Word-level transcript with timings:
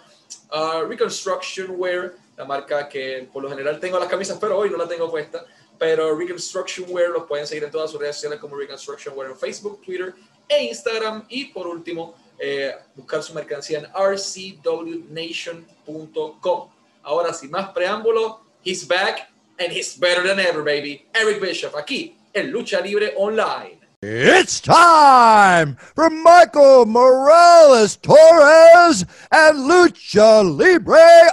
uh, 0.52 0.82
Reconstruction 0.86 1.74
Wear, 1.76 2.14
la 2.36 2.44
marca 2.44 2.88
que 2.88 3.28
por 3.32 3.42
lo 3.42 3.50
general 3.50 3.80
tengo 3.80 3.98
las 3.98 4.06
camisas, 4.06 4.38
pero 4.40 4.56
hoy 4.56 4.70
no 4.70 4.76
la 4.76 4.86
tengo 4.86 5.10
puesta 5.10 5.44
pero 5.82 6.16
Reconstruction 6.16 6.86
Wear 6.90 7.10
los 7.10 7.24
pueden 7.24 7.44
seguir 7.44 7.64
en 7.64 7.70
todas 7.72 7.90
sus 7.90 7.98
redes 7.98 8.14
sociales 8.14 8.38
como 8.38 8.54
Reconstruction 8.54 9.18
Wear 9.18 9.32
en 9.32 9.36
Facebook, 9.36 9.82
Twitter 9.84 10.14
e 10.48 10.66
Instagram. 10.66 11.24
Y 11.28 11.46
por 11.46 11.66
último, 11.66 12.14
eh, 12.38 12.72
buscar 12.94 13.20
su 13.20 13.34
mercancía 13.34 13.80
en 13.80 13.86
rcwnation.com. 13.92 16.68
Ahora, 17.02 17.34
sin 17.34 17.50
más 17.50 17.70
preámbulo, 17.70 18.42
he's 18.64 18.86
back 18.86 19.28
and 19.58 19.72
he's 19.72 19.98
better 19.98 20.22
than 20.22 20.38
ever, 20.38 20.62
baby. 20.62 21.04
Eric 21.12 21.40
Bishop, 21.40 21.74
aquí 21.74 22.16
en 22.32 22.52
Lucha 22.52 22.80
Libre 22.80 23.14
Online. 23.16 23.80
It's 24.02 24.60
time 24.60 25.76
for 25.96 26.08
Michael 26.10 26.86
Morales 26.86 27.96
Torres 27.96 29.04
and 29.32 29.68
Lucha 29.68 30.44
Libre 30.44 31.28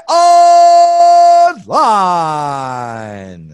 Online. 1.78 3.49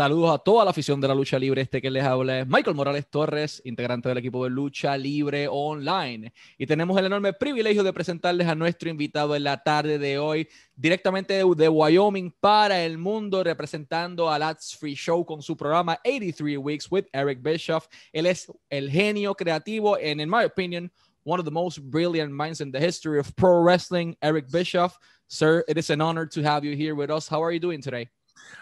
Saludos 0.00 0.30
a 0.30 0.38
toda 0.38 0.64
la 0.64 0.70
afición 0.70 0.98
de 0.98 1.08
la 1.08 1.14
lucha 1.14 1.38
libre. 1.38 1.60
Este 1.60 1.82
que 1.82 1.90
les 1.90 2.02
habla 2.02 2.40
es 2.40 2.46
Michael 2.46 2.74
Morales 2.74 3.06
Torres, 3.10 3.60
integrante 3.66 4.08
del 4.08 4.16
equipo 4.16 4.42
de 4.42 4.48
lucha 4.48 4.96
libre 4.96 5.46
online. 5.46 6.32
Y 6.56 6.64
tenemos 6.64 6.98
el 6.98 7.04
enorme 7.04 7.34
privilegio 7.34 7.82
de 7.82 7.92
presentarles 7.92 8.48
a 8.48 8.54
nuestro 8.54 8.88
invitado 8.88 9.36
en 9.36 9.44
la 9.44 9.62
tarde 9.62 9.98
de 9.98 10.18
hoy, 10.18 10.48
directamente 10.74 11.34
de, 11.34 11.68
Wyoming 11.68 12.34
para 12.40 12.82
el 12.82 12.96
mundo, 12.96 13.44
representando 13.44 14.30
a 14.30 14.38
Let's 14.38 14.74
Free 14.74 14.94
Show 14.94 15.22
con 15.26 15.42
su 15.42 15.54
programa 15.54 16.00
83 16.02 16.56
Weeks 16.56 16.90
with 16.90 17.04
Eric 17.12 17.42
Bischoff. 17.42 17.86
Él 18.10 18.24
es 18.24 18.50
el 18.70 18.90
genio 18.90 19.34
creativo, 19.34 19.96
and 19.96 20.18
in 20.18 20.30
my 20.30 20.44
opinion, 20.44 20.90
one 21.24 21.38
of 21.38 21.44
the 21.44 21.52
most 21.52 21.78
brilliant 21.78 22.32
minds 22.32 22.62
in 22.62 22.72
the 22.72 22.80
history 22.80 23.18
of 23.18 23.36
pro 23.36 23.60
wrestling, 23.60 24.16
Eric 24.22 24.50
Bischoff. 24.50 24.98
Sir, 25.28 25.62
it 25.68 25.76
is 25.76 25.90
an 25.90 26.00
honor 26.00 26.24
to 26.24 26.42
have 26.42 26.64
you 26.64 26.74
here 26.74 26.94
with 26.94 27.10
us. 27.10 27.28
How 27.28 27.44
are 27.44 27.52
you 27.52 27.60
doing 27.60 27.82
today? 27.82 28.08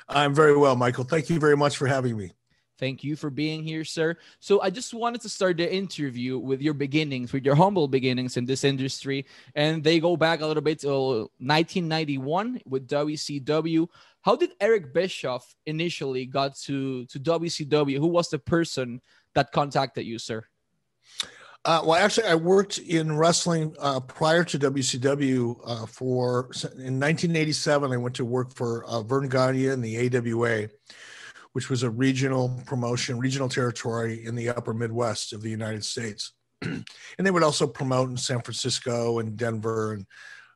I'm 0.08 0.34
very 0.34 0.56
well, 0.56 0.76
Michael. 0.76 1.04
Thank 1.04 1.30
you 1.30 1.38
very 1.38 1.56
much 1.56 1.76
for 1.76 1.86
having 1.86 2.16
me. 2.16 2.32
Thank 2.78 3.02
you 3.02 3.16
for 3.16 3.28
being 3.28 3.64
here, 3.64 3.84
sir. 3.84 4.16
So, 4.38 4.60
I 4.60 4.70
just 4.70 4.94
wanted 4.94 5.20
to 5.22 5.28
start 5.28 5.56
the 5.56 5.72
interview 5.72 6.38
with 6.38 6.62
your 6.62 6.74
beginnings, 6.74 7.32
with 7.32 7.44
your 7.44 7.56
humble 7.56 7.88
beginnings 7.88 8.36
in 8.36 8.44
this 8.44 8.62
industry. 8.62 9.26
And 9.56 9.82
they 9.82 9.98
go 9.98 10.16
back 10.16 10.40
a 10.40 10.46
little 10.46 10.62
bit 10.62 10.80
to 10.82 11.28
1991 11.38 12.60
with 12.66 12.86
WCW. 12.86 13.88
How 14.22 14.36
did 14.36 14.50
Eric 14.60 14.94
Bischoff 14.94 15.56
initially 15.66 16.26
got 16.26 16.56
to, 16.66 17.04
to 17.06 17.18
WCW? 17.18 17.98
Who 17.98 18.06
was 18.06 18.28
the 18.28 18.38
person 18.38 19.00
that 19.34 19.50
contacted 19.50 20.06
you, 20.06 20.18
sir? 20.18 20.44
Uh, 21.68 21.82
well, 21.84 22.02
actually, 22.02 22.26
I 22.26 22.34
worked 22.34 22.78
in 22.78 23.14
wrestling 23.14 23.76
uh, 23.78 24.00
prior 24.00 24.42
to 24.42 24.58
WCW. 24.58 25.60
Uh, 25.62 25.84
for 25.84 26.44
in 26.78 26.98
1987, 26.98 27.92
I 27.92 27.96
went 27.98 28.16
to 28.16 28.24
work 28.24 28.54
for 28.54 28.86
uh, 28.86 29.02
Verne 29.02 29.28
Gagne 29.28 29.66
in 29.66 29.82
the 29.82 30.16
AWA, 30.16 30.70
which 31.52 31.68
was 31.68 31.82
a 31.82 31.90
regional 31.90 32.58
promotion, 32.64 33.18
regional 33.18 33.50
territory 33.50 34.24
in 34.24 34.34
the 34.34 34.48
Upper 34.48 34.72
Midwest 34.72 35.34
of 35.34 35.42
the 35.42 35.50
United 35.50 35.84
States, 35.84 36.32
and 36.62 36.86
they 37.18 37.30
would 37.30 37.42
also 37.42 37.66
promote 37.66 38.08
in 38.08 38.16
San 38.16 38.40
Francisco 38.40 39.18
and 39.18 39.36
Denver, 39.36 39.92
and 39.92 40.06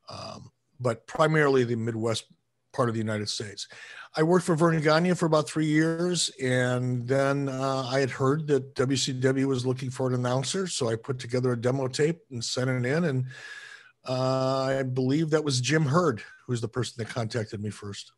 um, 0.08 0.50
but 0.80 1.06
primarily 1.06 1.64
the 1.64 1.76
Midwest 1.76 2.24
part 2.72 2.88
of 2.88 2.94
the 2.94 3.00
United 3.00 3.28
States. 3.28 3.68
I 4.16 4.22
worked 4.22 4.44
for 4.44 4.54
Verne 4.54 4.80
Gagne 4.80 5.14
for 5.14 5.26
about 5.26 5.48
three 5.48 5.66
years, 5.66 6.30
and 6.42 7.06
then 7.06 7.48
uh, 7.48 7.84
I 7.88 8.00
had 8.00 8.10
heard 8.10 8.46
that 8.48 8.74
WCW 8.74 9.46
was 9.46 9.64
looking 9.64 9.90
for 9.90 10.08
an 10.08 10.14
announcer, 10.14 10.66
so 10.66 10.88
I 10.88 10.96
put 10.96 11.18
together 11.18 11.52
a 11.52 11.60
demo 11.60 11.88
tape 11.88 12.20
and 12.30 12.44
sent 12.44 12.68
it 12.68 12.84
in, 12.84 13.04
and 13.04 13.26
uh, 14.06 14.62
I 14.78 14.82
believe 14.82 15.30
that 15.30 15.44
was 15.44 15.60
Jim 15.60 15.86
Herd, 15.86 16.20
who 16.20 16.52
was 16.52 16.60
the 16.60 16.68
person 16.68 16.94
that 16.98 17.08
contacted 17.08 17.62
me 17.62 17.70
first. 17.70 18.12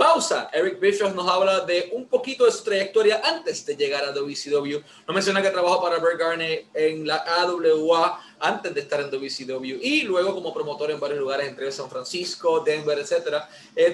Pausa. 0.00 0.48
Eric 0.54 0.80
Bischoff 0.80 1.14
nos 1.14 1.28
habla 1.28 1.60
de 1.60 1.90
un 1.92 2.06
poquito 2.06 2.46
de 2.46 2.52
su 2.52 2.64
trayectoria 2.64 3.20
antes 3.22 3.66
de 3.66 3.76
llegar 3.76 4.02
a 4.02 4.12
WCW. 4.12 4.78
Nos 5.06 5.14
menciona 5.14 5.42
que 5.42 5.50
trabajó 5.50 5.82
para 5.82 5.98
Bert 5.98 6.18
Garney 6.18 6.68
en 6.72 7.06
la 7.06 7.16
AWA 7.16 8.18
antes 8.40 8.72
de 8.72 8.80
estar 8.80 8.98
en 9.02 9.10
WCW 9.10 9.78
y 9.82 10.04
luego 10.04 10.32
como 10.32 10.54
promotor 10.54 10.90
en 10.90 10.98
varios 10.98 11.18
lugares, 11.18 11.48
entre 11.48 11.70
San 11.70 11.90
Francisco, 11.90 12.60
Denver, 12.60 12.98
etc. 12.98 13.44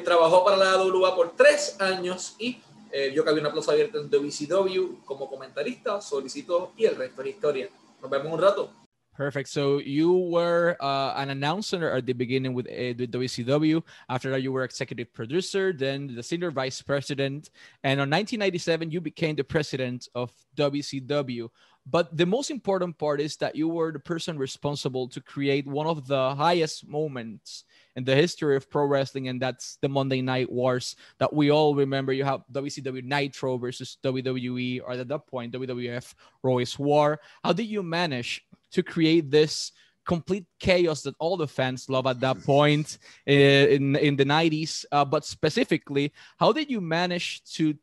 Trabajó 0.04 0.44
para 0.44 0.56
la 0.56 0.70
AWA 0.74 1.16
por 1.16 1.34
tres 1.34 1.74
años 1.80 2.36
y 2.38 2.60
eh, 2.92 3.10
vio 3.10 3.24
que 3.24 3.32
una 3.32 3.52
plaza 3.52 3.72
abierta 3.72 3.98
en 3.98 4.08
WCW 4.08 5.04
como 5.04 5.28
comentarista, 5.28 6.00
solicitó 6.00 6.70
y 6.76 6.84
el 6.84 6.94
resto 6.94 7.20
es 7.22 7.28
historia. 7.30 7.68
Nos 8.00 8.08
vemos 8.08 8.32
un 8.32 8.40
rato. 8.40 8.85
Perfect. 9.16 9.48
So 9.48 9.78
you 9.78 10.12
were 10.12 10.76
uh, 10.78 11.14
an 11.16 11.30
announcer 11.30 11.90
at 11.90 12.04
the 12.04 12.12
beginning 12.12 12.52
with, 12.52 12.66
uh, 12.66 12.92
with 12.98 13.10
WCW. 13.10 13.82
After 14.10 14.28
that, 14.30 14.42
you 14.42 14.52
were 14.52 14.62
executive 14.62 15.10
producer, 15.14 15.72
then 15.72 16.14
the 16.14 16.22
senior 16.22 16.50
vice 16.50 16.82
president. 16.82 17.48
And 17.82 17.92
in 17.92 18.10
1997, 18.10 18.90
you 18.90 19.00
became 19.00 19.34
the 19.34 19.42
president 19.42 20.10
of 20.14 20.32
WCW. 20.56 21.48
But 21.86 22.14
the 22.14 22.26
most 22.26 22.50
important 22.50 22.98
part 22.98 23.22
is 23.22 23.36
that 23.36 23.56
you 23.56 23.68
were 23.68 23.90
the 23.90 24.00
person 24.00 24.36
responsible 24.36 25.08
to 25.08 25.20
create 25.22 25.66
one 25.66 25.86
of 25.86 26.06
the 26.06 26.34
highest 26.34 26.86
moments 26.86 27.64
in 27.96 28.04
the 28.04 28.14
history 28.14 28.56
of 28.56 28.70
pro 28.70 28.84
wrestling, 28.84 29.28
and 29.28 29.40
that's 29.40 29.78
the 29.80 29.88
Monday 29.88 30.20
Night 30.22 30.50
Wars 30.50 30.96
that 31.18 31.32
we 31.32 31.50
all 31.50 31.74
remember. 31.74 32.12
You 32.12 32.24
have 32.24 32.44
WCW 32.52 33.02
Nitro 33.02 33.56
versus 33.56 33.98
WWE, 34.04 34.82
or 34.84 34.92
at 34.92 35.08
that 35.08 35.26
point, 35.26 35.52
WWF 35.52 36.14
Raw 36.42 36.58
is 36.58 36.78
War. 36.78 37.20
How 37.42 37.52
did 37.52 37.66
you 37.66 37.82
manage 37.82 38.46
to 38.72 38.82
create 38.82 39.30
this 39.30 39.72
complete 40.06 40.46
chaos 40.60 41.02
that 41.02 41.16
all 41.18 41.36
the 41.36 41.48
fans 41.48 41.88
love 41.88 42.06
at 42.06 42.20
that 42.20 42.40
point 42.44 42.98
in 43.26 43.96
in 43.96 44.14
the 44.14 44.24
90s 44.24 44.84
uh, 44.92 45.04
but 45.04 45.24
specifically 45.24 46.12
how 46.36 46.52
did 46.52 46.70
you 46.70 46.80
manage 46.80 47.42
to 47.42 47.74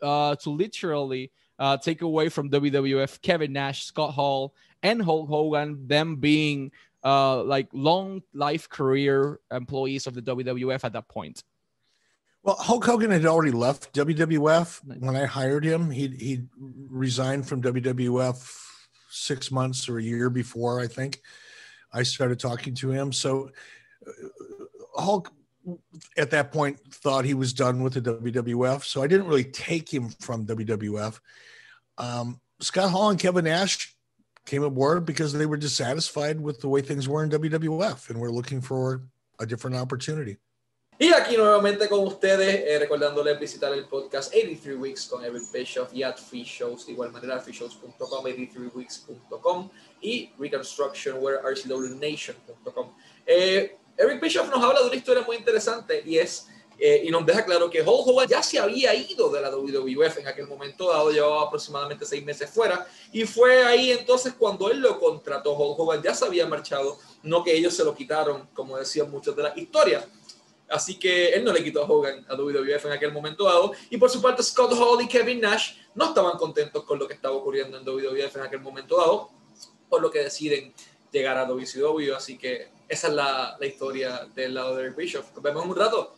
uh, 0.00 0.36
to 0.36 0.50
literally 0.50 1.32
uh, 1.58 1.76
take 1.76 2.02
away 2.02 2.28
from 2.28 2.50
WWF 2.50 3.20
Kevin 3.22 3.52
Nash, 3.52 3.84
Scott 3.84 4.12
Hall, 4.12 4.54
and 4.82 5.02
Hulk 5.02 5.28
Hogan, 5.28 5.86
them 5.86 6.16
being 6.16 6.70
uh, 7.04 7.42
like 7.42 7.68
long 7.72 8.22
life 8.32 8.68
career 8.68 9.40
employees 9.50 10.06
of 10.06 10.14
the 10.14 10.22
WWF 10.22 10.84
at 10.84 10.92
that 10.94 11.08
point? 11.08 11.42
Well, 12.42 12.56
Hulk 12.56 12.84
Hogan 12.84 13.10
had 13.10 13.24
already 13.24 13.52
left 13.52 13.94
WWF 13.94 14.80
when 15.00 15.16
I 15.16 15.24
hired 15.24 15.64
him. 15.64 15.90
He 15.90 16.08
he 16.08 16.42
resigned 16.90 17.48
from 17.48 17.62
WWF 17.62 18.62
six 19.10 19.50
months 19.50 19.88
or 19.88 19.98
a 19.98 20.02
year 20.02 20.28
before, 20.28 20.80
I 20.80 20.86
think, 20.86 21.20
I 21.92 22.02
started 22.02 22.38
talking 22.40 22.74
to 22.76 22.90
him. 22.90 23.12
So 23.12 23.50
uh, 24.06 25.00
Hulk 25.00 25.32
at 26.16 26.30
that 26.30 26.52
point 26.52 26.78
thought 26.92 27.24
he 27.24 27.34
was 27.34 27.52
done 27.52 27.82
with 27.82 27.94
the 27.94 28.00
WWF. 28.02 28.84
So 28.84 29.02
I 29.02 29.06
didn't 29.06 29.28
really 29.28 29.44
take 29.44 29.92
him 29.92 30.10
from 30.20 30.46
WWF. 30.46 31.18
Um, 31.96 32.40
Scott 32.60 32.90
Hall 32.90 33.10
and 33.10 33.18
Kevin 33.18 33.44
Nash 33.44 33.93
came 34.44 34.62
aboard 34.62 35.04
because 35.04 35.32
they 35.32 35.46
were 35.46 35.56
dissatisfied 35.56 36.40
with 36.40 36.60
the 36.60 36.68
way 36.68 36.82
things 36.82 37.08
were 37.08 37.24
in 37.24 37.30
WWF 37.30 38.10
and 38.10 38.20
were 38.20 38.30
looking 38.30 38.60
for 38.60 39.02
a 39.38 39.46
different 39.46 39.76
opportunity. 39.76 40.38
Y 40.96 41.12
aquí 41.12 41.36
nuevamente 41.36 41.88
con 41.88 42.06
ustedes, 42.06 42.62
eh, 42.68 42.78
recordándoles 42.78 43.40
visitar 43.40 43.72
el 43.72 43.86
podcast 43.86 44.32
83 44.32 44.76
Weeks 44.76 45.06
con 45.06 45.24
Eric 45.24 45.42
Bischoff 45.52 45.92
y 45.92 46.04
Ad 46.04 46.18
Free 46.18 46.44
Shows, 46.44 46.86
de 46.86 46.92
igual 46.92 47.10
manera 47.10 47.40
freeshows.com, 47.40 48.24
83weeks.com 48.24 49.70
y 50.00 50.32
reconstructionware.rcwnation.com. 50.38 52.94
Eh, 53.26 53.76
Eric 53.96 54.20
Bischoff 54.20 54.48
nos 54.50 54.62
habla 54.62 54.82
de 54.82 54.86
una 54.86 54.94
historia 54.94 55.24
muy 55.26 55.36
interesante 55.36 56.00
y 56.06 56.18
es 56.18 56.46
eh, 56.78 57.02
y 57.04 57.10
nos 57.10 57.24
deja 57.24 57.44
claro 57.44 57.70
que 57.70 57.82
Hulk 57.82 58.06
Hogan 58.06 58.28
ya 58.28 58.42
se 58.42 58.58
había 58.58 58.94
ido 58.94 59.30
de 59.30 59.40
la 59.40 59.50
WWF 59.50 60.18
en 60.18 60.28
aquel 60.28 60.46
momento 60.46 60.90
dado, 60.90 61.10
llevaba 61.10 61.42
aproximadamente 61.42 62.04
seis 62.04 62.24
meses 62.24 62.50
fuera, 62.50 62.86
y 63.12 63.24
fue 63.24 63.64
ahí 63.64 63.92
entonces 63.92 64.34
cuando 64.38 64.70
él 64.70 64.80
lo 64.80 64.98
contrató. 64.98 65.52
Hulk 65.54 65.78
Hogan 65.78 66.02
ya 66.02 66.14
se 66.14 66.24
había 66.24 66.46
marchado, 66.46 66.98
no 67.22 67.44
que 67.44 67.54
ellos 67.54 67.74
se 67.74 67.84
lo 67.84 67.94
quitaron, 67.94 68.48
como 68.54 68.76
decían 68.76 69.10
muchas 69.10 69.36
de 69.36 69.42
las 69.42 69.56
historias. 69.56 70.04
Así 70.68 70.98
que 70.98 71.28
él 71.28 71.44
no 71.44 71.52
le 71.52 71.62
quitó 71.62 71.82
a 71.82 71.86
Hogan 71.86 72.24
a 72.28 72.34
WWF 72.34 72.86
en 72.86 72.92
aquel 72.92 73.12
momento 73.12 73.44
dado. 73.44 73.72
Y 73.90 73.98
por 73.98 74.10
su 74.10 74.20
parte, 74.20 74.42
Scott 74.42 74.72
Hall 74.72 75.02
y 75.02 75.08
Kevin 75.08 75.40
Nash 75.40 75.76
no 75.94 76.06
estaban 76.06 76.38
contentos 76.38 76.84
con 76.84 76.98
lo 76.98 77.06
que 77.06 77.14
estaba 77.14 77.34
ocurriendo 77.34 77.78
en 77.78 77.84
WWF 77.84 78.36
en 78.36 78.42
aquel 78.42 78.60
momento 78.60 78.96
dado, 78.96 79.30
por 79.88 80.00
lo 80.00 80.10
que 80.10 80.20
deciden 80.20 80.72
llegar 81.12 81.36
a 81.36 81.44
WCW. 81.44 82.14
Así 82.16 82.38
que 82.38 82.68
esa 82.88 83.08
es 83.08 83.14
la, 83.14 83.56
la 83.60 83.66
historia 83.66 84.26
del 84.34 84.54
lado 84.54 84.74
de 84.74 84.84
Eric 84.84 84.96
Bischoff. 84.96 85.32
Nos 85.34 85.42
vemos 85.42 85.64
en 85.64 85.70
un 85.70 85.76
rato. 85.76 86.14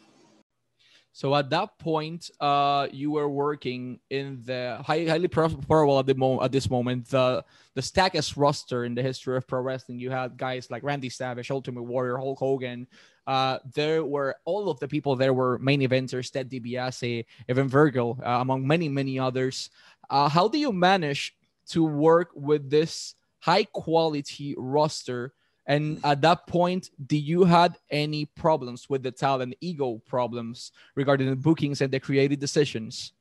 So 1.16 1.34
at 1.34 1.48
that 1.48 1.78
point, 1.78 2.30
uh, 2.40 2.88
you 2.92 3.12
were 3.12 3.26
working 3.26 4.00
in 4.10 4.42
the 4.44 4.82
high, 4.84 5.06
highly 5.06 5.28
probable 5.28 5.98
at 5.98 6.04
the 6.04 6.14
mo- 6.14 6.42
at 6.42 6.52
this 6.52 6.68
moment 6.68 7.08
the 7.08 7.42
the 7.72 7.80
stackest 7.80 8.36
roster 8.36 8.84
in 8.84 8.94
the 8.94 9.00
history 9.00 9.34
of 9.34 9.48
pro 9.48 9.62
wrestling. 9.62 9.98
You 9.98 10.10
had 10.10 10.36
guys 10.36 10.70
like 10.70 10.82
Randy 10.82 11.08
Savage, 11.08 11.50
Ultimate 11.50 11.84
Warrior, 11.84 12.18
Hulk 12.18 12.38
Hogan. 12.38 12.86
Uh, 13.26 13.60
there 13.72 14.04
were 14.04 14.36
all 14.44 14.68
of 14.68 14.78
the 14.78 14.88
people 14.88 15.16
there 15.16 15.32
were 15.32 15.58
main 15.58 15.80
eventers, 15.80 16.30
Ted 16.30 16.50
DiBiase, 16.50 17.24
Evan 17.48 17.66
Virgil, 17.66 18.20
uh, 18.22 18.44
among 18.44 18.66
many 18.66 18.90
many 18.90 19.18
others. 19.18 19.70
Uh, 20.10 20.28
how 20.28 20.48
do 20.48 20.58
you 20.58 20.70
manage 20.70 21.34
to 21.68 21.82
work 21.82 22.28
with 22.34 22.68
this 22.68 23.14
high 23.40 23.64
quality 23.64 24.54
roster? 24.58 25.32
And 25.66 26.00
at 26.04 26.20
that 26.20 26.46
point, 26.46 26.90
do 27.06 27.16
you 27.16 27.44
had 27.44 27.76
any 27.90 28.24
problems 28.24 28.88
with 28.88 29.02
the 29.02 29.10
talent, 29.10 29.56
ego 29.60 30.00
problems 30.06 30.72
regarding 30.94 31.28
the 31.28 31.36
bookings 31.36 31.80
and 31.80 31.92
the 31.92 31.98
creative 31.98 32.38
decisions? 32.38 33.12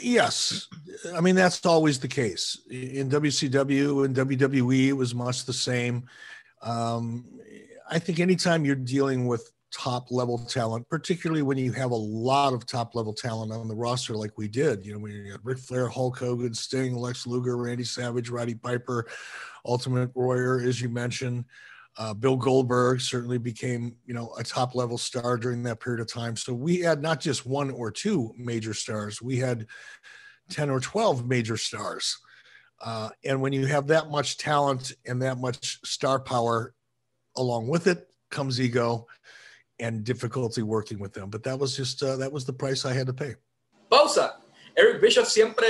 Yes, 0.00 0.68
I 1.12 1.20
mean 1.20 1.34
that's 1.34 1.64
always 1.66 1.98
the 1.98 2.08
case 2.08 2.60
in 2.70 3.10
WCW 3.10 4.04
and 4.04 4.14
WWE. 4.14 4.88
It 4.88 4.92
was 4.92 5.14
much 5.14 5.44
the 5.44 5.52
same. 5.52 6.04
Um, 6.60 7.40
I 7.90 7.98
think 7.98 8.20
anytime 8.20 8.64
you're 8.64 8.76
dealing 8.76 9.26
with 9.26 9.50
top 9.72 10.10
level 10.10 10.38
talent, 10.38 10.88
particularly 10.88 11.42
when 11.42 11.58
you 11.58 11.72
have 11.72 11.90
a 11.90 11.96
lot 11.96 12.52
of 12.52 12.66
top 12.66 12.94
level 12.94 13.12
talent 13.12 13.52
on 13.52 13.68
the 13.68 13.74
roster, 13.74 14.14
like 14.14 14.36
we 14.36 14.46
did. 14.46 14.84
You 14.84 14.92
know, 14.92 14.98
when 14.98 15.12
you 15.12 15.30
got 15.30 15.44
Ric 15.44 15.58
Flair, 15.58 15.88
Hulk 15.88 16.18
Hogan, 16.18 16.54
Sting, 16.54 16.94
Lex 16.94 17.26
Luger, 17.26 17.56
Randy 17.56 17.84
Savage, 17.84 18.28
Roddy 18.28 18.54
Piper, 18.54 19.08
Ultimate 19.64 20.14
Warrior, 20.14 20.60
as 20.60 20.80
you 20.80 20.88
mentioned. 20.88 21.46
Uh, 21.98 22.14
Bill 22.14 22.36
Goldberg 22.36 23.00
certainly 23.00 23.38
became, 23.38 23.96
you 24.06 24.14
know, 24.14 24.32
a 24.38 24.44
top 24.44 24.74
level 24.74 24.96
star 24.96 25.36
during 25.36 25.62
that 25.64 25.80
period 25.80 26.00
of 26.00 26.10
time. 26.10 26.36
So 26.36 26.54
we 26.54 26.80
had 26.80 27.02
not 27.02 27.20
just 27.20 27.44
one 27.44 27.70
or 27.70 27.90
two 27.90 28.32
major 28.38 28.72
stars, 28.72 29.20
we 29.20 29.36
had 29.36 29.66
10 30.50 30.70
or 30.70 30.80
12 30.80 31.26
major 31.26 31.56
stars. 31.56 32.18
Uh, 32.80 33.10
and 33.24 33.40
when 33.40 33.52
you 33.52 33.66
have 33.66 33.86
that 33.86 34.10
much 34.10 34.38
talent 34.38 34.92
and 35.06 35.22
that 35.22 35.38
much 35.38 35.78
star 35.84 36.18
power, 36.18 36.74
along 37.36 37.68
with 37.68 37.86
it 37.86 38.08
comes 38.30 38.60
ego 38.60 39.06
and 39.82 40.04
difficulty 40.04 40.62
working 40.62 40.98
with 40.98 41.12
them. 41.12 41.28
But 41.28 41.42
that 41.42 41.58
was 41.58 41.76
just, 41.76 42.02
uh, 42.02 42.16
that 42.16 42.32
was 42.32 42.44
the 42.46 42.52
price 42.52 42.86
I 42.86 42.94
had 42.94 43.06
to 43.06 43.12
pay. 43.12 43.34
Pausa. 43.90 44.38
Eric 44.74 45.02
Bishop 45.02 45.26
siempre 45.26 45.66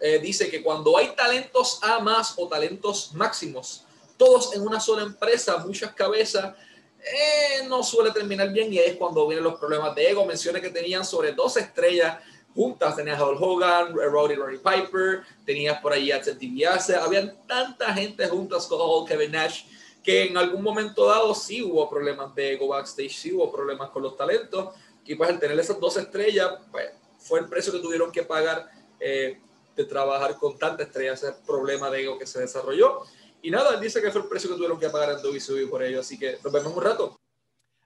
eh, 0.00 0.18
dice 0.18 0.48
que 0.48 0.62
cuando 0.62 0.96
hay 0.96 1.14
talentos 1.14 1.78
A 1.82 2.00
más 2.00 2.34
o 2.38 2.48
talentos 2.48 3.12
máximos, 3.14 3.84
todos 4.16 4.54
en 4.54 4.62
una 4.62 4.80
sola 4.80 5.02
empresa, 5.02 5.58
muchas 5.58 5.92
cabezas, 5.92 6.54
eh, 6.98 7.66
no 7.68 7.82
suele 7.82 8.10
terminar 8.12 8.50
bien 8.52 8.72
y 8.72 8.78
es 8.78 8.96
cuando 8.96 9.26
vienen 9.26 9.44
los 9.44 9.58
problemas 9.58 9.94
de 9.94 10.10
ego. 10.10 10.24
Menciona 10.24 10.60
que 10.60 10.70
tenían 10.70 11.04
sobre 11.04 11.32
dos 11.32 11.56
estrellas 11.56 12.18
juntas. 12.54 12.96
Tenías 12.96 13.20
a 13.20 13.26
Hulk 13.26 13.40
Hogan, 13.40 13.94
Roddy 13.94 14.34
Roddy 14.34 14.58
Piper, 14.58 15.22
tenías 15.44 15.80
por 15.80 15.92
ahí 15.92 16.10
a 16.10 16.20
Ted 16.20 16.36
DiBiase. 16.36 16.96
Habían 16.96 17.36
tanta 17.46 17.92
gente 17.92 18.26
juntas 18.26 18.66
con 18.66 19.06
Kevin 19.06 19.32
Nash, 19.32 19.64
que 20.06 20.26
en 20.26 20.36
algún 20.36 20.62
momento 20.62 21.04
dado 21.04 21.34
sí 21.34 21.60
hubo 21.60 21.90
problemas 21.90 22.32
de 22.32 22.52
ego 22.52 22.68
backstage, 22.68 23.10
sí 23.10 23.32
hubo 23.32 23.50
problemas 23.50 23.90
con 23.90 24.04
los 24.04 24.16
talentos. 24.16 24.72
Y 25.04 25.16
pues 25.16 25.28
al 25.28 25.40
tener 25.40 25.58
esas 25.58 25.80
dos 25.80 25.96
estrellas, 25.96 26.48
pues 26.70 26.90
fue 27.18 27.40
el 27.40 27.48
precio 27.48 27.72
que 27.72 27.80
tuvieron 27.80 28.12
que 28.12 28.22
pagar 28.22 28.70
eh, 29.00 29.40
de 29.74 29.84
trabajar 29.84 30.36
con 30.36 30.56
tantas 30.56 30.86
estrellas, 30.86 31.24
ese 31.24 31.32
problema 31.44 31.90
de 31.90 32.02
ego 32.02 32.16
que 32.20 32.24
se 32.24 32.38
desarrolló. 32.38 33.02
Y 33.42 33.50
nada, 33.50 33.74
él 33.74 33.80
dice 33.80 34.00
que 34.00 34.12
fue 34.12 34.20
el 34.20 34.28
precio 34.28 34.48
que 34.48 34.54
tuvieron 34.54 34.78
que 34.78 34.88
pagar 34.90 35.10
en 35.10 35.16
WCW 35.16 35.68
por 35.68 35.82
ello. 35.82 35.98
Así 35.98 36.16
que 36.16 36.38
nos 36.44 36.52
vemos 36.52 36.72
un 36.72 36.84
rato. 36.84 37.16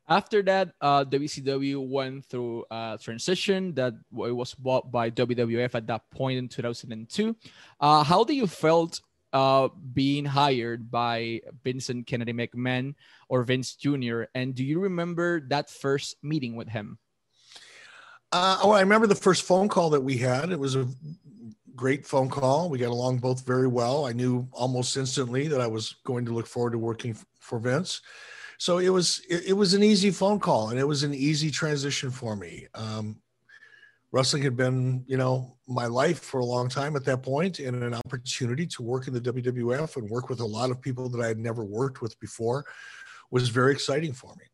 After 0.07 0.45
that, 0.45 0.75
uh, 0.83 1.05
WCW 1.05 1.89
went 1.89 2.27
through 2.27 2.67
a 2.71 2.99
transition 3.01 3.73
that 3.77 3.95
it 3.95 4.35
was 4.35 4.55
bought 4.55 4.91
by 4.91 5.11
WWF 5.11 5.75
at 5.75 5.87
that 5.87 6.03
point 6.11 6.37
in 6.37 6.49
2002. 6.49 7.35
Uh, 7.81 8.05
how 8.05 8.25
do 8.25 8.35
you 8.35 8.47
felt 8.47 9.01
uh, 9.33 9.69
being 9.93 10.25
hired 10.25 10.91
by 10.91 11.41
Vincent 11.65 12.07
Kennedy 12.07 12.33
McMahon 12.33 12.95
or 13.29 13.43
Vince 13.43 13.75
Jr.? 13.75 14.25
And 14.35 14.55
do 14.55 14.65
you 14.65 14.81
remember 14.81 15.41
that 15.49 15.71
first 15.71 16.17
meeting 16.23 16.57
with 16.57 16.69
him? 16.69 16.99
Uh, 18.33 18.59
oh, 18.63 18.71
I 18.71 18.81
remember 18.81 19.07
the 19.07 19.15
first 19.15 19.43
phone 19.43 19.69
call 19.69 19.91
that 19.91 20.01
we 20.01 20.17
had. 20.17 20.51
It 20.51 20.59
was 20.59 20.77
a 20.77 20.87
great 21.75 22.07
phone 22.07 22.29
call. 22.29 22.69
We 22.69 22.79
got 22.79 22.91
along 22.91 23.19
both 23.19 23.45
very 23.45 23.67
well. 23.67 24.07
I 24.07 24.13
knew 24.13 24.47
almost 24.53 24.97
instantly 24.97 25.49
that 25.49 25.61
I 25.61 25.67
was 25.67 25.97
going 26.05 26.25
to 26.27 26.33
look 26.33 26.47
forward 26.47 26.73
to 26.73 26.79
working 26.79 27.17
for 27.41 27.59
Vince. 27.59 28.03
So 28.59 28.79
it 28.79 28.91
was 28.91 29.23
it, 29.29 29.45
it 29.49 29.53
was 29.55 29.73
an 29.73 29.83
easy 29.83 30.11
phone 30.11 30.39
call, 30.39 30.69
and 30.69 30.79
it 30.79 30.87
was 30.87 31.03
an 31.03 31.15
easy 31.15 31.51
transition 31.51 32.11
for 32.11 32.37
me. 32.37 32.67
Um, 32.75 33.17
wrestling 34.13 34.43
had 34.43 34.57
been, 34.57 35.05
you 35.07 35.17
know, 35.17 35.57
my 35.69 35.87
life 35.87 36.21
for 36.21 36.41
a 36.41 36.45
long 36.45 36.69
time 36.69 36.97
at 36.97 37.05
that 37.05 37.23
point, 37.23 37.59
and 37.59 37.83
an 37.83 37.95
opportunity 37.95 38.67
to 38.67 38.83
work 38.83 39.07
in 39.07 39.15
the 39.15 39.21
WWF 39.21 39.97
and 39.97 40.09
work 40.11 40.29
with 40.29 40.41
a 40.41 40.47
lot 40.47 40.71
of 40.71 40.81
people 40.81 41.09
that 41.11 41.21
I 41.21 41.29
had 41.29 41.39
never 41.39 41.65
worked 41.65 42.03
with 42.03 42.19
before 42.21 42.65
was 43.31 43.49
very 43.49 43.73
exciting 43.73 44.13
for 44.13 44.35
me. 44.37 44.45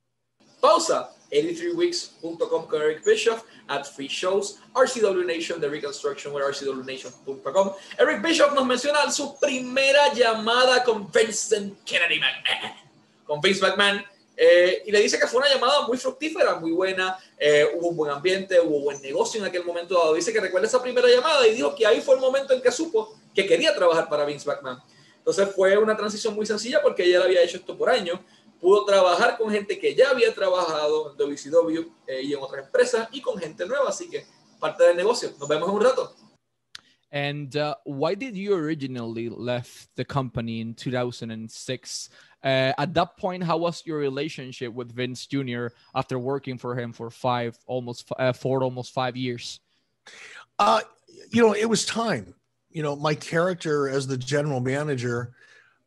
Pausa. 0.62 1.08
83weeks.com 1.32 2.66
con 2.68 2.80
Eric 2.80 3.04
Bischoff 3.04 3.44
Ad 3.68 3.86
Free 3.86 4.08
Shows, 4.08 4.58
RCW 4.74 5.26
Nation, 5.26 5.60
The 5.60 5.68
Reconstruction 5.68 6.32
with 6.32 6.42
RCWNation.com. 6.44 7.72
Eric 7.98 8.22
Bischoff 8.22 8.54
nos 8.54 8.64
menciona 8.64 9.10
su 9.10 9.34
primera 9.40 10.12
llamada 10.14 10.84
con 10.84 11.10
Vincent 11.12 11.84
Kennedy 11.84 12.20
McMahon, 12.20 12.72
con 13.26 13.40
Vince 13.40 13.60
McMahon, 13.60 14.04
eh, 14.36 14.82
y 14.84 14.92
le 14.92 15.00
dice 15.00 15.18
que 15.18 15.26
fue 15.26 15.40
una 15.40 15.48
llamada 15.48 15.86
muy 15.86 15.96
fructífera, 15.96 16.56
muy 16.56 16.72
buena, 16.72 17.18
eh, 17.38 17.66
hubo 17.74 17.88
un 17.88 17.96
buen 17.96 18.10
ambiente, 18.10 18.60
hubo 18.60 18.80
buen 18.80 19.00
negocio 19.00 19.40
en 19.40 19.46
aquel 19.46 19.64
momento 19.64 19.98
dado. 19.98 20.14
Dice 20.14 20.32
que 20.32 20.40
recuerda 20.40 20.66
esa 20.66 20.82
primera 20.82 21.08
llamada 21.08 21.46
y 21.46 21.54
dijo 21.54 21.74
que 21.74 21.86
ahí 21.86 22.00
fue 22.00 22.16
el 22.16 22.20
momento 22.20 22.52
en 22.52 22.60
que 22.60 22.70
supo 22.70 23.16
que 23.34 23.46
quería 23.46 23.74
trabajar 23.74 24.08
para 24.08 24.24
Vince 24.24 24.46
McMahon. 24.48 24.78
Entonces 25.18 25.48
fue 25.54 25.76
una 25.78 25.96
transición 25.96 26.34
muy 26.34 26.46
sencilla 26.46 26.82
porque 26.82 27.04
ella 27.04 27.22
había 27.24 27.42
hecho 27.42 27.56
esto 27.56 27.76
por 27.76 27.90
años 27.90 28.20
pudo 28.60 28.84
trabajar 28.84 29.36
con 29.36 29.50
gente 29.50 29.78
que 29.78 29.94
ya 29.94 30.10
había 30.10 30.34
trabajado 30.34 31.12
en 31.12 31.16
WCW 31.16 31.80
eh, 32.06 32.22
y 32.22 32.32
en 32.32 32.40
otras 32.40 32.64
empresas 32.64 33.08
y 33.12 33.20
con 33.20 33.38
gente 33.38 33.66
nueva, 33.66 33.88
así 33.88 34.08
que 34.08 34.26
parte 34.58 34.84
del 34.84 34.96
negocio. 34.96 35.32
Nos 35.38 35.48
vemos 35.48 35.68
en 35.68 35.74
un 35.74 35.82
rato. 35.82 36.14
And 37.16 37.56
uh, 37.56 37.76
why 37.84 38.14
did 38.14 38.36
you 38.36 38.52
originally 38.52 39.30
left 39.30 39.88
the 39.96 40.04
company 40.04 40.60
in 40.60 40.74
2006? 40.74 42.10
Uh, 42.44 42.46
at 42.76 42.92
that 42.92 43.16
point, 43.16 43.42
how 43.42 43.56
was 43.56 43.82
your 43.86 43.96
relationship 43.96 44.70
with 44.70 44.94
Vince 44.94 45.24
Jr. 45.26 45.68
after 45.94 46.18
working 46.18 46.58
for 46.58 46.78
him 46.78 46.92
for 46.92 47.10
five, 47.10 47.56
almost 47.66 48.12
uh, 48.18 48.34
four, 48.34 48.62
almost 48.62 48.92
five 48.92 49.16
years? 49.16 49.60
Uh, 50.58 50.82
you 51.30 51.40
know, 51.40 51.54
it 51.54 51.64
was 51.64 51.86
time. 51.86 52.34
You 52.68 52.82
know, 52.82 52.94
my 52.94 53.14
character 53.14 53.88
as 53.88 54.06
the 54.06 54.18
general 54.18 54.60
manager 54.60 55.32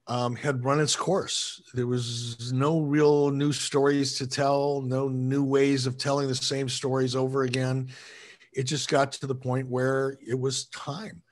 um, 0.08 0.36
had 0.36 0.66
run 0.66 0.80
its 0.80 0.96
course. 0.96 1.62
There 1.76 1.86
was 1.86 2.52
no 2.52 2.82
real 2.82 3.30
new 3.30 3.52
stories 3.52 4.18
to 4.18 4.26
tell, 4.26 4.82
no 4.82 5.08
new 5.08 5.44
ways 5.44 5.86
of 5.86 6.00
telling 6.00 6.28
the 6.28 6.34
same 6.34 6.70
stories 6.70 7.16
over 7.16 7.44
again. 7.44 7.90
It 8.60 8.68
just 8.68 8.90
got 8.90 9.14
to 9.14 9.26
the 9.26 9.34
point 9.34 9.70
where 9.70 10.18
it 10.28 10.38
was 10.38 10.66
time. 10.66 11.24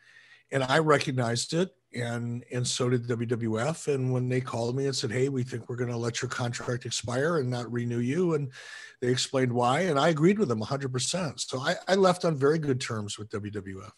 And 0.50 0.64
I 0.64 0.80
recognized 0.80 1.54
it, 1.54 1.72
and, 1.94 2.46
and 2.54 2.66
so 2.66 2.88
did 2.88 3.06
WWF. 3.06 3.94
And 3.94 4.14
when 4.14 4.30
they 4.30 4.40
called 4.40 4.78
me 4.78 4.86
and 4.86 4.96
said, 4.96 5.12
Hey, 5.12 5.28
we 5.28 5.44
think 5.44 5.68
we're 5.68 5.76
going 5.76 5.92
to 5.92 5.98
let 5.98 6.22
your 6.22 6.30
contract 6.30 6.86
expire 6.86 7.40
and 7.40 7.50
not 7.50 7.70
renew 7.70 8.00
you, 8.00 8.36
and 8.36 8.50
they 9.02 9.10
explained 9.10 9.52
why, 9.52 9.82
and 9.82 10.00
I 10.00 10.08
agreed 10.08 10.40
with 10.40 10.48
them 10.48 10.62
100%. 10.62 11.38
So 11.42 11.60
I, 11.60 11.76
I 11.90 11.96
left 11.96 12.24
on 12.24 12.38
very 12.38 12.60
good 12.60 12.80
terms 12.80 13.20
with 13.20 13.30
WWF. 13.30 13.92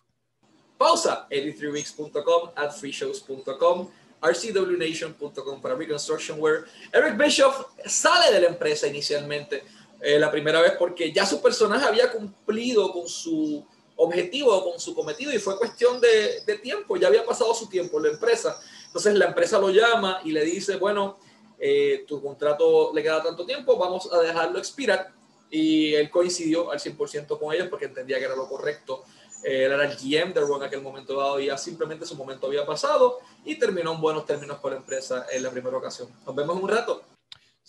Pausa, 0.82 1.30
83weeks.com 1.32 2.50
adfreeshows.com. 2.58 3.90
rcwnation.com 4.24 5.62
para 5.62 5.76
Reconstruction 5.76 6.40
Wear 6.40 6.66
Eric 6.94 7.16
Bischoff 7.16 7.64
sale 7.86 8.34
de 8.34 8.42
la 8.42 8.48
empresa 8.48 8.88
inicialmente 8.88 9.64
eh, 10.02 10.18
la 10.18 10.32
primera 10.32 10.62
vez 10.62 10.74
porque 10.80 11.12
ya 11.12 11.26
su 11.26 11.42
personaje 11.42 11.86
había 11.86 12.12
cumplido 12.12 12.92
con 12.92 13.08
su 13.08 13.66
objetivo, 13.98 14.64
con 14.64 14.80
su 14.80 14.96
cometido 14.96 15.34
y 15.34 15.40
fue 15.40 15.58
cuestión 15.58 16.00
de, 16.00 16.58
tiempo, 16.62 16.96
ya 16.96 17.08
había 17.08 17.26
pasado 17.26 17.54
su 17.54 17.68
tiempo 17.68 17.98
en 17.98 18.04
la 18.04 18.10
empresa. 18.12 18.58
Entonces 18.86 19.14
la 19.16 19.26
empresa 19.26 19.60
lo 19.60 19.70
llama 19.70 20.22
y 20.24 20.32
le 20.32 20.44
dice, 20.46 20.78
bueno, 20.78 21.20
eh, 21.60 22.06
tu 22.08 22.22
contrato 22.22 22.92
le 22.94 23.04
queda 23.04 23.22
tanto 23.22 23.46
tiempo, 23.46 23.78
vamos 23.78 24.10
a 24.12 24.20
dejarlo 24.22 24.58
expirar 24.58 25.12
y 25.52 25.94
él 25.96 26.10
coincidió 26.10 26.72
al 26.72 26.80
100% 26.80 27.38
con 27.38 27.54
ellos 27.54 27.68
porque 27.70 27.86
entendía 27.86 28.20
que 28.20 28.26
era 28.26 28.36
lo 28.36 28.48
correcto. 28.48 29.04
Era 29.42 29.86
el 29.86 29.96
GM 29.98 30.34
de 30.34 30.42
Raw 30.42 30.58
en 30.58 30.64
aquel 30.64 30.82
momento 30.82 31.18
dado 31.18 31.40
y 31.40 31.46
ya 31.46 31.58
simplemente 31.58 32.06
su 32.06 32.16
momento 32.16 32.48
había 32.48 32.66
pasado 32.66 33.20
y 33.46 33.56
terminó 33.56 33.94
en 33.94 34.02
buenos 34.02 34.26
términos 34.26 34.60
con 34.60 34.72
la 34.72 34.78
empresa 34.78 35.28
en 35.32 35.44
la 35.44 35.50
primera 35.50 35.78
ocasión. 35.78 36.10
Nos 36.26 36.36
vemos 36.36 36.58
en 36.58 36.64
un 36.64 36.70
rato. 36.70 37.04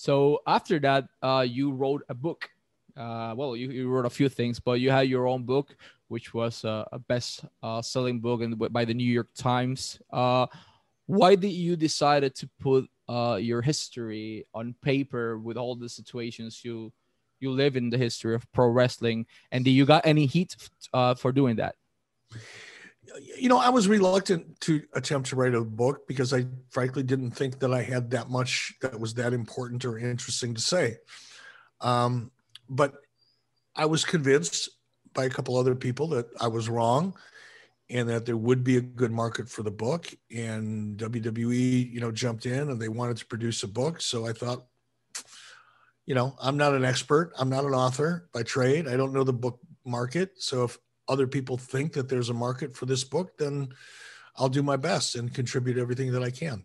So 0.00 0.40
after 0.47 0.78
that, 0.78 1.09
uh, 1.21 1.45
you 1.47 1.73
wrote 1.73 2.04
a 2.09 2.14
book. 2.14 2.49
Uh, 2.97 3.35
well, 3.37 3.54
you, 3.54 3.71
you, 3.71 3.87
wrote 3.87 4.07
a 4.07 4.11
few 4.11 4.30
things, 4.30 4.59
but 4.59 4.80
you 4.80 4.90
had 4.90 5.09
your 5.09 5.28
own 5.28 5.42
book, 5.42 5.76
which 6.09 6.33
was 6.33 6.64
uh, 6.64 6.87
a 6.90 6.99
best-selling 6.99 8.16
uh, 8.16 8.21
book 8.21 8.40
in, 8.40 8.54
by 8.54 8.87
the 8.87 8.95
New 8.95 9.04
York 9.04 9.28
Times. 9.35 10.00
Uh, 10.11 10.47
why 11.04 11.35
did 11.35 11.52
you 11.52 11.76
decided 11.76 12.35
to 12.37 12.49
put 12.59 12.88
uh, 13.11 13.37
your 13.38 13.61
history 13.61 14.47
on 14.54 14.75
paper 14.80 15.38
with 15.38 15.59
all 15.59 15.75
the 15.76 15.88
situations 15.88 16.64
you 16.64 16.90
you 17.38 17.50
live 17.50 17.76
in 17.76 17.90
the 17.90 17.99
history 17.99 18.35
of 18.35 18.50
pro 18.52 18.69
wrestling? 18.69 19.26
And 19.52 19.66
do 19.66 19.71
you 19.71 19.85
got 19.85 20.07
any 20.07 20.25
heat 20.25 20.57
for 21.19 21.30
doing 21.30 21.57
that? 21.57 21.75
You 23.37 23.49
know, 23.49 23.59
I 23.59 23.69
was 23.69 23.88
reluctant 23.88 24.61
to 24.61 24.83
attempt 24.95 25.29
to 25.31 25.37
write 25.37 25.55
a 25.55 25.62
book 25.62 26.07
because 26.07 26.33
I 26.33 26.47
frankly 26.71 27.02
didn't 27.02 27.33
think 27.33 27.61
that 27.61 27.73
I 27.73 27.83
had 27.83 28.11
that 28.11 28.31
much 28.31 28.75
that 28.83 28.99
was 28.99 29.14
that 29.14 29.33
important 29.33 29.85
or 29.85 29.99
interesting 29.99 30.55
to 30.55 30.61
say. 30.61 30.97
Um, 31.81 32.31
but 32.69 32.95
I 33.75 33.87
was 33.87 34.05
convinced 34.05 34.69
by 35.14 35.25
a 35.25 35.31
couple 35.31 35.57
other 35.57 35.75
people 35.75 36.09
that 36.09 36.26
I 36.40 36.49
was 36.49 36.69
wrong 36.69 37.14
and 37.88 38.09
that 38.09 38.25
there 38.25 38.37
would 38.37 38.62
be 38.62 38.76
a 38.76 38.81
good 38.81 39.11
market 39.11 39.49
for 39.49 39.62
the 39.62 39.71
book. 39.71 40.12
And 40.35 40.97
WWE, 40.97 41.93
you 41.93 42.00
know, 42.00 42.12
jumped 42.12 42.47
in 42.47 42.71
and 42.71 42.81
they 42.81 42.88
wanted 42.88 43.17
to 43.19 43.26
produce 43.26 43.62
a 43.64 43.69
book. 43.69 44.00
So 44.00 44.26
I 44.26 44.33
thought, 44.33 44.67
you 46.07 46.14
know, 46.14 46.37
I'm 46.40 46.57
not 46.57 46.75
an 46.75 46.85
expert. 46.85 47.33
I'm 47.38 47.49
not 47.49 47.64
an 47.64 47.75
author 47.75 48.29
by 48.33 48.45
trade. 48.45 48.87
I 48.87 48.97
don't 48.97 49.12
know 49.12 49.25
the 49.25 49.33
book 49.33 49.59
market. 49.85 50.31
So 50.38 50.64
if 50.64 50.79
other 51.11 51.26
people 51.26 51.59
think 51.59 51.93
that 51.93 52.09
there's 52.09 52.31
a 52.31 52.35
market 52.35 52.75
for 52.75 52.87
this 52.87 53.05
book, 53.05 53.37
then 53.37 53.69
I'll 54.37 54.49
do 54.49 54.62
my 54.62 54.76
best 54.76 55.17
and 55.17 55.35
contribute 55.35 55.76
everything 55.76 56.12
that 56.12 56.23
I 56.23 56.31
can. 56.31 56.64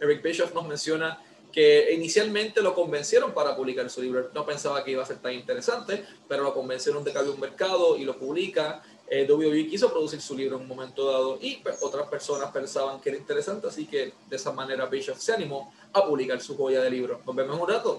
Eric 0.00 0.22
Bischoff 0.22 0.52
nos 0.52 0.66
menciona 0.66 1.18
que 1.52 1.92
inicialmente 1.92 2.60
lo 2.60 2.74
convencieron 2.74 3.32
para 3.32 3.54
publicar 3.56 3.88
su 3.88 4.02
libro. 4.02 4.30
No 4.34 4.44
pensaba 4.44 4.82
que 4.84 4.90
iba 4.90 5.02
a 5.02 5.06
ser 5.06 5.18
tan 5.18 5.32
interesante, 5.32 6.04
pero 6.28 6.42
lo 6.42 6.52
convencieron 6.52 7.04
de 7.04 7.12
que 7.12 7.18
había 7.18 7.30
un 7.30 7.40
mercado 7.40 7.96
y 7.96 8.04
lo 8.04 8.18
publica. 8.18 8.82
Eh, 9.08 9.24
WWE 9.30 9.68
quiso 9.68 9.90
producir 9.90 10.20
su 10.20 10.36
libro 10.36 10.56
en 10.56 10.62
un 10.62 10.68
momento 10.68 11.10
dado 11.10 11.38
y 11.40 11.56
pues, 11.56 11.80
otras 11.82 12.08
personas 12.08 12.50
pensaban 12.50 13.00
que 13.00 13.10
era 13.10 13.18
interesante, 13.18 13.68
así 13.68 13.86
que 13.86 14.14
de 14.28 14.36
esa 14.36 14.50
manera 14.50 14.86
Bischoff 14.86 15.20
se 15.20 15.32
animó 15.32 15.72
a 15.92 16.04
publicar 16.04 16.40
su 16.40 16.56
joya 16.56 16.82
de 16.82 16.90
libro. 16.90 17.20
Nos 17.24 17.36
vemos 17.36 17.60
un 17.60 17.68
rato. 17.68 17.98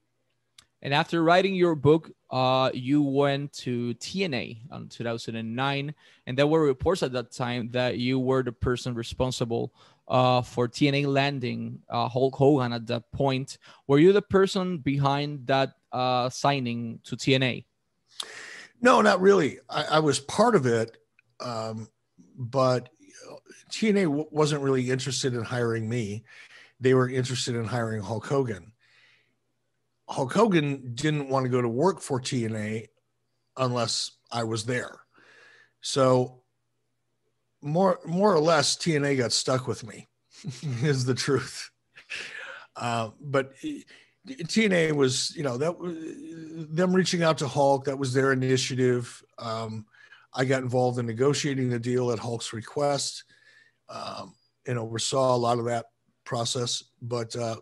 And 0.86 0.94
after 0.94 1.24
writing 1.24 1.56
your 1.56 1.74
book, 1.74 2.12
uh, 2.30 2.70
you 2.72 3.02
went 3.02 3.54
to 3.54 3.96
TNA 3.96 4.72
in 4.72 4.88
2009, 4.88 5.96
and 6.28 6.38
there 6.38 6.46
were 6.46 6.62
reports 6.62 7.02
at 7.02 7.12
that 7.14 7.32
time 7.32 7.72
that 7.72 7.98
you 7.98 8.20
were 8.20 8.44
the 8.44 8.52
person 8.52 8.94
responsible 8.94 9.74
uh, 10.08 10.44
for 10.44 10.68
TNA 10.68 11.08
landing 11.08 11.80
uh, 11.90 12.08
Hulk 12.08 12.36
Hogan 12.36 12.72
at 12.72 12.86
that 12.86 13.12
point. 13.12 13.58
Were 13.88 13.98
you 13.98 14.14
the 14.14 14.22
person 14.22 14.78
behind 14.78 15.48
that 15.48 15.72
uh, 15.92 16.30
signing 16.30 17.00
to 17.06 17.18
TNA? 17.18 17.66
No, 18.80 19.02
not 19.02 19.22
really. 19.22 19.58
I, 19.68 19.86
I 19.94 20.00
was 20.00 20.20
part 20.20 20.54
of 20.54 20.68
it, 20.68 20.98
um, 21.40 21.90
but 22.38 22.90
TNA 23.72 24.32
wasn't 24.32 24.62
really 24.62 24.92
interested 24.92 25.34
in 25.34 25.42
hiring 25.42 25.90
me. 25.90 26.26
They 26.80 26.94
were 26.94 27.10
interested 27.10 27.56
in 27.56 27.66
hiring 27.66 28.04
Hulk 28.04 28.28
Hogan 28.28 28.72
Hulk 30.08 30.34
Hogan 30.34 30.94
didn't 30.94 31.30
want 31.30 31.46
to 31.46 31.50
go 31.50 31.62
to 31.62 31.70
work 31.70 32.00
for 32.00 32.20
TNA 32.20 32.88
unless 33.58 34.12
I 34.32 34.44
was 34.44 34.66
there. 34.66 35.00
So 35.82 36.42
more 37.62 38.00
more 38.06 38.34
or 38.34 38.40
less 38.40 38.76
TNA 38.76 39.18
got 39.18 39.32
stuck 39.32 39.68
with 39.68 39.86
me 39.86 40.08
is 40.84 41.06
the 41.06 41.16
truth. 41.16 41.70
Uh, 42.76 43.10
but 43.20 43.54
TNA 44.28 44.94
was, 44.94 45.36
you 45.36 45.44
know, 45.44 45.58
that 45.58 45.76
them 46.72 46.96
reaching 46.96 47.24
out 47.24 47.38
to 47.40 47.48
Hulk. 47.48 47.86
That 47.86 47.98
was 47.98 48.14
their 48.14 48.32
initiative. 48.32 49.24
Um, 49.38 49.86
I 50.34 50.46
got 50.46 50.64
involved 50.64 51.00
in 51.00 51.06
negotiating 51.06 51.70
the 51.70 51.80
deal 51.80 52.12
at 52.12 52.20
Hulk's 52.20 52.52
request, 52.52 53.24
um, 53.90 54.36
and 54.68 54.78
oversaw 54.78 55.36
a 55.36 55.38
lot 55.38 55.60
of 55.60 55.66
that 55.66 55.86
process. 56.26 56.84
But 57.02 57.36
uh, 57.36 57.58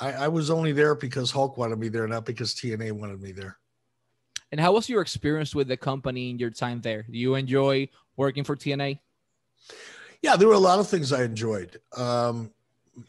I, 0.00 0.12
I 0.12 0.28
was 0.28 0.50
only 0.50 0.72
there 0.72 0.94
because 0.94 1.30
Hulk 1.30 1.56
wanted 1.56 1.78
me 1.78 1.88
there, 1.88 2.06
not 2.06 2.24
because 2.24 2.54
TNA 2.54 2.92
wanted 2.92 3.20
me 3.20 3.32
there. 3.32 3.58
And 4.50 4.60
how 4.60 4.72
was 4.72 4.88
your 4.88 5.02
experience 5.02 5.54
with 5.54 5.68
the 5.68 5.76
company 5.76 6.30
in 6.30 6.38
your 6.38 6.50
time 6.50 6.80
there? 6.80 7.04
Do 7.10 7.18
you 7.18 7.34
enjoy 7.34 7.88
working 8.16 8.44
for 8.44 8.56
TNA? 8.56 8.98
Yeah, 10.22 10.36
there 10.36 10.48
were 10.48 10.54
a 10.54 10.58
lot 10.58 10.78
of 10.78 10.88
things 10.88 11.12
I 11.12 11.22
enjoyed. 11.24 11.80
Um, 11.96 12.52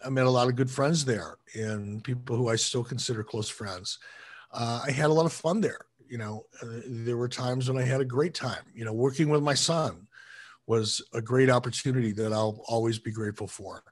I 0.05 0.09
met 0.09 0.25
a 0.25 0.29
lot 0.29 0.47
of 0.47 0.55
good 0.55 0.69
friends 0.69 1.05
there 1.05 1.37
and 1.55 2.03
people 2.03 2.35
who 2.35 2.49
I 2.49 2.55
still 2.55 2.83
consider 2.83 3.23
close 3.23 3.49
friends. 3.49 3.99
Uh, 4.51 4.83
I 4.85 4.91
had 4.91 5.09
a 5.09 5.13
lot 5.13 5.25
of 5.25 5.33
fun 5.33 5.61
there. 5.61 5.85
You 6.07 6.17
know, 6.17 6.45
uh, 6.61 6.81
there 6.85 7.17
were 7.17 7.29
times 7.29 7.69
when 7.69 7.81
I 7.81 7.85
had 7.85 8.01
a 8.01 8.05
great 8.05 8.33
time. 8.33 8.63
You 8.73 8.83
know, 8.83 8.93
working 8.93 9.29
with 9.29 9.43
my 9.43 9.53
son 9.53 10.07
was 10.67 11.01
a 11.13 11.21
great 11.21 11.49
opportunity 11.49 12.11
that 12.13 12.33
I'll 12.33 12.63
always 12.67 12.99
be 12.99 13.11
grateful 13.11 13.47
for. 13.47 13.83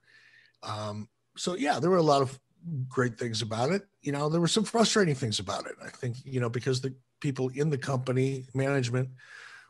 Um, 0.63 1.07
so 1.35 1.55
yeah, 1.55 1.79
there 1.79 1.89
were 1.89 1.97
a 1.97 2.03
lot 2.03 2.21
of 2.21 2.39
great 2.87 3.17
things 3.17 3.41
about 3.41 3.71
it. 3.71 3.83
You 4.01 4.11
know, 4.11 4.29
there 4.29 4.41
were 4.41 4.47
some 4.47 4.63
frustrating 4.63 5.15
things 5.15 5.39
about 5.39 5.65
it. 5.65 5.75
I 5.83 5.89
think, 5.89 6.17
you 6.23 6.39
know, 6.39 6.49
because 6.49 6.81
the 6.81 6.93
people 7.19 7.49
in 7.53 7.69
the 7.69 7.77
company, 7.77 8.45
management, 8.53 9.09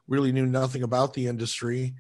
really 0.07 0.31
knew 0.31 0.45
nothing 0.45 0.83
about 0.83 1.13
the 1.13 1.27
industry. 1.27 1.95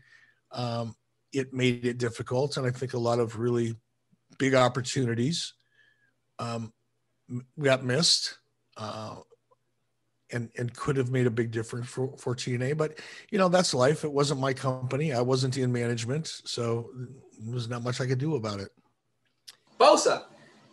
Um, 0.51 0.95
it 1.33 1.53
made 1.53 1.85
it 1.85 1.97
difficult. 1.97 2.57
And 2.57 2.65
I 2.65 2.71
think 2.71 2.93
a 2.93 2.99
lot 2.99 3.19
of 3.19 3.37
really 3.37 3.75
big 4.37 4.55
opportunities 4.55 5.53
um, 6.39 6.73
got 7.59 7.83
missed. 7.83 8.37
Uh, 8.75 9.15
and, 10.31 10.49
and 10.57 10.75
could 10.75 10.97
have 10.97 11.09
made 11.09 11.25
a 11.25 11.31
big 11.31 11.51
difference 11.51 11.87
for, 11.87 12.15
for 12.17 12.35
TNA, 12.35 12.75
but 12.75 12.99
you 13.29 13.37
know 13.37 13.47
that's 13.47 13.73
life. 13.73 14.03
It 14.03 14.11
wasn't 14.11 14.41
my 14.41 14.51
company. 14.51 15.13
I 15.13 15.21
wasn't 15.21 15.57
in 15.57 15.71
management, 15.71 16.27
so 16.27 16.89
there's 17.39 17.69
not 17.69 17.81
much 17.81 18.01
I 18.01 18.07
could 18.07 18.17
do 18.17 18.35
about 18.35 18.59
it. 18.59 18.69
Pausa. 19.79 20.25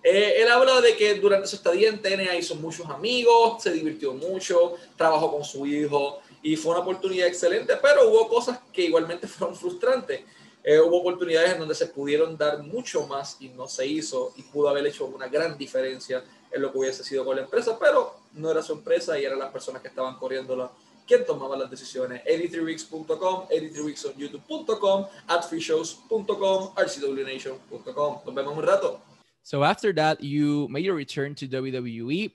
Eh, 0.07 0.43
él 0.43 0.51
habla 0.51 0.83
de 0.83 0.95
que 0.97 1.15
durante 1.15 1.49
su 1.49 1.57
estadía 1.57 1.89
en 1.89 2.03
TNA 2.03 2.37
hizo 2.37 2.55
muchos 2.57 2.87
amigos, 2.91 3.63
se 3.63 3.73
divirtió 3.73 4.13
mucho, 4.13 4.75
trabajó 4.99 5.33
con 5.33 5.45
su 5.45 5.67
hijo 5.67 6.21
y 6.43 6.57
fue 6.57 6.73
una 6.73 6.83
oportunidad 6.83 7.27
excelente, 7.27 7.75
pero 7.81 8.11
hubo 8.11 8.29
cosas 8.29 8.61
que 8.71 8.83
igualmente 8.83 9.27
fueron 9.29 9.57
frustrantes. 9.57 10.21
Eh, 10.63 10.79
hubo 10.79 11.01
oportunidades 11.01 11.55
en 11.55 11.59
donde 11.59 11.75
se 11.75 11.87
pudieron 11.87 12.37
dar 12.37 12.63
mucho 12.63 13.07
más 13.07 13.39
y 13.41 13.49
no 13.49 13.67
se 13.67 13.87
hizo 13.87 14.35
y 14.37 14.43
pudo 14.43 14.69
haber 14.69 14.87
hecho 14.87 15.07
una 15.07 15.29
gran 15.29 15.57
diferencia 15.57 16.23
en 16.53 16.61
lo 16.61 16.71
que 16.71 16.79
hubiese 16.79 17.03
sido 17.03 17.25
con 17.25 17.37
la 17.37 17.43
empresa, 17.43 17.79
pero 17.79 18.15
no 18.35 18.51
era 18.51 18.63
su 18.63 18.75
empresa 18.75 19.19
y 19.19 19.25
eran 19.25 19.39
las 19.39 19.51
personas 19.51 19.81
que 19.81 19.89
estaban 19.89 20.17
corriéndola 20.19 20.71
quien 21.07 21.25
tomaba 21.25 21.57
las 21.57 21.71
decisiones. 21.71 22.23
83weeks.com, 22.25 23.49
83weeksonyoutube.com, 23.49 25.07
adfreeshows.com, 25.29 26.75
rcwnation.com. 26.77 28.19
Nos 28.25 28.35
vemos 28.35 28.57
un 28.57 28.63
rato. 28.63 29.14
So 29.45 29.63
after 29.63 29.93
that, 29.93 30.23
you 30.23 30.67
made 30.69 30.87
your 30.87 30.95
return 30.95 31.35
to 31.37 31.47
WWE. 31.47 32.33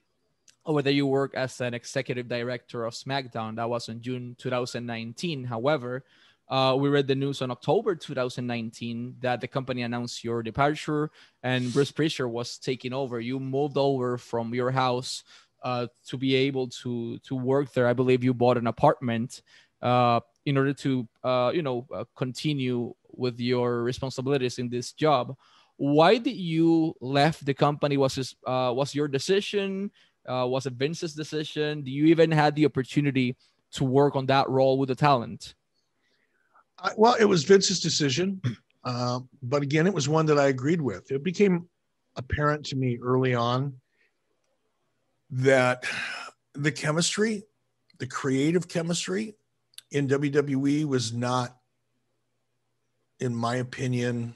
Over 0.63 0.84
there, 0.84 0.94
you 0.94 1.08
work 1.08 1.34
as 1.34 1.60
an 1.60 1.74
executive 1.74 2.30
director 2.30 2.86
of 2.86 2.94
SmackDown. 2.94 3.56
That 3.56 3.68
was 3.68 3.89
in 3.89 4.00
June 4.00 4.36
2019. 4.38 5.44
However, 5.44 6.06
uh, 6.50 6.78
we 6.80 6.88
read 6.88 7.08
the 7.08 7.16
news 7.16 7.42
on 7.42 7.50
October 7.50 7.96
2019 7.96 9.16
that 9.22 9.42
the 9.42 9.48
company 9.48 9.82
announced 9.82 10.24
your 10.24 10.44
departure 10.44 11.10
and 11.42 11.74
Bruce 11.74 11.92
Prichard 11.92 12.30
was 12.30 12.60
taking 12.60 12.94
over. 12.94 13.20
You 13.20 13.39
moved 13.39 13.78
over 13.78 14.20
from 14.20 14.54
your 14.54 14.70
house 14.70 15.24
uh, 15.63 15.88
to 16.08 16.18
be 16.18 16.36
able 16.36 16.68
to 16.84 17.18
to 17.20 17.36
work 17.36 17.74
there. 17.74 17.88
I 17.88 17.94
believe 17.94 18.24
you 18.24 18.36
bought 18.36 18.58
an 18.58 18.68
apartment 18.68 19.42
uh, 19.82 20.20
in 20.46 20.58
order 20.58 20.74
to 20.74 21.08
uh, 21.24 21.51
you 21.56 21.63
know 21.63 21.88
uh, 21.94 22.06
continue 22.16 22.94
with 23.12 23.39
your 23.39 23.82
responsibilities 23.82 24.60
in 24.60 24.70
this 24.70 24.92
job 24.92 25.36
why 25.79 26.17
did 26.17 26.36
you 26.36 26.93
left 27.00 27.45
the 27.45 27.53
company? 27.53 27.95
Was 27.95 28.15
this 28.15 28.36
uh, 28.45 28.74
was 28.75 28.93
your 28.93 29.07
decision 29.07 29.91
uh, 30.27 30.45
was 30.45 30.65
it 30.65 30.74
vince's 30.74 31.13
decision? 31.13 31.81
Do 31.81 31.89
you 31.89 32.05
even 32.07 32.31
had 32.31 32.55
the 32.55 32.65
opportunity 32.65 33.38
to 33.71 33.86
work 33.86 34.15
on 34.15 34.25
that 34.25 34.50
role 34.50 34.77
with 34.77 34.89
the 34.89 34.95
talent? 34.95 35.55
I, 36.77 36.91
well 36.98 37.15
it 37.15 37.25
was 37.25 37.43
vince's 37.45 37.79
decision 37.79 38.41
uh, 38.83 39.21
but 39.41 39.63
again 39.63 39.88
it 39.88 39.93
was 39.93 40.09
one 40.09 40.25
that 40.25 40.38
i 40.38 40.48
agreed 40.48 40.81
with. 40.81 41.12
It 41.12 41.24
became 41.24 41.69
apparent 42.17 42.65
to 42.67 42.75
me 42.75 43.00
early 43.01 43.33
on 43.33 43.74
that 45.31 45.86
the 46.55 46.71
chemistry 46.71 47.43
the 48.00 48.07
creative 48.07 48.67
chemistry 48.67 49.36
in 49.91 50.07
wwe 50.07 50.86
was 50.86 51.13
not 51.13 51.55
in 53.19 53.33
my 53.36 53.57
opinion 53.57 54.36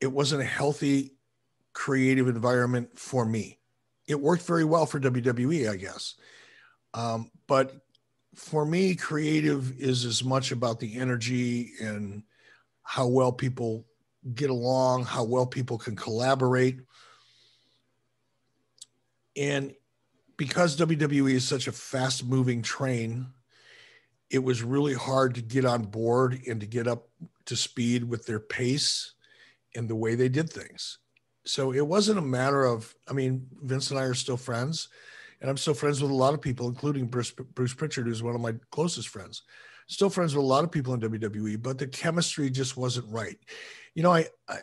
it 0.00 0.06
wasn't 0.06 0.40
a 0.40 0.46
healthy 0.46 1.16
creative 1.72 2.28
environment 2.28 2.98
for 2.98 3.24
me 3.24 3.58
it 4.08 4.18
worked 4.18 4.42
very 4.42 4.64
well 4.64 4.86
for 4.86 4.98
WWE, 4.98 5.70
I 5.70 5.76
guess. 5.76 6.14
Um, 6.94 7.30
but 7.46 7.76
for 8.34 8.64
me, 8.64 8.94
creative 8.94 9.78
is 9.78 10.06
as 10.06 10.24
much 10.24 10.50
about 10.50 10.80
the 10.80 10.98
energy 10.98 11.72
and 11.80 12.22
how 12.82 13.06
well 13.06 13.30
people 13.30 13.84
get 14.34 14.48
along, 14.48 15.04
how 15.04 15.24
well 15.24 15.46
people 15.46 15.76
can 15.76 15.94
collaborate. 15.94 16.80
And 19.36 19.74
because 20.38 20.76
WWE 20.78 21.32
is 21.32 21.46
such 21.46 21.68
a 21.68 21.72
fast 21.72 22.24
moving 22.24 22.62
train, 22.62 23.26
it 24.30 24.42
was 24.42 24.62
really 24.62 24.94
hard 24.94 25.34
to 25.34 25.42
get 25.42 25.66
on 25.66 25.82
board 25.82 26.40
and 26.48 26.60
to 26.60 26.66
get 26.66 26.88
up 26.88 27.08
to 27.44 27.56
speed 27.56 28.04
with 28.04 28.24
their 28.24 28.40
pace 28.40 29.12
and 29.74 29.88
the 29.88 29.96
way 29.96 30.14
they 30.14 30.28
did 30.28 30.50
things. 30.50 30.98
So 31.44 31.72
it 31.72 31.86
wasn't 31.86 32.18
a 32.18 32.22
matter 32.22 32.64
of, 32.64 32.94
I 33.08 33.12
mean, 33.12 33.46
Vince 33.62 33.90
and 33.90 33.98
I 33.98 34.02
are 34.04 34.14
still 34.14 34.36
friends, 34.36 34.88
and 35.40 35.48
I'm 35.48 35.56
still 35.56 35.74
friends 35.74 36.02
with 36.02 36.10
a 36.10 36.14
lot 36.14 36.34
of 36.34 36.42
people, 36.42 36.68
including 36.68 37.06
Bruce, 37.06 37.30
Bruce 37.30 37.74
Prichard, 37.74 38.06
who's 38.06 38.22
one 38.22 38.34
of 38.34 38.40
my 38.40 38.54
closest 38.70 39.08
friends. 39.08 39.42
Still 39.86 40.10
friends 40.10 40.34
with 40.34 40.44
a 40.44 40.46
lot 40.46 40.64
of 40.64 40.70
people 40.70 40.92
in 40.92 41.00
WWE, 41.00 41.62
but 41.62 41.78
the 41.78 41.86
chemistry 41.86 42.50
just 42.50 42.76
wasn't 42.76 43.10
right. 43.10 43.38
You 43.94 44.02
know, 44.02 44.12
I, 44.12 44.26
I 44.48 44.58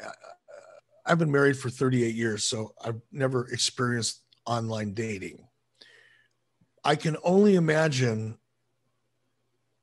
I've 1.05 1.19
been 1.19 1.31
married 1.31 1.57
for 1.57 1.69
38 1.69 2.15
years, 2.15 2.45
so 2.45 2.73
I've 2.83 2.99
never 3.11 3.47
experienced 3.49 4.21
online 4.45 4.93
dating. 4.93 5.47
I 6.83 6.95
can 6.95 7.17
only 7.23 7.55
imagine 7.55 8.37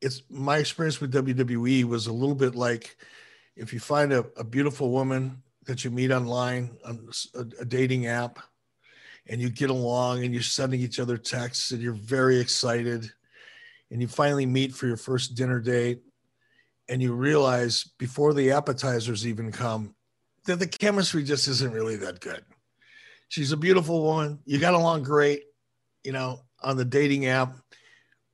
it's 0.01 0.23
my 0.29 0.59
experience 0.59 1.01
with 1.01 1.13
WWE 1.13 1.85
was 1.85 2.09
a 2.09 2.13
little 2.13 2.35
bit 2.35 2.57
like 2.57 2.97
if 3.57 3.73
you 3.73 3.81
find 3.81 4.13
a, 4.13 4.25
a 4.37 4.45
beautiful 4.45 4.91
woman 4.91 5.43
that 5.67 5.85
you 5.85 5.91
meet 5.91 6.11
online 6.11 6.77
um, 6.85 7.09
on 7.35 7.47
a, 7.59 7.63
a, 7.63 7.65
dating 7.65 8.07
app 8.07 8.39
and 9.29 9.41
you 9.41 9.49
get 9.49 9.71
along 9.71 10.25
and 10.25 10.33
you're 10.33 10.43
sending 10.43 10.81
each 10.81 10.99
other 10.99 11.17
texts 11.17 11.71
and 11.71 11.81
you're 11.81 11.93
very 11.93 12.39
excited 12.41 13.11
and 13.91 14.01
you 14.01 14.09
finally 14.09 14.47
meet 14.47 14.75
for 14.75 14.87
your 14.87 14.97
first 14.97 15.35
dinner 15.35 15.61
date 15.61 16.01
and 16.89 17.01
you 17.01 17.13
realize 17.13 17.85
before 17.99 18.35
the 18.35 18.51
appetizers 18.51 19.27
even 19.27 19.53
come 19.53 19.95
that 20.47 20.59
the 20.59 20.67
chemistry 20.67 21.23
just 21.23 21.47
isn't 21.47 21.73
really 21.73 21.97
that 21.97 22.19
good. 22.19 22.45
She's 23.29 23.53
a 23.53 23.57
beautiful 23.57 24.03
woman. 24.03 24.41
You 24.45 24.59
got 24.59 24.75
along 24.75 25.05
great 25.05 25.45
you 26.05 26.13
know 26.13 26.41
on 26.63 26.77
the 26.77 26.85
dating 26.85 27.27
app 27.27 27.57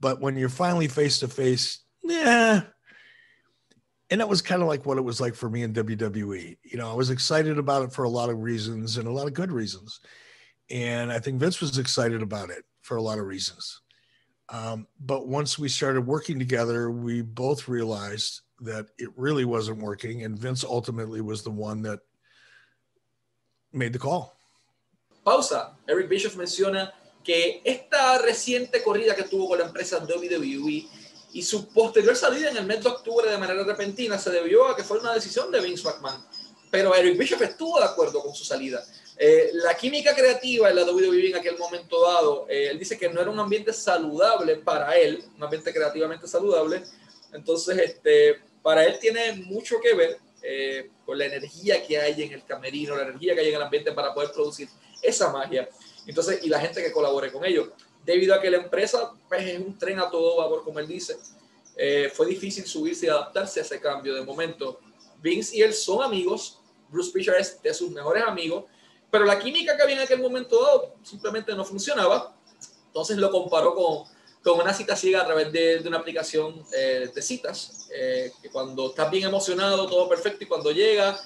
but 0.00 0.20
when 0.20 0.36
you're 0.36 0.48
finally 0.48 0.88
face 0.88 1.20
to 1.20 1.28
face 1.28 1.80
yeah 2.02 2.62
and 4.10 4.20
that 4.20 4.28
was 4.28 4.40
kind 4.40 4.62
of 4.62 4.68
like 4.68 4.86
what 4.86 4.98
it 4.98 5.04
was 5.04 5.20
like 5.20 5.34
for 5.34 5.50
me 5.50 5.62
in 5.62 5.74
WWE. 5.74 6.56
You 6.62 6.78
know, 6.78 6.90
I 6.90 6.94
was 6.94 7.10
excited 7.10 7.58
about 7.58 7.82
it 7.82 7.92
for 7.92 8.04
a 8.04 8.08
lot 8.08 8.30
of 8.30 8.40
reasons 8.40 8.96
and 8.96 9.06
a 9.06 9.12
lot 9.12 9.26
of 9.26 9.34
good 9.34 9.52
reasons. 9.52 10.00
And 10.70 11.12
I 11.12 11.18
think 11.18 11.38
Vince 11.38 11.60
was 11.60 11.78
excited 11.78 12.22
about 12.22 12.50
it 12.50 12.64
for 12.82 12.96
a 12.96 13.02
lot 13.02 13.18
of 13.18 13.26
reasons. 13.26 13.82
Um, 14.50 14.86
but 14.98 15.28
once 15.28 15.58
we 15.58 15.68
started 15.68 16.06
working 16.06 16.38
together, 16.38 16.90
we 16.90 17.20
both 17.20 17.68
realized 17.68 18.40
that 18.60 18.86
it 18.98 19.10
really 19.16 19.44
wasn't 19.44 19.82
working. 19.82 20.24
And 20.24 20.38
Vince 20.38 20.64
ultimately 20.64 21.20
was 21.20 21.42
the 21.42 21.50
one 21.50 21.82
that 21.82 22.00
made 23.72 23.92
the 23.92 23.98
call. 23.98 24.36
Pausa. 25.26 25.72
Eric 25.86 26.08
Bischoff 26.08 26.36
menciona 26.36 26.92
que 27.22 27.60
esta 27.64 28.22
reciente 28.24 28.82
corrida 28.82 29.14
que 29.14 29.24
tuvo 29.24 29.48
con 29.48 29.58
la 29.58 29.66
empresa 29.66 29.98
WWE 29.98 30.88
y 31.32 31.42
su 31.42 31.68
posterior 31.68 32.16
salida 32.16 32.50
en 32.50 32.56
el 32.56 32.66
mes 32.66 32.82
de 32.82 32.88
octubre 32.88 33.30
de 33.30 33.38
manera 33.38 33.62
repentina 33.64 34.18
se 34.18 34.30
debió 34.30 34.66
a 34.68 34.76
que 34.76 34.84
fue 34.84 34.98
una 34.98 35.14
decisión 35.14 35.50
de 35.50 35.60
Vince 35.60 35.84
McMahon. 35.84 36.24
Pero 36.70 36.94
Eric 36.94 37.18
Bischoff 37.18 37.42
estuvo 37.42 37.78
de 37.78 37.86
acuerdo 37.86 38.20
con 38.22 38.34
su 38.34 38.44
salida. 38.44 38.84
Eh, 39.16 39.50
la 39.54 39.76
química 39.76 40.14
creativa 40.14 40.70
en 40.70 40.76
la 40.76 40.84
WWE 40.84 41.30
en 41.30 41.36
aquel 41.36 41.58
momento 41.58 42.02
dado, 42.02 42.46
eh, 42.48 42.68
él 42.70 42.78
dice 42.78 42.96
que 42.96 43.08
no 43.08 43.20
era 43.20 43.30
un 43.30 43.40
ambiente 43.40 43.72
saludable 43.72 44.56
para 44.56 44.96
él, 44.96 45.24
un 45.36 45.42
ambiente 45.42 45.72
creativamente 45.72 46.28
saludable. 46.28 46.82
Entonces, 47.32 47.78
este, 47.78 48.40
para 48.62 48.84
él 48.84 48.98
tiene 49.00 49.32
mucho 49.32 49.80
que 49.80 49.94
ver 49.94 50.18
eh, 50.42 50.90
con 51.04 51.18
la 51.18 51.24
energía 51.24 51.84
que 51.84 51.98
hay 51.98 52.22
en 52.22 52.32
el 52.32 52.44
camerino, 52.44 52.96
la 52.96 53.02
energía 53.02 53.34
que 53.34 53.40
hay 53.40 53.48
en 53.48 53.56
el 53.56 53.62
ambiente 53.62 53.92
para 53.92 54.14
poder 54.14 54.30
producir 54.30 54.68
esa 55.02 55.32
magia. 55.32 55.68
Entonces, 56.06 56.40
y 56.42 56.48
la 56.48 56.60
gente 56.60 56.82
que 56.82 56.92
colabore 56.92 57.32
con 57.32 57.44
ellos 57.44 57.70
debido 58.12 58.34
a 58.34 58.40
que 58.40 58.50
la 58.50 58.56
empresa 58.56 59.12
pues, 59.28 59.42
es 59.42 59.58
un 59.58 59.76
tren 59.76 59.98
a 59.98 60.10
todo 60.10 60.38
vapor, 60.38 60.64
como 60.64 60.78
él 60.78 60.88
dice. 60.88 61.18
Eh, 61.76 62.10
fue 62.14 62.26
difícil 62.26 62.66
subirse 62.66 63.04
y 63.04 63.08
adaptarse 63.10 63.60
a 63.60 63.62
ese 63.62 63.78
cambio 63.80 64.14
de 64.14 64.22
momento. 64.22 64.80
Vince 65.20 65.56
y 65.58 65.62
él 65.62 65.74
son 65.74 66.02
amigos, 66.02 66.58
Bruce 66.88 67.10
Prichard 67.12 67.36
es 67.36 67.60
de 67.62 67.74
sus 67.74 67.90
mejores 67.90 68.24
amigos, 68.24 68.64
pero 69.10 69.26
la 69.26 69.38
química 69.38 69.76
que 69.76 69.82
había 69.82 69.96
en 69.96 70.02
aquel 70.02 70.20
momento 70.20 70.62
dado 70.62 70.94
simplemente 71.02 71.54
no 71.54 71.66
funcionaba. 71.66 72.34
Entonces 72.86 73.18
lo 73.18 73.30
comparó 73.30 73.74
con, 73.74 74.04
con 74.42 74.58
una 74.58 74.72
cita 74.72 74.96
ciega 74.96 75.20
a 75.20 75.26
través 75.26 75.52
de, 75.52 75.80
de 75.80 75.88
una 75.88 75.98
aplicación 75.98 76.64
eh, 76.74 77.10
de 77.14 77.22
citas, 77.22 77.90
eh, 77.94 78.32
que 78.40 78.48
cuando 78.48 78.88
estás 78.88 79.10
bien 79.10 79.24
emocionado, 79.24 79.86
todo 79.86 80.08
perfecto, 80.08 80.44
y 80.44 80.46
cuando 80.46 80.70
llega, 80.70 81.20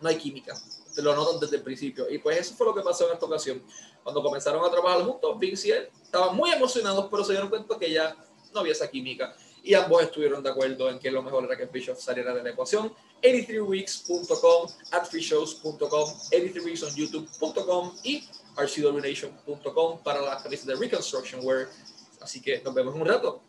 no 0.00 0.08
hay 0.08 0.16
química. 0.16 0.54
Lo 1.02 1.14
notan 1.14 1.40
desde 1.40 1.56
el 1.56 1.62
principio. 1.62 2.08
Y 2.10 2.18
pues 2.18 2.38
eso 2.38 2.54
fue 2.54 2.66
lo 2.66 2.74
que 2.74 2.82
pasó 2.82 3.06
en 3.08 3.14
esta 3.14 3.26
ocasión. 3.26 3.62
Cuando 4.02 4.22
comenzaron 4.22 4.64
a 4.64 4.70
trabajar 4.70 5.04
juntos, 5.04 5.38
Vince 5.38 5.68
y 5.68 5.70
él 5.72 5.88
estaban 6.02 6.34
muy 6.34 6.50
emocionados, 6.50 7.06
pero 7.10 7.24
se 7.24 7.32
dieron 7.32 7.48
cuenta 7.48 7.78
que 7.78 7.90
ya 7.90 8.16
no 8.52 8.60
había 8.60 8.72
esa 8.72 8.90
química. 8.90 9.34
Y 9.62 9.74
ambos 9.74 10.02
estuvieron 10.02 10.42
de 10.42 10.50
acuerdo 10.50 10.88
en 10.90 10.98
que 10.98 11.10
lo 11.10 11.22
mejor 11.22 11.44
era 11.44 11.56
que 11.56 11.66
Bischoff 11.66 12.00
saliera 12.00 12.34
de 12.34 12.42
la 12.42 12.50
ecuación. 12.50 12.92
83weeks.com, 13.22 14.70
atfreeshows.com, 14.92 16.08
83weeksonyoutube.com 16.30 17.96
y 18.04 18.24
rcwnation.com 18.56 20.02
para 20.02 20.22
las 20.22 20.42
camisas 20.42 20.66
de 20.66 20.76
Reconstruction 20.76 21.44
Wear. 21.44 21.68
Así 22.20 22.40
que 22.40 22.60
nos 22.62 22.74
vemos 22.74 22.94
en 22.94 23.02
un 23.02 23.08
rato. 23.08 23.42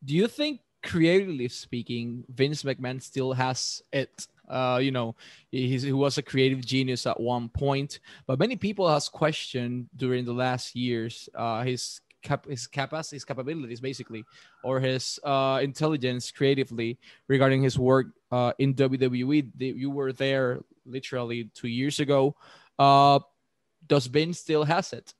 Do 0.00 0.14
you 0.14 0.26
think, 0.26 0.60
creatively 0.82 1.48
speaking, 1.48 2.24
Vince 2.28 2.64
McMahon 2.64 3.00
still 3.00 3.32
has 3.32 3.82
it 3.92 4.26
Uh, 4.52 4.78
you 4.78 4.90
know, 4.90 5.16
he, 5.50 5.92
was 5.92 6.18
a 6.18 6.22
creative 6.22 6.64
genius 6.64 7.06
at 7.06 7.18
one 7.18 7.48
point, 7.48 8.00
but 8.26 8.38
many 8.38 8.56
people 8.56 8.88
has 8.88 9.08
questioned 9.08 9.88
during 9.96 10.24
the 10.24 10.32
last 10.32 10.76
years 10.76 11.28
uh, 11.34 11.62
his 11.62 12.00
cap 12.22 12.46
his 12.46 12.66
capacity, 12.66 13.16
his 13.16 13.24
capabilities, 13.24 13.80
basically, 13.80 14.24
or 14.62 14.78
his 14.78 15.18
uh, 15.24 15.58
intelligence 15.62 16.30
creatively 16.30 16.98
regarding 17.28 17.62
his 17.62 17.78
work 17.78 18.08
uh, 18.30 18.52
in 18.58 18.74
WWE. 18.74 19.50
You 19.58 19.90
were 19.90 20.12
there 20.12 20.60
literally 20.86 21.50
two 21.54 21.68
years 21.68 21.98
ago. 21.98 22.36
Uh, 22.78 23.20
does 23.86 24.06
Ben 24.06 24.32
still 24.32 24.64
has 24.64 24.92
it? 24.92 25.14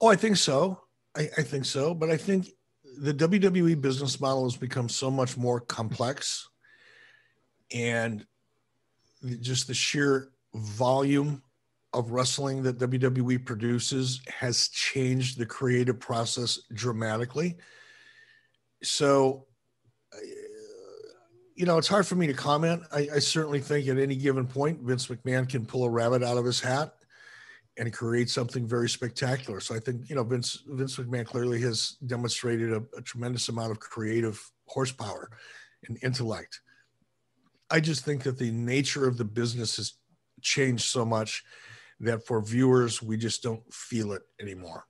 Oh, 0.00 0.08
I 0.08 0.16
think 0.16 0.36
so. 0.36 0.80
I, 1.16 1.28
I 1.36 1.42
think 1.42 1.64
so, 1.64 1.94
but 1.94 2.10
I 2.10 2.16
think 2.16 2.50
the 2.98 3.12
WWE 3.14 3.80
business 3.80 4.20
model 4.20 4.44
has 4.44 4.56
become 4.56 4.88
so 4.88 5.10
much 5.10 5.36
more 5.36 5.60
complex 5.60 6.49
and 7.72 8.26
just 9.40 9.66
the 9.66 9.74
sheer 9.74 10.30
volume 10.54 11.42
of 11.92 12.12
wrestling 12.12 12.62
that 12.62 12.78
WWE 12.78 13.44
produces 13.44 14.20
has 14.28 14.68
changed 14.68 15.38
the 15.38 15.46
creative 15.46 15.98
process 15.98 16.60
dramatically. 16.72 17.56
So, 18.82 19.46
uh, 20.14 20.18
you 21.56 21.66
know, 21.66 21.78
it's 21.78 21.88
hard 21.88 22.06
for 22.06 22.14
me 22.14 22.26
to 22.26 22.32
comment. 22.32 22.82
I, 22.92 23.08
I, 23.14 23.18
certainly 23.18 23.60
think 23.60 23.86
at 23.88 23.98
any 23.98 24.16
given 24.16 24.46
point, 24.46 24.80
Vince 24.80 25.08
McMahon 25.08 25.46
can 25.48 25.66
pull 25.66 25.84
a 25.84 25.90
rabbit 25.90 26.22
out 26.22 26.38
of 26.38 26.44
his 26.44 26.60
hat 26.60 26.94
and 27.76 27.92
create 27.92 28.30
something 28.30 28.66
very 28.66 28.88
spectacular. 28.88 29.60
So 29.60 29.74
I 29.74 29.78
think, 29.78 30.08
you 30.08 30.16
know, 30.16 30.22
Vince 30.22 30.62
Vince 30.66 30.96
McMahon 30.96 31.26
clearly 31.26 31.60
has 31.62 31.96
demonstrated 32.06 32.72
a, 32.72 32.82
a 32.96 33.02
tremendous 33.02 33.48
amount 33.48 33.72
of 33.72 33.80
creative 33.80 34.40
horsepower 34.66 35.30
and 35.88 35.98
intellect. 36.02 36.60
I 37.70 37.80
just 37.80 38.04
think 38.04 38.24
that 38.24 38.38
the 38.38 38.50
nature 38.50 39.06
of 39.06 39.16
the 39.16 39.24
business 39.24 39.76
has 39.76 39.94
changed 40.40 40.84
so 40.84 41.04
much 41.04 41.44
that 42.00 42.26
for 42.26 42.42
viewers, 42.42 43.02
we 43.02 43.16
just 43.16 43.42
don't 43.42 43.62
feel 43.72 44.12
it 44.12 44.22
anymore. 44.40 44.86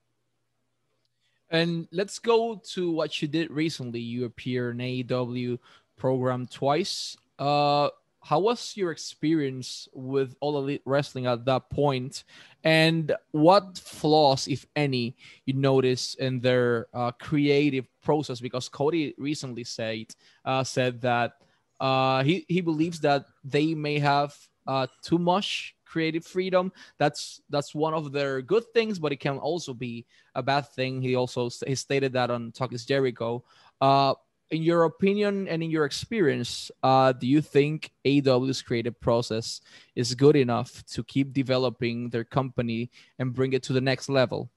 And 1.51 1.89
let's 1.91 2.19
go 2.21 2.63
to 2.75 2.91
what 2.93 3.21
you 3.21 3.29
did 3.29 3.51
recently. 3.51 4.01
You 4.01 4.25
appeared 4.25 4.81
in 4.81 4.87
AEW 4.87 5.59
program 5.97 6.47
twice. 6.47 7.17
Uh, 7.39 7.89
how 8.23 8.39
was 8.39 8.77
your 8.77 8.93
experience 8.93 9.89
with 9.93 10.37
all 10.41 10.59
elite 10.59 10.83
wrestling 10.85 11.27
at 11.27 11.45
that 11.47 11.71
point 11.71 12.25
and 12.65 13.13
what 13.31 13.79
flaws 13.79 14.47
if 14.47 14.67
any 14.77 15.17
you 15.47 15.55
notice 15.55 16.15
in 16.17 16.39
their 16.41 16.87
uh, 16.93 17.11
creative 17.13 17.87
process 18.03 18.39
because 18.39 18.69
cody 18.69 19.15
recently 19.17 19.65
said 19.65 20.07
uh, 20.45 20.63
said 20.63 21.01
that 21.01 21.33
uh, 21.81 22.23
he 22.23 22.45
he 22.49 22.61
believes 22.61 23.01
that 23.01 23.25
they 23.43 23.75
may 23.75 23.99
have 23.99 24.37
uh, 24.67 24.87
too 25.03 25.19
much 25.19 25.75
creative 25.87 26.25
freedom. 26.25 26.73
That's 26.99 27.41
that's 27.51 27.75
one 27.75 27.95
of 27.95 28.13
their 28.13 28.43
good 28.43 28.65
things, 28.73 28.99
but 28.99 29.13
it 29.13 29.21
can 29.21 29.39
also 29.39 29.75
be 29.75 30.07
a 30.35 30.43
bad 30.43 30.69
thing. 30.69 31.03
He 31.03 31.17
also 31.17 31.51
he 31.67 31.75
stated 31.75 32.13
that 32.13 32.31
on 32.31 32.53
Talk 32.53 32.73
is 32.73 32.85
Jericho. 32.85 33.45
Uh, 33.81 34.15
in 34.51 34.63
your 34.63 34.85
opinion 34.85 35.47
and 35.49 35.63
in 35.63 35.71
your 35.71 35.85
experience, 35.85 36.71
uh, 36.83 37.13
do 37.13 37.27
you 37.27 37.41
think 37.41 37.93
AEW's 38.05 38.63
creative 38.63 38.99
process 39.01 39.61
is 39.95 40.15
good 40.15 40.35
enough 40.35 40.85
to 40.87 41.05
keep 41.05 41.33
developing 41.33 42.11
their 42.11 42.25
company 42.25 42.91
and 43.19 43.33
bring 43.33 43.53
it 43.53 43.63
to 43.65 43.73
the 43.73 43.81
next 43.81 44.09
level? 44.09 44.51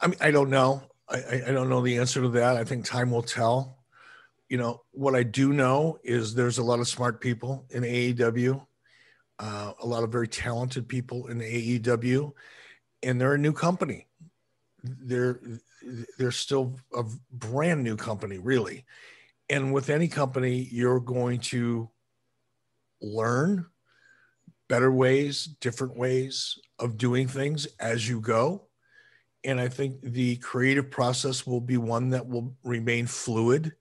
I 0.00 0.06
mean, 0.06 0.16
I 0.20 0.30
don't 0.30 0.48
know. 0.48 0.82
I, 1.08 1.42
I 1.48 1.52
don't 1.52 1.68
know 1.68 1.82
the 1.82 1.98
answer 1.98 2.22
to 2.22 2.28
that. 2.30 2.56
I 2.56 2.64
think 2.64 2.86
time 2.86 3.10
will 3.10 3.22
tell. 3.22 3.79
You 4.50 4.58
know, 4.58 4.82
what 4.90 5.14
I 5.14 5.22
do 5.22 5.52
know 5.52 5.98
is 6.02 6.34
there's 6.34 6.58
a 6.58 6.62
lot 6.62 6.80
of 6.80 6.88
smart 6.88 7.20
people 7.20 7.64
in 7.70 7.84
AEW, 7.84 8.60
uh, 9.38 9.72
a 9.80 9.86
lot 9.86 10.02
of 10.02 10.10
very 10.10 10.26
talented 10.26 10.88
people 10.88 11.28
in 11.28 11.38
AEW, 11.38 12.32
and 13.04 13.20
they're 13.20 13.34
a 13.34 13.38
new 13.38 13.52
company. 13.52 14.08
They're 14.82 15.40
they're 16.18 16.32
still 16.32 16.76
a 16.94 17.04
brand 17.32 17.84
new 17.84 17.96
company, 17.96 18.38
really. 18.38 18.84
And 19.48 19.72
with 19.72 19.88
any 19.88 20.08
company, 20.08 20.68
you're 20.70 21.00
going 21.00 21.40
to 21.40 21.88
learn 23.00 23.66
better 24.68 24.92
ways, 24.92 25.44
different 25.60 25.96
ways 25.96 26.58
of 26.78 26.98
doing 26.98 27.28
things 27.28 27.66
as 27.78 28.08
you 28.08 28.20
go. 28.20 28.66
And 29.44 29.60
I 29.60 29.68
think 29.68 30.00
the 30.02 30.36
creative 30.36 30.90
process 30.90 31.46
will 31.46 31.60
be 31.60 31.76
one 31.76 32.10
that 32.10 32.26
will 32.26 32.54
remain 32.62 33.06
fluid 33.06 33.72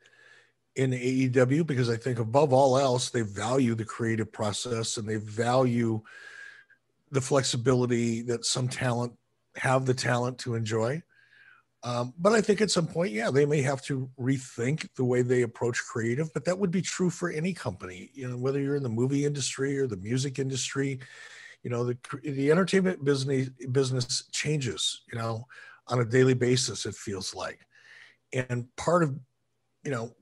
in 0.76 0.92
AEW 0.92 1.66
because 1.66 1.90
I 1.90 1.98
think 1.98 2.20
above 2.20 2.54
all 2.54 2.78
else, 2.78 3.10
they 3.10 3.22
value 3.22 3.76
the 3.76 3.86
creative 3.86 4.32
process 4.32 4.98
and 4.98 5.08
they 5.08 5.18
value 5.18 6.02
the 7.12 7.22
flexibility 7.22 8.22
that 8.24 8.46
some 8.46 8.68
talent 8.68 9.14
have 9.56 9.86
the 9.86 9.94
talent 9.94 10.38
to 10.40 10.56
enjoy. 10.56 11.02
Um, 11.82 12.14
but 12.18 12.34
I 12.34 12.42
think 12.42 12.60
at 12.60 12.72
some 12.72 12.88
point, 12.88 13.14
yeah, 13.14 13.32
they 13.32 13.46
may 13.46 13.62
have 13.62 13.82
to 13.84 14.10
rethink 14.20 14.94
the 14.96 15.06
way 15.06 15.22
they 15.22 15.44
approach 15.44 15.82
creative. 15.82 16.32
But 16.34 16.44
that 16.46 16.58
would 16.58 16.72
be 16.72 16.82
true 16.82 17.10
for 17.10 17.30
any 17.30 17.54
company, 17.54 18.10
you 18.14 18.30
know, 18.30 18.38
whether 18.38 18.60
you're 18.60 18.76
in 18.76 18.84
the 18.84 18.90
movie 18.90 19.26
industry 19.26 19.80
or 19.80 19.88
the 19.88 19.98
music 19.98 20.40
industry. 20.40 21.00
You 21.64 21.70
know, 21.70 21.86
the 21.86 21.98
the 22.24 22.52
entertainment 22.52 23.04
business 23.04 23.50
business 23.72 24.26
changes, 24.32 25.02
you 25.12 25.18
know, 25.18 25.46
on 25.88 26.00
a 26.00 26.06
daily 26.06 26.34
basis. 26.34 26.86
It 26.86 26.96
feels 26.96 27.34
like, 27.34 27.60
and 28.34 28.66
part 28.76 29.04
of, 29.04 29.18
you 29.84 29.92
know, 29.92 30.14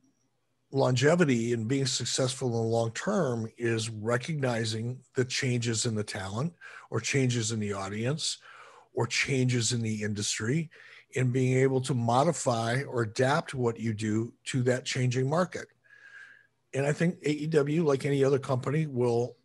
longevity 0.72 1.54
and 1.54 1.68
being 1.68 1.86
successful 1.86 2.48
in 2.50 2.54
the 2.54 2.60
long 2.60 2.92
term 2.92 3.48
is 3.58 3.90
recognizing 3.90 5.00
the 5.16 5.26
changes 5.26 5.86
in 5.86 5.96
the 5.96 6.04
talent 6.04 6.54
or 6.90 7.00
changes 7.00 7.52
in 7.52 7.60
the 7.60 7.74
audience 7.74 8.38
or 8.94 9.08
changes 9.08 9.72
in 9.72 9.82
the 9.82 10.04
industry 10.04 10.70
in 11.14 11.32
being 11.32 11.58
able 11.58 11.80
to 11.80 11.94
modify 11.94 12.82
or 12.84 13.04
adapt 13.04 13.54
what 13.54 13.80
you 13.80 13.94
do 13.94 14.34
to 14.44 14.62
that 14.64 14.86
changing 14.86 15.30
market. 15.30 15.68
And 16.74 16.86
I 16.86 16.92
think 16.92 17.22
AEW, 17.24 17.86
like 17.86 18.06
any 18.06 18.24
other 18.24 18.40
company, 18.40 18.88
will 18.88 19.38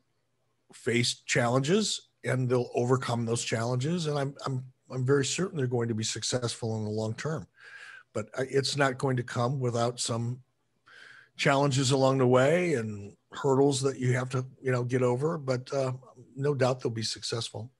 face 0.72 1.22
challenges 1.24 2.08
and 2.24 2.48
they'll 2.48 2.70
overcome 2.74 3.24
those 3.24 3.44
challenges. 3.44 4.06
And 4.06 4.18
I'm, 4.18 4.34
I'm, 4.44 4.64
I'm 4.90 5.06
very 5.06 5.24
certain 5.24 5.56
they're 5.56 5.66
going 5.66 5.88
to 5.88 5.94
be 5.94 6.04
successful 6.04 6.76
in 6.78 6.84
the 6.84 6.90
long 6.90 7.14
term. 7.14 7.46
But 8.12 8.26
uh, 8.36 8.44
it's 8.50 8.76
not 8.76 8.98
going 8.98 9.16
to 9.16 9.22
come 9.22 9.60
without 9.60 10.00
some 10.00 10.40
challenges 11.36 11.90
along 11.90 12.18
the 12.18 12.26
way 12.26 12.74
and 12.74 13.16
hurdles 13.32 13.80
that 13.82 13.98
you 13.98 14.12
have 14.12 14.28
to, 14.30 14.44
you 14.62 14.72
know, 14.72 14.84
get 14.84 15.02
over. 15.02 15.38
But 15.38 15.72
uh, 15.72 15.92
no 16.36 16.54
doubt 16.54 16.80
they'll 16.80 16.90
be 16.90 17.02
successful. 17.02 17.70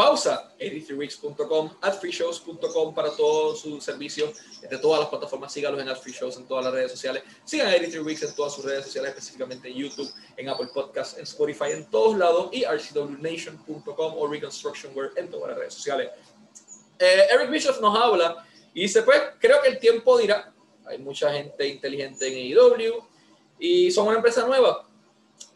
pausa 0.00 0.54
83weeks.com, 0.58 1.76
adfreeshows.com 1.82 2.94
para 2.94 3.10
todo 3.10 3.54
su 3.54 3.82
servicio 3.82 4.32
de 4.70 4.78
todas 4.78 5.00
las 5.00 5.10
plataformas. 5.10 5.52
Sígalos 5.52 5.78
en 5.78 5.90
AdFreeShows 5.90 6.38
en 6.38 6.46
todas 6.46 6.64
las 6.64 6.72
redes 6.72 6.90
sociales. 6.90 7.22
Sigan 7.44 7.68
a 7.68 7.76
83weeks 7.76 8.26
en 8.26 8.34
todas 8.34 8.54
sus 8.54 8.64
redes 8.64 8.86
sociales, 8.86 9.10
específicamente 9.10 9.68
en 9.68 9.74
YouTube, 9.74 10.10
en 10.38 10.48
Apple 10.48 10.68
Podcasts, 10.72 11.18
en 11.18 11.24
Spotify, 11.24 11.72
en 11.72 11.84
todos 11.90 12.16
lados 12.16 12.48
y 12.50 12.64
rcwnation.com 12.64 14.14
o 14.16 14.26
Reconstructionware 14.26 15.12
en 15.16 15.30
todas 15.30 15.50
las 15.50 15.58
redes 15.58 15.74
sociales. 15.74 16.08
Eh, 16.98 17.26
Eric 17.34 17.50
Bischoff 17.50 17.78
nos 17.82 17.94
habla 17.94 18.46
y 18.72 18.82
dice, 18.82 19.02
pues, 19.02 19.20
creo 19.38 19.60
que 19.60 19.68
el 19.68 19.78
tiempo 19.78 20.16
dirá. 20.16 20.50
Hay 20.86 20.98
mucha 20.98 21.32
gente 21.32 21.66
inteligente 21.66 22.26
en 22.28 22.58
AEW 22.58 23.02
y 23.58 23.90
son 23.90 24.08
una 24.08 24.16
empresa 24.16 24.46
nueva. 24.46 24.88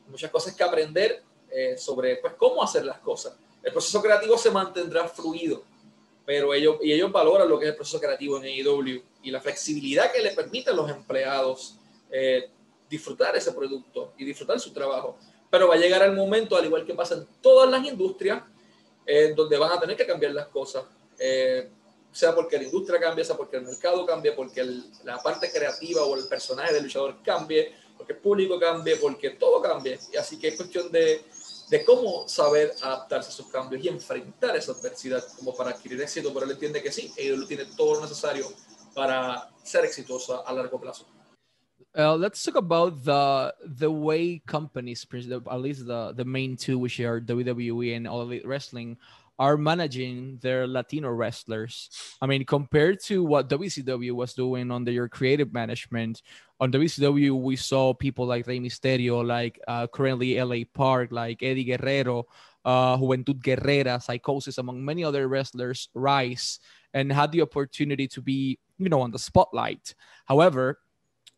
Muchas 0.09 0.31
cosas 0.31 0.55
que 0.55 0.63
aprender 0.63 1.23
eh, 1.51 1.77
sobre 1.77 2.17
pues, 2.17 2.35
cómo 2.35 2.63
hacer 2.63 2.85
las 2.85 2.99
cosas 2.99 3.35
el 3.65 3.73
proceso 3.73 4.03
creativo 4.03 4.37
se 4.37 4.51
mantendrá 4.51 5.09
fluido, 5.09 5.63
pero 6.27 6.53
ellos, 6.53 6.77
y 6.83 6.93
ellos 6.93 7.11
valoran 7.11 7.49
lo 7.49 7.59
que 7.59 7.65
es 7.65 7.71
el 7.71 7.77
proceso 7.77 7.99
creativo 7.99 8.37
en 8.37 8.45
AEW 8.45 9.03
y 9.23 9.31
la 9.31 9.41
flexibilidad 9.41 10.13
que 10.13 10.21
le 10.21 10.33
permite 10.33 10.71
a 10.71 10.75
los 10.75 10.91
empleados 10.91 11.77
eh, 12.11 12.51
disfrutar 12.89 13.35
ese 13.37 13.53
producto 13.53 14.13
y 14.19 14.25
disfrutar 14.25 14.61
su 14.61 14.71
trabajo. 14.73 15.19
Pero 15.51 15.67
va 15.67 15.75
a 15.75 15.79
llegar 15.79 16.03
el 16.03 16.13
momento, 16.13 16.57
al 16.57 16.67
igual 16.67 16.85
que 16.85 16.93
pasa 16.93 17.15
en 17.15 17.27
todas 17.41 17.71
las 17.71 17.85
industrias, 17.87 18.43
en 19.07 19.35
donde 19.35 19.57
van 19.57 19.73
a 19.73 19.81
tener 19.81 19.97
que 19.97 20.07
cambiar 20.07 20.33
las 20.33 20.49
cosas. 20.49 20.85
Eh, 21.19 21.71
sea 22.15 22.35
porque 22.35 22.57
la 22.57 22.65
industria 22.65 22.99
cambie, 22.99 23.25
sea 23.25 23.37
porque 23.37 23.59
el 23.59 23.65
mercado 23.65 24.07
cambie, 24.07 24.33
porque 24.33 24.65
la 25.05 25.23
parte 25.23 25.51
creativa 25.51 26.03
o 26.05 26.17
el 26.17 26.27
personaje 26.29 26.73
del 26.73 26.85
luchador 26.85 27.17
cambie, 27.23 27.75
porque 27.99 28.15
el 28.15 28.19
público 28.21 28.59
cambie, 28.59 28.97
porque 28.97 29.31
todo 29.31 29.61
cambie. 29.61 29.99
Y 30.13 30.17
así 30.17 30.39
que 30.39 30.49
es 30.49 30.57
cuestión 30.57 30.91
de 30.91 31.23
de 31.71 31.85
cómo 31.85 32.29
saber 32.29 32.73
adaptarse 32.83 33.29
a 33.29 33.33
esos 33.33 33.47
cambios 33.47 33.85
y 33.85 33.89
enfrentar 33.89 34.57
esa 34.57 34.73
adversidad 34.73 35.23
como 35.39 35.55
para 35.55 35.71
adquirir 35.71 36.01
éxito, 36.01 36.33
pero 36.33 36.47
él 36.47 36.53
entiende 36.53 36.83
que 36.83 36.93
sí, 36.93 37.11
él 37.17 37.47
tiene 37.47 37.65
todo 37.77 37.95
lo 37.95 38.03
necesario 38.03 38.47
para 38.95 39.51
ser 39.63 39.85
exitosa 39.85 40.43
a 40.47 40.53
largo 40.53 40.81
plazo. 40.81 41.07
Uh, 41.97 42.17
let's 42.17 42.43
talk 42.43 42.57
about 42.57 43.05
the 43.05 43.55
the 43.79 43.89
way 43.89 44.43
companies, 44.47 45.07
at 45.13 45.61
least 45.61 45.87
the 45.87 46.13
the 46.17 46.25
main 46.25 46.57
two, 46.57 46.77
which 46.77 46.99
are 46.99 47.21
WWE 47.21 47.97
and 47.97 48.09
All 48.09 48.23
Elite 48.23 48.45
Wrestling, 48.45 48.97
are 49.39 49.57
managing 49.57 50.39
their 50.43 50.67
Latino 50.67 51.11
wrestlers. 51.11 51.91
I 52.21 52.27
mean, 52.27 52.45
compared 52.45 53.03
to 53.05 53.25
what 53.25 53.49
WCW 53.49 54.13
was 54.13 54.35
doing 54.35 54.71
under 54.71 54.93
your 54.93 55.09
creative 55.09 55.53
management, 55.53 56.23
on 56.61 56.71
WCW 56.71 57.41
we 57.41 57.57
saw 57.57 57.93
people 57.93 58.27
like 58.27 58.47
Rey 58.47 58.61
Mysterio, 58.61 59.27
like 59.27 59.61
uh, 59.67 59.87
currently 59.89 60.41
LA 60.41 60.65
Park, 60.73 61.11
like 61.11 61.43
Eddie 61.43 61.65
Guerrero, 61.65 62.25
uh, 62.65 62.97
Juventud 62.97 63.43
Guerrera, 63.43 63.99
Psicosis, 63.99 64.59
among 64.59 64.85
many 64.85 65.05
other 65.05 65.29
wrestlers 65.29 65.89
rise 65.95 66.61
and 66.93 67.13
had 67.13 67.33
the 67.33 67.43
opportunity 67.43 68.07
to 68.09 68.23
be, 68.23 68.59
you 68.79 68.89
know, 68.89 69.01
on 69.01 69.11
the 69.11 69.19
spotlight. 69.19 69.95
However, 70.27 70.79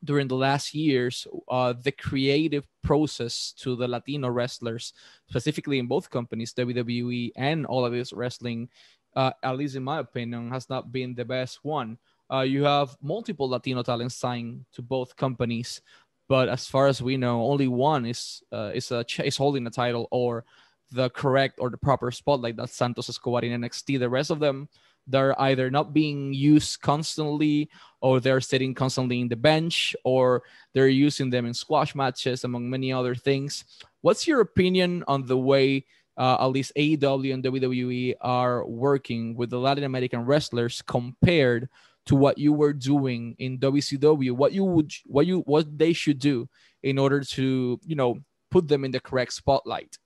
during 0.05 0.29
the 0.29 0.37
last 0.37 0.75
years, 0.75 1.27
uh, 1.49 1.73
the 1.73 1.93
creative 1.93 2.67
process 2.83 3.53
to 3.59 3.77
the 3.77 3.89
Latino 3.89 4.29
wrestlers, 4.29 4.93
specifically 5.29 5.79
in 5.79 5.87
both 5.87 6.11
companies, 6.11 6.53
WWE 6.55 7.33
and 7.37 7.67
All 7.67 7.85
of 7.85 7.93
Elite 7.93 8.13
Wrestling, 8.13 8.69
uh, 9.15 9.33
at 9.43 9.57
least 9.57 9.77
in 9.77 9.83
my 9.83 9.99
opinion, 9.99 10.51
has 10.51 10.69
not 10.69 10.93
been 10.93 11.15
the 11.15 11.25
best 11.25 11.61
one. 11.63 11.99
Uh, 12.31 12.41
you 12.41 12.65
have 12.65 12.97
multiple 13.03 13.49
Latino 13.49 13.83
talents 13.83 14.17
signed 14.17 14.65
to 14.73 14.83
both 14.83 15.17
companies, 15.17 15.81
but 16.29 16.49
as 16.49 16.67
far 16.67 16.89
as 16.89 17.01
we 17.01 17.17
know, 17.17 17.43
only 17.47 17.69
one 17.69 18.05
is 18.05 18.43
uh, 18.53 18.73
is 18.75 18.91
a 18.91 19.05
is 19.25 19.37
holding 19.37 19.65
the 19.65 19.71
title 19.71 20.09
or 20.11 20.45
the 20.91 21.09
correct 21.11 21.59
or 21.59 21.71
the 21.71 21.79
proper 21.79 22.11
spotlight. 22.11 22.57
That's 22.57 22.75
Santos 22.75 23.09
Escobar 23.09 23.43
in 23.43 23.61
NXT. 23.61 23.99
The 23.99 24.09
rest 24.09 24.31
of 24.31 24.41
them 24.41 24.69
they're 25.07 25.41
either 25.41 25.71
not 25.71 25.93
being 25.93 26.35
used 26.35 26.81
constantly 26.81 27.71
or 28.01 28.21
they're 28.21 28.41
sitting 28.41 28.75
constantly 28.75 29.21
in 29.21 29.29
the 29.29 29.37
bench 29.37 29.95
or 30.05 30.43
they're 30.75 30.89
using 30.89 31.31
them 31.31 31.47
in 31.47 31.55
squash 31.55 31.95
matches 31.95 32.45
among 32.45 32.69
many 32.69 32.93
other 32.93 33.15
things. 33.15 33.65
What's 34.01 34.27
your 34.27 34.41
opinion 34.41 35.05
on 35.07 35.27
the 35.27 35.39
way 35.39 35.87
uh, 36.17 36.37
at 36.41 36.47
least 36.47 36.73
AEW 36.77 37.35
and 37.35 37.45
WWE 37.45 38.15
are 38.21 38.67
working 38.67 39.37
with 39.37 39.51
the 39.51 39.59
Latin 39.59 39.85
American 39.85 40.25
wrestlers 40.25 40.83
compared 40.83 41.69
to 42.07 42.17
what 42.17 42.39
you 42.39 42.53
were 42.53 42.73
doing 42.73 43.35
in 43.39 43.59
WCW 43.59 44.33
what 44.33 44.53
you 44.53 44.65
would 44.65 44.93
what 45.05 45.27
you 45.27 45.41
what 45.41 45.77
they 45.77 45.93
should 45.93 46.19
do 46.19 46.49
in 46.83 46.99
order 46.99 47.23
to 47.23 47.79
you 47.85 47.97
know 47.97 48.17
put 48.51 48.69
them 48.69 48.85
in 48.85 48.93
the 48.93 49.01
correct 49.01 49.33
spotlight 49.33 49.99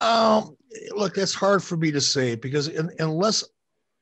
um, 0.00 0.56
look, 0.94 1.14
that's 1.14 1.34
hard 1.34 1.62
for 1.62 1.76
me 1.76 1.90
to 1.90 2.00
say 2.00 2.34
because 2.34 2.68
in, 2.68 2.90
unless 2.98 3.44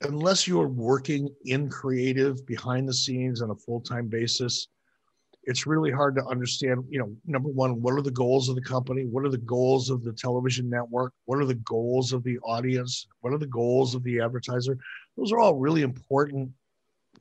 unless 0.03 0.47
you're 0.47 0.69
working 0.69 1.29
in 1.45 1.69
creative 1.69 2.47
behind 2.47 2.89
the 2.89 2.95
scenes 2.95 3.43
on 3.43 3.51
a 3.51 3.55
full 3.55 3.81
time 3.81 4.07
basis, 4.07 4.69
it's 5.45 5.67
really 5.67 5.91
hard 5.91 6.15
to 6.17 6.25
understand. 6.27 6.85
You 6.89 7.01
know, 7.01 7.17
number 7.27 7.49
one, 7.49 7.81
what 7.81 7.95
are 7.95 8.03
the 8.03 8.11
goals 8.11 8.49
of 8.49 8.55
the 8.55 8.63
company? 8.63 9.07
What 9.07 9.25
are 9.25 9.31
the 9.31 9.39
goals 9.39 9.91
of 9.91 10.05
the 10.05 10.13
television 10.13 10.69
network? 10.69 11.13
What 11.25 11.39
are 11.39 11.47
the 11.47 11.55
goals 11.55 12.13
of 12.13 12.23
the 12.23 12.39
audience? 12.41 13.07
What 13.21 13.33
are 13.33 13.39
the 13.39 13.47
goals 13.47 13.95
of 13.95 14.03
the 14.05 14.21
advertiser? 14.21 14.79
Those 15.17 15.33
are 15.33 15.39
all 15.39 15.57
really 15.57 15.83
important 15.83 16.51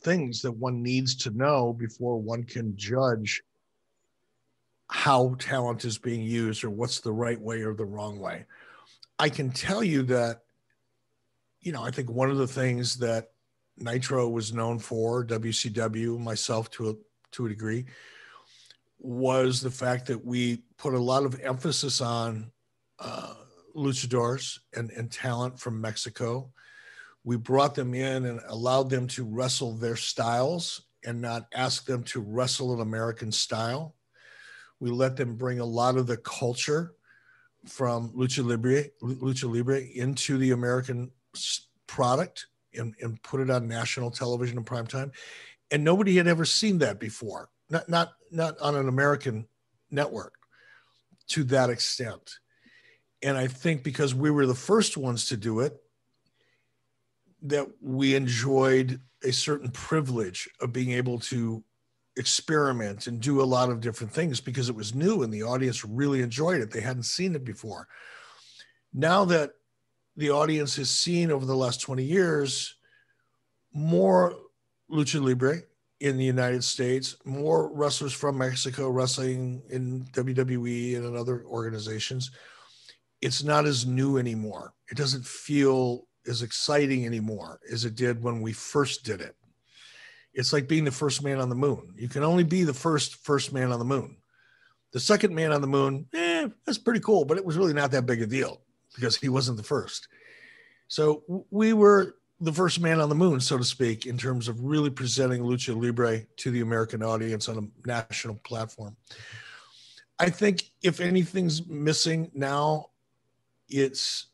things 0.01 0.41
that 0.41 0.51
one 0.51 0.83
needs 0.83 1.15
to 1.15 1.31
know 1.31 1.73
before 1.73 2.17
one 2.17 2.43
can 2.43 2.75
judge 2.77 3.41
how 4.89 5.35
talent 5.39 5.83
is 5.85 5.97
being 5.97 6.21
used 6.21 6.63
or 6.63 6.69
what's 6.69 6.99
the 6.99 7.11
right 7.11 7.39
way 7.39 7.61
or 7.61 7.73
the 7.73 7.85
wrong 7.85 8.19
way. 8.19 8.45
I 9.19 9.29
can 9.29 9.49
tell 9.49 9.83
you 9.83 10.03
that, 10.03 10.41
you 11.61 11.71
know, 11.71 11.83
I 11.83 11.91
think 11.91 12.09
one 12.09 12.29
of 12.29 12.37
the 12.37 12.47
things 12.47 12.97
that 12.97 13.31
Nitro 13.77 14.29
was 14.29 14.53
known 14.53 14.79
for, 14.79 15.25
WCW, 15.25 16.19
myself 16.19 16.69
to 16.71 16.89
a 16.89 16.93
to 17.31 17.45
a 17.45 17.49
degree, 17.49 17.85
was 18.99 19.61
the 19.61 19.71
fact 19.71 20.07
that 20.07 20.23
we 20.23 20.63
put 20.77 20.93
a 20.93 20.99
lot 20.99 21.23
of 21.23 21.39
emphasis 21.41 22.01
on 22.01 22.51
uh, 22.99 23.33
luchadors 23.75 24.59
and, 24.75 24.91
and 24.91 25.11
talent 25.11 25.59
from 25.59 25.79
Mexico. 25.79 26.51
We 27.23 27.37
brought 27.37 27.75
them 27.75 27.93
in 27.93 28.25
and 28.25 28.39
allowed 28.47 28.89
them 28.89 29.07
to 29.09 29.23
wrestle 29.23 29.73
their 29.73 29.97
styles 29.97 30.83
and 31.05 31.21
not 31.21 31.47
ask 31.53 31.85
them 31.85 32.03
to 32.03 32.21
wrestle 32.21 32.73
an 32.73 32.81
American 32.81 33.31
style. 33.31 33.95
We 34.79 34.89
let 34.89 35.15
them 35.15 35.35
bring 35.35 35.59
a 35.59 35.65
lot 35.65 35.97
of 35.97 36.07
the 36.07 36.17
culture 36.17 36.93
from 37.67 38.09
lucha 38.09 38.45
libre, 38.45 38.85
lucha 39.01 39.51
libre 39.51 39.81
into 39.81 40.37
the 40.37 40.51
American 40.51 41.11
product 41.87 42.47
and, 42.73 42.95
and 43.01 43.21
put 43.23 43.41
it 43.41 43.49
on 43.49 43.67
national 43.67 44.11
television 44.11 44.57
in 44.57 44.63
prime 44.63 44.87
time. 44.87 45.11
And 45.71 45.83
nobody 45.83 46.15
had 46.15 46.27
ever 46.27 46.45
seen 46.45 46.77
that 46.79 46.99
before, 46.99 47.49
not 47.69 47.89
not 47.89 48.13
not 48.31 48.57
on 48.59 48.75
an 48.75 48.87
American 48.87 49.47
network 49.91 50.33
to 51.27 51.43
that 51.45 51.69
extent. 51.69 52.35
And 53.21 53.37
I 53.37 53.47
think 53.47 53.83
because 53.83 54.13
we 54.13 54.31
were 54.31 54.45
the 54.45 54.55
first 54.55 54.95
ones 54.95 55.25
to 55.27 55.37
do 55.37 55.59
it, 55.59 55.75
that 57.41 57.67
we 57.81 58.15
enjoyed 58.15 59.01
a 59.23 59.31
certain 59.31 59.69
privilege 59.71 60.47
of 60.61 60.71
being 60.71 60.91
able 60.91 61.19
to 61.19 61.63
experiment 62.17 63.07
and 63.07 63.21
do 63.21 63.41
a 63.41 63.43
lot 63.43 63.69
of 63.69 63.79
different 63.79 64.11
things 64.11 64.41
because 64.41 64.69
it 64.69 64.75
was 64.75 64.95
new 64.95 65.23
and 65.23 65.31
the 65.31 65.43
audience 65.43 65.85
really 65.85 66.21
enjoyed 66.21 66.61
it. 66.61 66.71
They 66.71 66.81
hadn't 66.81 67.03
seen 67.03 67.35
it 67.35 67.45
before. 67.45 67.87
Now 68.93 69.25
that 69.25 69.51
the 70.15 70.31
audience 70.31 70.75
has 70.77 70.89
seen 70.89 71.31
over 71.31 71.45
the 71.45 71.55
last 71.55 71.81
20 71.81 72.03
years 72.03 72.75
more 73.73 74.35
lucha 74.91 75.23
libre 75.23 75.61
in 75.99 76.17
the 76.17 76.25
United 76.25 76.63
States, 76.63 77.15
more 77.25 77.71
wrestlers 77.73 78.13
from 78.13 78.37
Mexico 78.37 78.89
wrestling 78.89 79.61
in 79.69 80.05
WWE 80.11 80.95
and 80.95 81.05
in 81.05 81.15
other 81.15 81.43
organizations, 81.45 82.31
it's 83.21 83.43
not 83.43 83.65
as 83.65 83.85
new 83.85 84.17
anymore. 84.17 84.73
It 84.91 84.97
doesn't 84.97 85.25
feel 85.25 86.07
as 86.27 86.41
exciting 86.41 87.05
anymore 87.05 87.59
as 87.71 87.85
it 87.85 87.95
did 87.95 88.21
when 88.21 88.41
we 88.41 88.53
first 88.53 89.03
did 89.03 89.21
it. 89.21 89.35
It's 90.37 90.53
like 90.53 90.67
being 90.67 90.85
the 90.85 90.91
first 90.91 91.23
man 91.23 91.39
on 91.39 91.49
the 91.49 91.55
moon. 91.55 91.95
You 91.97 92.07
can 92.07 92.23
only 92.23 92.43
be 92.43 92.63
the 92.63 92.73
first 92.73 93.15
first 93.15 93.51
man 93.51 93.71
on 93.71 93.79
the 93.79 93.85
moon. 93.85 94.17
The 94.93 94.99
second 94.99 95.33
man 95.33 95.51
on 95.51 95.61
the 95.61 95.67
moon, 95.67 96.05
eh, 96.13 96.47
that's 96.63 96.77
pretty 96.77 96.99
cool, 96.99 97.25
but 97.25 97.37
it 97.37 97.43
was 97.43 97.57
really 97.57 97.73
not 97.73 97.89
that 97.91 98.05
big 98.05 98.21
a 98.21 98.27
deal 98.27 98.61
because 98.93 99.15
he 99.15 99.29
wasn't 99.29 99.57
the 99.57 99.63
first. 99.63 100.07
So 100.87 101.23
we 101.49 101.73
were 101.73 102.17
the 102.39 102.53
first 102.53 102.79
man 102.79 103.01
on 103.01 103.09
the 103.09 103.15
moon, 103.15 103.39
so 103.39 103.57
to 103.57 103.63
speak, 103.63 104.05
in 104.05 104.15
terms 104.15 104.47
of 104.47 104.61
really 104.61 104.91
presenting 104.91 105.41
lucha 105.41 105.75
libre 105.75 106.21
to 106.37 106.51
the 106.51 106.61
American 106.61 107.01
audience 107.01 107.49
on 107.49 107.57
a 107.57 107.87
national 107.87 108.35
platform. 108.43 108.95
I 110.19 110.29
think 110.29 110.69
if 110.83 110.99
anything's 110.99 111.65
missing 111.65 112.29
now, 112.35 112.91
it's 113.69 114.27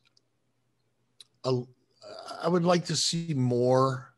a, 1.45 1.61
I 2.41 2.49
would 2.49 2.65
like 2.65 2.85
to 2.85 2.95
see 2.97 3.33
more 3.33 4.12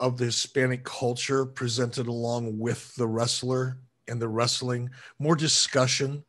of 0.00 0.18
the 0.18 0.26
Hispanic 0.26 0.84
culture 0.84 1.46
presented 1.46 2.06
along 2.06 2.58
with 2.58 2.94
the 2.96 3.06
wrestler 3.06 3.78
and 4.08 4.20
the 4.20 4.28
wrestling, 4.28 4.90
more 5.18 5.36
discussion 5.36 6.24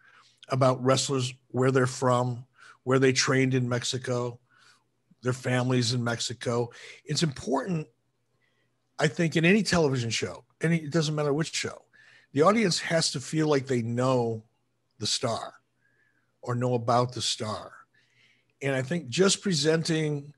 about 0.50 0.84
wrestlers, 0.84 1.34
where 1.50 1.72
they're 1.72 1.86
from, 1.86 2.46
where 2.84 3.00
they 3.00 3.12
trained 3.12 3.54
in 3.54 3.68
Mexico, 3.68 4.40
their 5.22 5.34
families 5.34 5.94
in 5.94 6.04
Mexico. 6.04 6.70
It's 7.04 7.24
important, 7.24 7.88
I 8.98 9.08
think, 9.08 9.36
in 9.36 9.44
any 9.44 9.64
television 9.64 10.10
show, 10.10 10.46
and 10.62 10.74
it 10.74 10.92
doesn't 10.92 11.16
matter 11.16 11.34
which 11.34 11.54
show, 11.54 11.84
the 12.32 12.44
audience 12.44 12.80
has 12.80 13.12
to 13.12 13.20
feel 13.20 13.48
like 13.48 13.68
they 13.68 13.82
know 13.82 14.44
the 15.00 15.08
star 15.08 15.56
or 16.42 16.56
know 16.56 16.76
about 16.76 17.14
the 17.14 17.22
star. 17.22 17.74
And 18.62 18.74
I 18.76 18.82
think 18.82 19.10
just 19.10 19.42
presenting, 19.42 20.34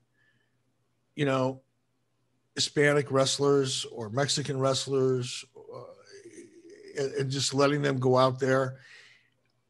you 1.14 1.24
know, 1.24 1.62
Hispanic 2.60 3.10
wrestlers 3.10 3.86
or 3.90 4.10
Mexican 4.10 4.60
wrestlers 4.60 5.46
uh, 5.56 7.02
and, 7.02 7.12
and, 7.14 7.30
just 7.30 7.54
letting 7.54 7.80
them 7.80 7.98
go 7.98 8.18
out 8.18 8.38
there, 8.38 8.80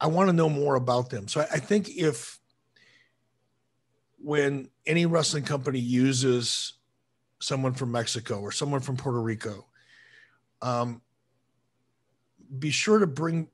I 0.01 0.07
want 0.07 0.27
to 0.27 0.33
know 0.33 0.49
more 0.49 0.75
about 0.75 1.09
them. 1.09 1.29
So 1.29 1.39
I, 1.39 1.43
I 1.53 1.59
think 1.59 1.87
if 1.87 2.37
when 4.17 4.69
any 4.85 5.05
wrestling 5.05 5.45
company 5.45 5.79
uses 5.79 6.73
someone 7.39 7.71
from 7.71 7.93
Mexico 7.93 8.41
or 8.41 8.51
someone 8.51 8.81
from 8.81 8.97
Puerto 8.97 9.21
Rico, 9.21 9.67
um, 10.61 11.01
be 12.59 12.71
sure 12.71 12.99
to 12.99 13.07
bring 13.07 13.47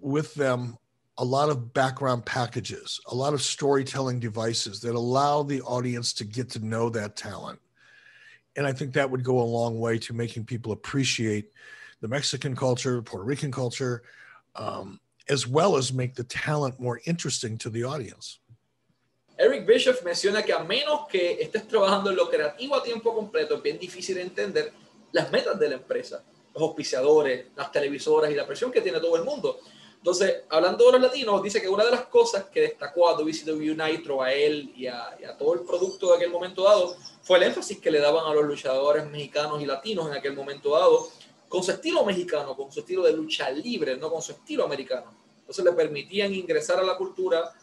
with 0.00 0.34
them 0.36 0.78
a 1.18 1.24
lot 1.24 1.50
of 1.50 1.74
background 1.74 2.24
packages, 2.24 2.98
a 3.10 3.14
lot 3.14 3.34
of 3.34 3.42
storytelling 3.42 4.20
devices 4.20 4.80
that 4.80 4.94
allow 4.94 5.42
the 5.42 5.60
audience 5.60 6.14
to 6.14 6.24
get 6.24 6.48
to 6.48 6.64
know 6.64 6.88
that 6.88 7.14
talent. 7.14 7.60
And 8.56 8.66
I 8.66 8.72
think 8.72 8.92
that 8.94 9.10
would 9.10 9.24
go 9.24 9.40
a 9.40 9.42
long 9.42 9.80
way 9.80 9.98
to 9.98 10.14
making 10.14 10.44
people 10.44 10.72
appreciate 10.72 11.50
the 12.00 12.08
Mexican 12.08 12.54
culture, 12.54 13.02
Puerto 13.02 13.24
Rican 13.24 13.50
culture, 13.50 14.02
um, 14.54 15.00
as 15.28 15.46
well 15.46 15.76
as 15.76 15.92
make 15.92 16.14
the 16.14 16.24
talent 16.24 16.78
more 16.78 17.00
interesting 17.06 17.58
to 17.58 17.70
the 17.70 17.82
audience. 17.82 18.38
Eric 19.36 19.66
Bischoff 19.66 20.02
menciona 20.04 20.44
que 20.44 20.52
a 20.52 20.62
menos 20.62 21.08
que 21.08 21.38
estés 21.40 21.66
trabajando 21.66 22.10
en 22.10 22.16
lo 22.16 22.30
creativo 22.30 22.76
a 22.76 22.84
tiempo 22.84 23.12
completo, 23.14 23.56
es 23.56 23.62
bien 23.62 23.78
difícil 23.78 24.18
entender 24.18 24.72
las 25.10 25.30
metas 25.32 25.58
de 25.58 25.70
la 25.70 25.74
empresa, 25.74 26.22
los 26.54 26.62
auspiciadores, 26.62 27.46
las 27.56 27.72
televisoras 27.72 28.30
y 28.30 28.34
la 28.34 28.46
presión 28.46 28.70
que 28.70 28.80
tiene 28.80 29.00
todo 29.00 29.16
el 29.16 29.24
mundo. 29.24 29.58
Entonces, 30.04 30.42
hablando 30.50 30.84
de 30.84 30.92
los 30.92 31.00
latinos, 31.00 31.42
dice 31.42 31.62
que 31.62 31.68
una 31.70 31.82
de 31.82 31.90
las 31.90 32.04
cosas 32.08 32.44
que 32.52 32.60
destacó 32.60 33.08
a 33.08 33.14
WCW 33.14 33.74
Nitro, 33.74 34.20
a 34.20 34.34
él 34.34 34.70
y 34.76 34.86
a, 34.86 35.16
y 35.18 35.24
a, 35.24 35.34
todo 35.34 35.54
el 35.54 35.60
producto 35.60 36.10
de 36.10 36.16
aquel 36.16 36.30
momento 36.30 36.64
dado, 36.64 36.94
fue 37.22 37.38
el 37.38 37.44
énfasis 37.44 37.78
que 37.80 37.90
le 37.90 38.00
daban 38.00 38.26
a 38.26 38.34
los 38.34 38.44
luchadores 38.44 39.06
mexicanos 39.06 39.62
y 39.62 39.64
latinos 39.64 40.06
en 40.08 40.12
aquel 40.12 40.34
momento 40.34 40.72
dado, 40.72 41.08
con 41.48 41.64
su 41.64 41.70
estilo 41.70 42.04
mexicano, 42.04 42.54
con 42.54 42.70
su 42.70 42.80
estilo 42.80 43.02
de 43.02 43.14
lucha 43.14 43.50
libre, 43.50 43.96
no 43.96 44.10
con 44.10 44.20
su 44.20 44.32
estilo 44.32 44.66
americano. 44.66 45.10
Entonces 45.38 45.64
le 45.64 45.72
permitían 45.72 46.34
ingresar 46.34 46.78
a 46.80 46.82
la 46.82 46.98
cultura 46.98 47.54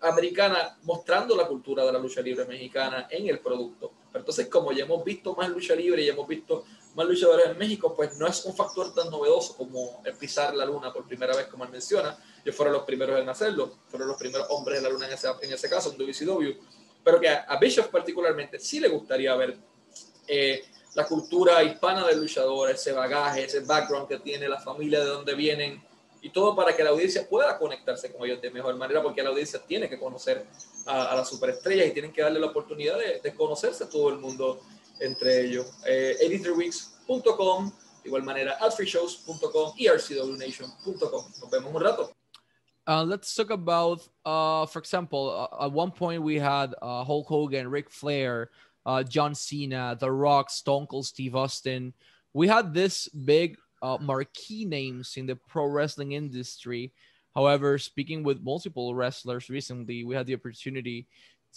americana 0.00 0.78
mostrando 0.84 1.36
la 1.36 1.46
cultura 1.46 1.84
de 1.84 1.92
la 1.92 1.98
lucha 1.98 2.22
libre 2.22 2.46
mexicana 2.46 3.06
en 3.10 3.28
el 3.28 3.38
producto. 3.40 3.92
Pero 4.10 4.20
entonces, 4.22 4.46
como 4.46 4.72
ya 4.72 4.84
hemos 4.84 5.04
visto 5.04 5.34
más 5.34 5.50
lucha 5.50 5.74
libre 5.74 6.02
y 6.02 6.08
hemos 6.08 6.26
visto 6.26 6.64
más 6.94 7.06
luchadores 7.06 7.46
en 7.46 7.58
México, 7.58 7.94
pues 7.96 8.16
no 8.18 8.26
es 8.26 8.44
un 8.44 8.54
factor 8.54 8.94
tan 8.94 9.10
novedoso 9.10 9.56
como 9.56 10.02
pisar 10.18 10.54
la 10.54 10.64
luna 10.64 10.92
por 10.92 11.06
primera 11.06 11.34
vez, 11.34 11.46
como 11.46 11.64
él 11.64 11.70
menciona. 11.70 12.18
Ellos 12.44 12.54
fueron 12.54 12.74
los 12.74 12.84
primeros 12.84 13.18
en 13.20 13.28
hacerlo, 13.28 13.78
fueron 13.88 14.08
los 14.08 14.16
primeros 14.18 14.46
hombres 14.50 14.78
de 14.78 14.88
la 14.88 14.92
luna 14.92 15.06
en 15.06 15.12
ese, 15.14 15.28
en 15.40 15.52
ese 15.52 15.68
caso, 15.68 15.90
en 15.92 15.98
WCW. 15.98 16.50
Pero 17.02 17.20
que 17.20 17.28
a, 17.28 17.46
a 17.48 17.60
particularmente 17.90 18.58
sí 18.58 18.78
le 18.78 18.88
gustaría 18.88 19.34
ver 19.34 19.56
eh, 20.28 20.64
la 20.94 21.06
cultura 21.06 21.62
hispana 21.62 22.06
del 22.06 22.20
luchador, 22.20 22.70
ese 22.70 22.92
bagaje, 22.92 23.44
ese 23.44 23.60
background 23.60 24.08
que 24.08 24.18
tiene, 24.18 24.48
la 24.48 24.60
familia 24.60 25.00
de 25.00 25.06
donde 25.06 25.34
vienen, 25.34 25.82
y 26.20 26.30
todo 26.30 26.54
para 26.54 26.76
que 26.76 26.84
la 26.84 26.90
audiencia 26.90 27.28
pueda 27.28 27.58
conectarse 27.58 28.12
con 28.12 28.24
ellos 28.26 28.40
de 28.40 28.50
mejor 28.50 28.76
manera, 28.76 29.02
porque 29.02 29.22
la 29.22 29.30
audiencia 29.30 29.60
tiene 29.66 29.88
que 29.88 29.98
conocer 29.98 30.46
a, 30.86 31.12
a 31.12 31.16
las 31.16 31.28
superestrellas 31.28 31.88
y 31.88 31.90
tienen 31.90 32.12
que 32.12 32.22
darle 32.22 32.38
la 32.38 32.46
oportunidad 32.46 32.98
de, 32.98 33.20
de 33.20 33.34
conocerse 33.34 33.86
todo 33.86 34.10
el 34.10 34.18
mundo 34.18 34.60
entre 35.02 35.46
ellos. 35.46 35.66
Eh, 35.86 36.16
83weeks.com, 36.20 37.70
de 38.02 38.08
igual 38.08 38.22
manera, 38.22 38.56
adfreeshows.com 38.60 39.74
y 39.76 39.88
rcwnation.com. 39.88 41.24
Nos 41.40 41.50
vemos 41.50 41.74
un 41.74 41.80
rato. 41.80 42.12
Uh, 42.86 43.04
let's 43.04 43.32
talk 43.34 43.50
about, 43.50 44.08
uh, 44.24 44.66
for 44.66 44.80
example, 44.80 45.48
uh, 45.52 45.66
at 45.66 45.72
one 45.72 45.92
point 45.92 46.20
we 46.20 46.36
had 46.36 46.74
uh, 46.82 47.04
Hulk 47.04 47.28
Hogan, 47.28 47.68
Ric 47.68 47.88
Flair, 47.88 48.50
uh, 48.84 49.04
John 49.04 49.34
Cena, 49.34 49.96
The 49.98 50.10
Rock, 50.10 50.50
Stone 50.50 50.88
Cold 50.88 51.06
Steve 51.06 51.36
Austin. 51.36 51.92
We 52.34 52.48
had 52.48 52.74
this 52.74 53.08
big 53.08 53.56
uh, 53.82 53.98
marquee 54.00 54.64
names 54.64 55.14
in 55.16 55.26
the 55.26 55.36
pro 55.36 55.66
wrestling 55.66 56.12
industry. 56.12 56.92
However, 57.34 57.78
speaking 57.78 58.22
with 58.22 58.42
multiple 58.42 58.94
wrestlers 58.94 59.48
recently, 59.48 60.04
we 60.04 60.14
had 60.14 60.26
the 60.26 60.34
opportunity 60.34 61.06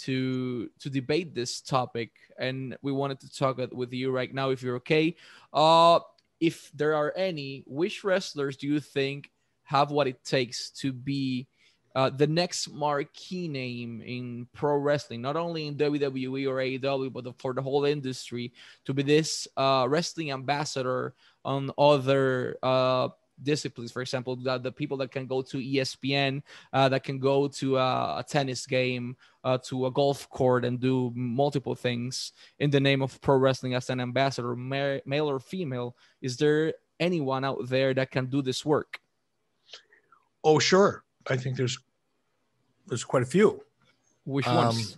to 0.02 0.70
to 0.80 0.90
debate 0.90 1.34
this 1.34 1.62
topic, 1.62 2.12
and 2.38 2.78
we 2.82 2.92
wanted 2.92 3.20
to 3.22 3.34
talk 3.34 3.58
with 3.72 3.94
you 3.94 4.12
right 4.12 4.34
now, 4.34 4.50
if 4.50 4.62
you're 4.62 4.78
okay. 4.78 5.16
Uh, 5.54 6.00
if 6.40 6.72
there 6.76 6.94
are 6.94 7.14
any, 7.16 7.64
which 7.66 8.04
wrestlers 8.04 8.58
do 8.58 8.68
you 8.68 8.80
think 8.80 9.32
have 9.64 9.90
what 9.92 10.08
it 10.08 10.24
takes 10.24 10.70
to 10.70 10.92
be 10.92 11.48
uh, 11.96 12.10
the 12.10 12.28
next 12.28 12.70
marquee 12.74 13.48
name 13.48 14.02
in 14.02 14.46
pro 14.54 14.76
wrestling, 14.76 15.22
not 15.22 15.38
only 15.38 15.68
in 15.68 15.76
WWE 15.76 16.46
or 16.46 16.56
AEW, 16.56 17.12
but 17.12 17.40
for 17.40 17.54
the 17.54 17.62
whole 17.62 17.86
industry, 17.86 18.52
to 18.84 18.94
be 18.94 19.02
this 19.02 19.48
uh, 19.56 19.86
wrestling 19.88 20.32
ambassador 20.32 21.14
on 21.46 21.72
other 21.78 22.58
uh, 22.62 23.08
disciplines. 23.42 23.92
For 23.92 24.02
example, 24.02 24.36
the, 24.36 24.58
the 24.58 24.72
people 24.72 24.98
that 24.98 25.12
can 25.12 25.28
go 25.28 25.42
to 25.42 25.58
ESPN, 25.58 26.42
uh, 26.74 26.90
that 26.90 27.04
can 27.04 27.20
go 27.20 27.48
to 27.48 27.78
a, 27.78 28.20
a 28.20 28.26
tennis 28.28 28.66
game, 28.66 29.16
uh, 29.44 29.58
to 29.66 29.86
a 29.86 29.92
golf 29.92 30.30
court, 30.30 30.66
and 30.66 30.80
do 30.80 31.12
multiple 31.16 31.76
things 31.76 32.32
in 32.60 32.70
the 32.70 32.80
name 32.80 33.02
of 33.02 33.20
pro 33.22 33.38
wrestling 33.38 33.74
as 33.74 33.90
an 33.90 34.00
ambassador, 34.00 34.56
ma- 34.56 34.98
male 35.06 35.30
or 35.30 35.40
female. 35.40 35.96
Is 36.22 36.38
there 36.38 36.74
anyone 37.00 37.44
out 37.44 37.68
there 37.68 37.94
that 37.94 38.12
can 38.12 38.28
do 38.28 38.42
this 38.42 38.66
work? 38.66 39.00
Oh, 40.44 40.60
sure. 40.60 41.04
I 41.28 41.38
think 41.38 41.58
there's 41.58 41.80
there's 42.88 43.04
quite 43.04 43.24
a 43.24 43.26
few. 43.26 43.64
Which 44.26 44.48
Um, 44.48 44.56
ones? 44.56 44.98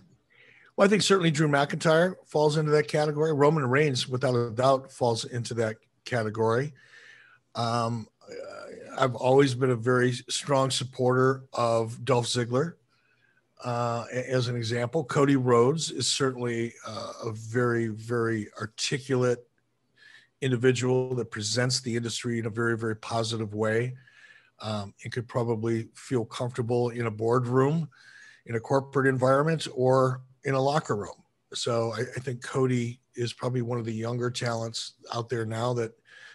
Well, 0.76 0.86
I 0.86 0.88
think 0.88 1.02
certainly 1.02 1.30
Drew 1.30 1.48
McIntyre 1.48 2.14
falls 2.26 2.56
into 2.56 2.70
that 2.72 2.86
category. 2.86 3.32
Roman 3.32 3.66
Reigns, 3.68 4.06
without 4.06 4.34
a 4.34 4.50
doubt, 4.50 4.92
falls 4.92 5.24
into 5.24 5.54
that 5.54 5.76
category. 6.04 6.72
Um, 7.54 8.06
uh, 8.17 8.17
I've 8.98 9.14
always 9.14 9.54
been 9.54 9.70
a 9.70 9.76
very 9.76 10.12
strong 10.12 10.70
supporter 10.70 11.44
of 11.52 12.04
Dolph 12.04 12.26
Ziggler. 12.26 12.74
Uh, 13.64 14.04
as 14.12 14.48
an 14.48 14.56
example, 14.56 15.04
Cody 15.04 15.36
Rhodes 15.36 15.90
is 15.90 16.06
certainly 16.06 16.74
uh, 16.86 17.12
a 17.26 17.32
very, 17.32 17.88
very 17.88 18.48
articulate 18.60 19.46
individual 20.40 21.14
that 21.14 21.30
presents 21.30 21.80
the 21.80 21.96
industry 21.96 22.38
in 22.38 22.46
a 22.46 22.50
very, 22.50 22.76
very 22.76 22.96
positive 22.96 23.54
way. 23.54 23.96
Um, 24.60 24.92
and 25.04 25.12
could 25.12 25.28
probably 25.28 25.86
feel 25.94 26.24
comfortable 26.24 26.88
in 26.88 27.06
a 27.06 27.10
boardroom, 27.12 27.88
in 28.46 28.56
a 28.56 28.60
corporate 28.60 29.06
environment, 29.06 29.68
or 29.72 30.22
in 30.44 30.54
a 30.54 30.60
locker 30.60 30.96
room. 30.96 31.22
So 31.54 31.92
I, 31.92 32.00
I 32.00 32.20
think 32.20 32.42
Cody 32.42 33.00
is 33.14 33.32
probably 33.32 33.62
one 33.62 33.78
of 33.78 33.84
the 33.84 33.92
younger 33.92 34.32
talents 34.32 34.94
out 35.14 35.28
there 35.28 35.46
now 35.46 35.74
that 35.74 35.92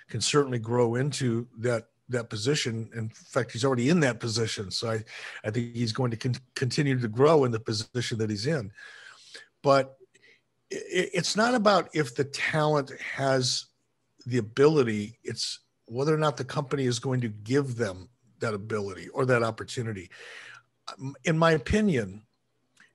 can 0.08 0.22
certainly 0.22 0.58
grow 0.60 0.96
into 0.96 1.48
that 1.60 1.88
that 2.10 2.30
position. 2.30 2.90
In 2.96 3.10
fact, 3.10 3.52
he's 3.52 3.66
already 3.66 3.90
in 3.90 4.00
that 4.02 4.20
position. 4.20 4.72
So 4.72 4.92
I, 4.92 5.04
I 5.44 5.52
think 5.52 5.76
he's 5.76 5.94
going 5.94 6.12
to 6.12 6.18
con- 6.18 6.36
continue 6.56 7.00
to 7.00 7.08
grow 7.08 7.46
in 7.46 7.52
the 7.52 7.60
position 7.60 8.18
that 8.18 8.30
he's 8.30 8.48
in. 8.48 8.72
But 9.62 9.98
it, 10.70 11.10
it's 11.14 11.36
not 11.36 11.56
about 11.56 11.90
if 11.94 12.16
the 12.16 12.26
talent 12.26 12.92
has 13.00 13.66
the 14.26 14.38
ability, 14.38 15.20
it's 15.24 15.60
whether 15.86 16.14
or 16.14 16.18
not 16.18 16.38
the 16.38 16.46
company 16.46 16.86
is 16.86 17.00
going 17.00 17.22
to 17.22 17.30
give 17.30 17.76
them 17.76 18.10
that 18.40 18.54
ability 18.54 19.10
or 19.10 19.26
that 19.26 19.44
opportunity. 19.44 20.10
Um, 21.00 21.16
In 21.24 21.38
my 21.38 21.52
opinion, 21.52 22.24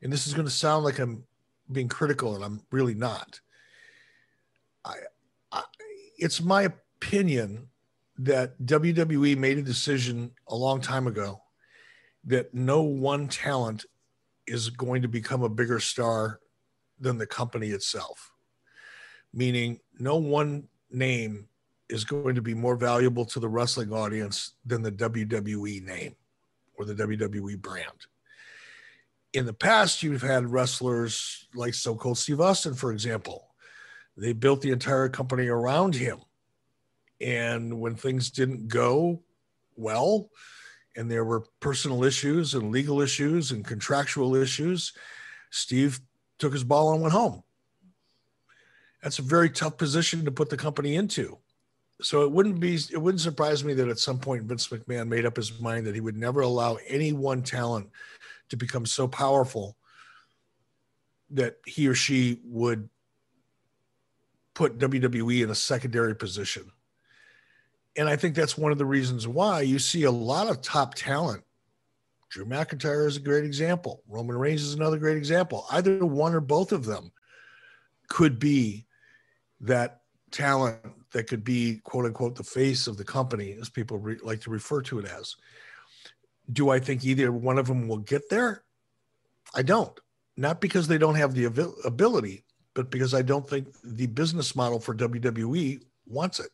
and 0.02 0.12
this 0.12 0.26
is 0.26 0.34
going 0.34 0.46
to 0.46 0.52
sound 0.52 0.84
like 0.84 0.98
I'm 0.98 1.24
being 1.72 1.88
critical, 1.88 2.34
and 2.34 2.44
I'm 2.44 2.62
really 2.70 2.94
not. 2.94 3.40
I, 4.84 4.94
I, 5.52 5.62
it's 6.18 6.40
my 6.40 6.62
opinion 6.62 7.68
that 8.18 8.60
WWE 8.62 9.36
made 9.36 9.58
a 9.58 9.62
decision 9.62 10.32
a 10.48 10.54
long 10.54 10.80
time 10.80 11.06
ago 11.06 11.40
that 12.24 12.52
no 12.52 12.82
one 12.82 13.28
talent 13.28 13.84
is 14.46 14.70
going 14.70 15.02
to 15.02 15.08
become 15.08 15.42
a 15.42 15.48
bigger 15.48 15.78
star 15.78 16.40
than 16.98 17.18
the 17.18 17.26
company 17.26 17.68
itself. 17.68 18.32
Meaning, 19.32 19.78
no 19.98 20.16
one 20.16 20.68
name 20.90 21.48
is 21.88 22.04
going 22.04 22.34
to 22.34 22.42
be 22.42 22.54
more 22.54 22.76
valuable 22.76 23.24
to 23.26 23.40
the 23.40 23.48
wrestling 23.48 23.92
audience 23.92 24.54
than 24.66 24.82
the 24.82 24.92
WWE 24.92 25.82
name 25.84 26.16
or 26.76 26.84
the 26.84 26.94
WWE 26.94 27.58
brand 27.60 28.06
in 29.32 29.46
the 29.46 29.52
past, 29.52 30.02
you've 30.02 30.22
had 30.22 30.50
wrestlers 30.50 31.46
like 31.54 31.74
so 31.74 31.94
called 31.94 32.18
Steve 32.18 32.40
Austin, 32.40 32.74
for 32.74 32.92
example. 32.92 33.48
They 34.16 34.32
built 34.32 34.62
the 34.62 34.70
entire 34.70 35.08
company 35.08 35.48
around 35.48 35.94
him. 35.94 36.18
And 37.20 37.80
when 37.80 37.94
things 37.94 38.30
didn't 38.30 38.68
go 38.68 39.22
well, 39.76 40.30
and 40.98 41.08
there 41.08 41.24
were 41.24 41.44
personal 41.60 42.02
issues 42.02 42.54
and 42.54 42.72
legal 42.72 43.00
issues 43.00 43.52
and 43.52 43.64
contractual 43.64 44.34
issues, 44.34 44.92
Steve 45.50 46.00
took 46.38 46.52
his 46.52 46.64
ball 46.64 46.92
and 46.92 47.00
went 47.00 47.12
home. 47.12 47.44
That's 49.02 49.20
a 49.20 49.22
very 49.22 49.48
tough 49.48 49.78
position 49.78 50.24
to 50.24 50.32
put 50.32 50.50
the 50.50 50.56
company 50.56 50.96
into. 50.96 51.38
So 52.00 52.22
it 52.22 52.32
wouldn't 52.32 52.58
be 52.58 52.74
it 52.74 53.00
wouldn't 53.00 53.20
surprise 53.20 53.64
me 53.64 53.74
that 53.74 53.88
at 53.88 53.98
some 53.98 54.18
point 54.18 54.44
Vince 54.44 54.68
McMahon 54.68 55.08
made 55.08 55.26
up 55.26 55.36
his 55.36 55.60
mind 55.60 55.86
that 55.86 55.94
he 55.94 56.00
would 56.00 56.16
never 56.16 56.40
allow 56.40 56.78
any 56.86 57.12
one 57.12 57.42
talent 57.42 57.90
to 58.48 58.56
become 58.56 58.86
so 58.86 59.06
powerful 59.06 59.76
that 61.30 61.58
he 61.64 61.86
or 61.86 61.94
she 61.94 62.40
would 62.44 62.88
put 64.54 64.78
WWE 64.78 65.44
in 65.44 65.50
a 65.50 65.54
secondary 65.54 66.14
position. 66.14 66.70
And 67.96 68.08
I 68.08 68.16
think 68.16 68.34
that's 68.34 68.56
one 68.56 68.72
of 68.72 68.78
the 68.78 68.86
reasons 68.86 69.26
why 69.26 69.62
you 69.62 69.78
see 69.78 70.04
a 70.04 70.10
lot 70.10 70.48
of 70.48 70.62
top 70.62 70.94
talent. 70.94 71.42
Drew 72.30 72.44
McIntyre 72.44 73.06
is 73.06 73.16
a 73.16 73.20
great 73.20 73.44
example. 73.44 74.02
Roman 74.06 74.36
Reigns 74.36 74.62
is 74.62 74.74
another 74.74 74.98
great 74.98 75.16
example. 75.16 75.66
Either 75.72 76.04
one 76.04 76.34
or 76.34 76.40
both 76.40 76.72
of 76.72 76.84
them 76.84 77.10
could 78.08 78.38
be 78.38 78.86
that 79.60 80.02
talent 80.30 80.78
that 81.12 81.24
could 81.24 81.42
be 81.42 81.80
quote 81.84 82.04
unquote 82.04 82.36
the 82.36 82.44
face 82.44 82.86
of 82.86 82.98
the 82.98 83.04
company, 83.04 83.56
as 83.58 83.70
people 83.70 83.98
re- 83.98 84.18
like 84.22 84.42
to 84.42 84.50
refer 84.50 84.82
to 84.82 84.98
it 84.98 85.06
as 85.06 85.34
do 86.52 86.70
I 86.70 86.78
think 86.78 87.04
either 87.04 87.30
one 87.30 87.58
of 87.58 87.66
them 87.66 87.88
will 87.88 87.98
get 87.98 88.28
there? 88.30 88.64
I 89.54 89.62
don't. 89.62 89.98
Not 90.36 90.60
because 90.60 90.88
they 90.88 90.98
don't 90.98 91.16
have 91.16 91.34
the 91.34 91.44
ability, 91.44 92.44
but 92.74 92.90
because 92.90 93.12
I 93.12 93.22
don't 93.22 93.48
think 93.48 93.68
the 93.82 94.06
business 94.06 94.54
model 94.54 94.78
for 94.78 94.94
WWE 94.94 95.82
wants 96.06 96.40
it. 96.40 96.50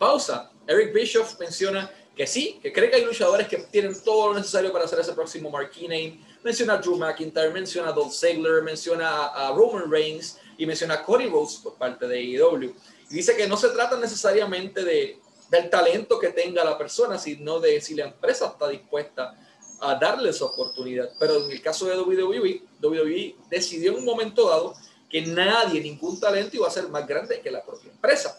Pausa. 0.00 0.50
Eric 0.66 0.94
Bischoff 0.94 1.38
menciona 1.38 1.90
que 2.16 2.26
sí, 2.26 2.58
que 2.62 2.72
cree 2.72 2.88
que 2.88 2.96
hay 2.96 3.04
luchadores 3.04 3.46
que 3.46 3.58
tienen 3.58 3.94
todo 4.02 4.28
lo 4.28 4.34
necesario 4.38 4.72
para 4.72 4.88
ser 4.88 4.98
ese 4.98 5.12
próximo 5.12 5.50
marquee 5.50 5.86
name. 5.86 6.24
Menciona 6.42 6.74
a 6.74 6.76
Drew 6.78 6.96
McIntyre, 6.96 7.50
menciona 7.50 7.90
a 7.90 7.92
Dolph 7.92 8.14
Ziggler, 8.14 8.62
menciona 8.62 9.26
a, 9.26 9.52
Roman 9.52 9.90
Reigns 9.90 10.38
y 10.56 10.64
menciona 10.64 10.94
a 10.94 11.04
Cody 11.04 11.26
Rhodes 11.26 11.56
por 11.56 11.74
parte 11.74 12.08
de 12.08 12.16
AEW. 12.18 12.74
Y 13.10 13.14
dice 13.14 13.36
que 13.36 13.46
no 13.46 13.58
se 13.58 13.68
trata 13.68 13.98
necesariamente 13.98 14.82
de, 14.82 15.18
del 15.50 15.68
talento 15.68 16.18
que 16.18 16.30
tenga 16.30 16.64
la 16.64 16.78
persona, 16.78 17.18
sino 17.18 17.60
de 17.60 17.78
si 17.82 17.94
la 17.94 18.06
empresa 18.06 18.46
está 18.46 18.68
dispuesta 18.68 19.36
a 19.80 19.94
darle 19.96 20.30
esa 20.30 20.46
oportunidad. 20.46 21.10
Pero 21.18 21.44
en 21.44 21.50
el 21.50 21.60
caso 21.60 21.84
de 21.86 21.98
WWE, 21.98 22.62
WWE 22.82 23.36
decidió 23.50 23.92
en 23.92 23.98
un 23.98 24.04
momento 24.06 24.48
dado 24.48 24.74
que 25.10 25.20
nadie, 25.26 25.82
ningún 25.82 26.18
talento 26.18 26.56
iba 26.56 26.68
a 26.68 26.70
ser 26.70 26.88
más 26.88 27.06
grande 27.06 27.42
que 27.42 27.50
la 27.50 27.62
propia 27.62 27.90
empresa. 27.90 28.38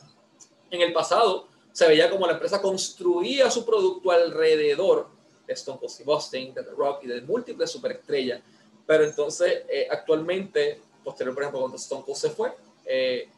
En 0.71 0.81
el 0.81 0.93
pasado 0.93 1.50
se 1.71 1.87
veía 1.87 2.09
como 2.09 2.27
la 2.27 2.33
empresa 2.33 2.61
construía 2.61 3.49
su 3.49 3.65
producto 3.65 4.11
alrededor 4.11 5.07
de 5.47 5.53
Stone 5.53 5.79
Cold 5.79 5.91
Steve 5.91 6.11
Austin, 6.11 6.53
de 6.53 6.63
The 6.63 6.71
Rock 6.71 7.03
y 7.03 7.07
de 7.07 7.21
múltiples 7.21 7.71
superestrellas. 7.71 8.41
Pero 8.85 9.03
entonces, 9.03 9.63
eh, 9.69 9.87
actualmente, 9.89 10.81
posterior, 11.03 11.33
por 11.33 11.43
ejemplo, 11.43 11.61
cuando 11.61 11.77
Stone 11.77 12.03
Cold 12.03 12.17
se 12.17 12.29
fue 12.29 12.53
eh, 12.85 13.29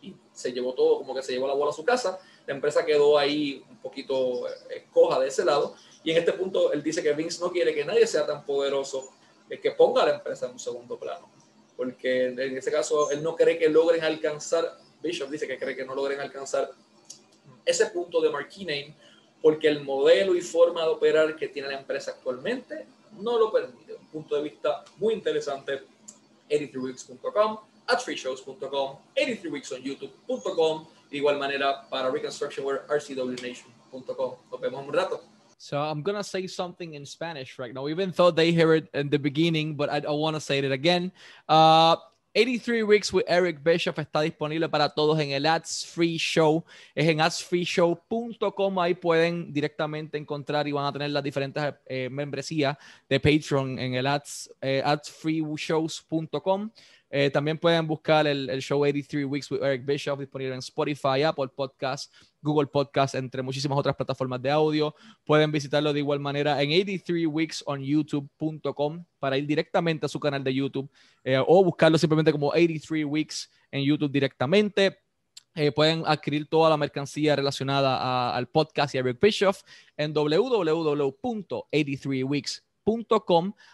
y 0.00 0.14
se 0.32 0.52
llevó 0.52 0.74
todo, 0.74 0.98
como 0.98 1.14
que 1.14 1.22
se 1.22 1.32
llevó 1.32 1.46
la 1.46 1.54
bola 1.54 1.70
a 1.70 1.74
su 1.74 1.84
casa, 1.84 2.18
la 2.46 2.54
empresa 2.54 2.84
quedó 2.84 3.18
ahí 3.18 3.64
un 3.70 3.78
poquito 3.78 4.48
eh, 4.48 4.86
coja 4.92 5.18
de 5.20 5.28
ese 5.28 5.44
lado. 5.44 5.74
Y 6.02 6.10
en 6.10 6.18
este 6.18 6.32
punto, 6.32 6.72
él 6.72 6.82
dice 6.82 7.02
que 7.02 7.12
Vince 7.12 7.40
no 7.40 7.50
quiere 7.50 7.74
que 7.74 7.84
nadie 7.84 8.06
sea 8.06 8.26
tan 8.26 8.44
poderoso 8.44 9.10
eh, 9.48 9.58
que 9.58 9.70
ponga 9.70 10.02
a 10.02 10.06
la 10.06 10.14
empresa 10.16 10.46
en 10.46 10.52
un 10.52 10.58
segundo 10.58 10.98
plano. 10.98 11.30
Porque 11.76 12.26
en 12.26 12.56
ese 12.56 12.70
caso, 12.70 13.10
él 13.10 13.22
no 13.22 13.34
cree 13.34 13.58
que 13.58 13.68
logren 13.68 14.04
alcanzar, 14.04 14.78
Bishop 15.02 15.28
dice 15.28 15.46
que 15.46 15.58
cree 15.58 15.74
que 15.74 15.84
no 15.84 15.94
logren 15.94 16.20
alcanzar 16.20 16.70
ese 17.64 17.86
punto 17.86 18.20
de 18.20 18.30
name 18.30 18.94
porque 19.44 19.68
el 19.68 19.84
modelo 19.84 20.34
y 20.34 20.40
forma 20.40 20.82
de 20.82 20.88
operar 20.88 21.36
que 21.36 21.48
tiene 21.48 21.68
la 21.68 21.78
empresa 21.78 22.12
actualmente 22.12 22.86
no 23.20 23.38
lo 23.38 23.52
permite. 23.52 23.94
Un 23.94 24.06
punto 24.06 24.36
de 24.36 24.42
vista 24.42 24.84
muy 24.96 25.12
interesante, 25.12 25.82
83weeks.com, 26.48 27.58
at 27.86 28.00
freeshows.com, 28.00 28.96
83weeksonyoutube.com, 29.14 30.86
de 31.10 31.16
igual 31.16 31.38
manera 31.38 31.86
para 31.90 32.10
Reconstructionware, 32.10 32.82
rcwnation.com. 32.88 34.34
Nos 34.50 34.60
vemos 34.60 34.86
un 34.86 34.92
rato. 34.92 35.20
So 35.58 35.78
I'm 35.78 36.02
gonna 36.02 36.24
say 36.24 36.46
something 36.46 36.94
in 36.94 37.06
Spanish 37.06 37.58
right 37.58 37.72
now, 37.72 37.88
even 37.88 38.12
though 38.16 38.30
they 38.30 38.52
hear 38.52 38.74
it 38.74 38.88
in 38.92 39.08
the 39.08 39.18
beginning, 39.18 39.76
but 39.76 39.88
I, 39.88 40.02
I 40.06 40.12
want 40.12 40.36
to 40.36 40.40
say 40.40 40.58
it 40.58 40.72
again. 40.72 41.12
Uh, 41.48 41.96
83 42.36 42.82
Weeks 42.82 43.12
with 43.12 43.22
Eric 43.28 43.62
Bischoff 43.62 43.96
está 44.00 44.20
disponible 44.20 44.68
para 44.68 44.88
todos 44.88 45.20
en 45.20 45.30
el 45.30 45.46
Ads 45.46 45.86
Free 45.86 46.16
Show. 46.18 46.64
Es 46.92 47.06
en 47.06 47.20
adsfreeshow.com. 47.20 48.78
Ahí 48.80 48.94
pueden 48.94 49.52
directamente 49.52 50.18
encontrar 50.18 50.66
y 50.66 50.72
van 50.72 50.86
a 50.86 50.92
tener 50.92 51.10
las 51.10 51.22
diferentes 51.22 51.74
eh, 51.86 52.08
membresías 52.10 52.76
de 53.08 53.20
Patreon 53.20 53.78
en 53.78 53.94
el 53.94 54.08
ads, 54.08 54.50
eh, 54.60 54.82
adsfreeshows.com. 54.84 56.70
Eh, 57.16 57.30
también 57.30 57.56
pueden 57.56 57.86
buscar 57.86 58.26
el, 58.26 58.60
show 58.60 58.82
83 58.82 59.24
Weeks 59.24 59.48
with 59.48 59.62
Eric 59.62 59.86
Bischoff 59.86 60.18
disponible 60.18 60.52
en 60.52 60.58
Spotify, 60.58 61.22
Apple 61.22 61.46
Podcast, 61.46 62.12
Google 62.42 62.66
Podcast, 62.66 63.14
entre 63.14 63.40
muchísimas 63.40 63.78
otras 63.78 63.94
plataformas 63.94 64.42
de 64.42 64.50
audio. 64.50 64.92
Pueden 65.24 65.52
visitarlo 65.52 65.92
de 65.92 66.00
igual 66.00 66.18
manera 66.18 66.60
en 66.60 66.70
83weeksonyoutube.com 66.70 69.04
para 69.20 69.38
ir 69.38 69.46
directamente 69.46 70.06
a 70.06 70.08
su 70.08 70.18
canal 70.18 70.42
de 70.42 70.54
YouTube 70.54 70.90
eh, 71.22 71.38
o 71.38 71.62
buscarlo 71.62 71.96
simplemente 71.98 72.32
como 72.32 72.48
83 72.48 73.04
Weeks 73.04 73.48
en 73.70 73.84
YouTube 73.84 74.10
directamente. 74.10 74.98
Eh, 75.54 75.70
pueden 75.70 76.02
adquirir 76.06 76.48
toda 76.48 76.68
la 76.68 76.76
mercancía 76.76 77.36
relacionada 77.36 78.34
al 78.34 78.48
podcast 78.48 78.92
y 78.92 78.98
a 78.98 79.02
Eric 79.02 79.20
Bischoff 79.20 79.62
en 79.96 80.12
www.83weeks.com, 80.12 82.73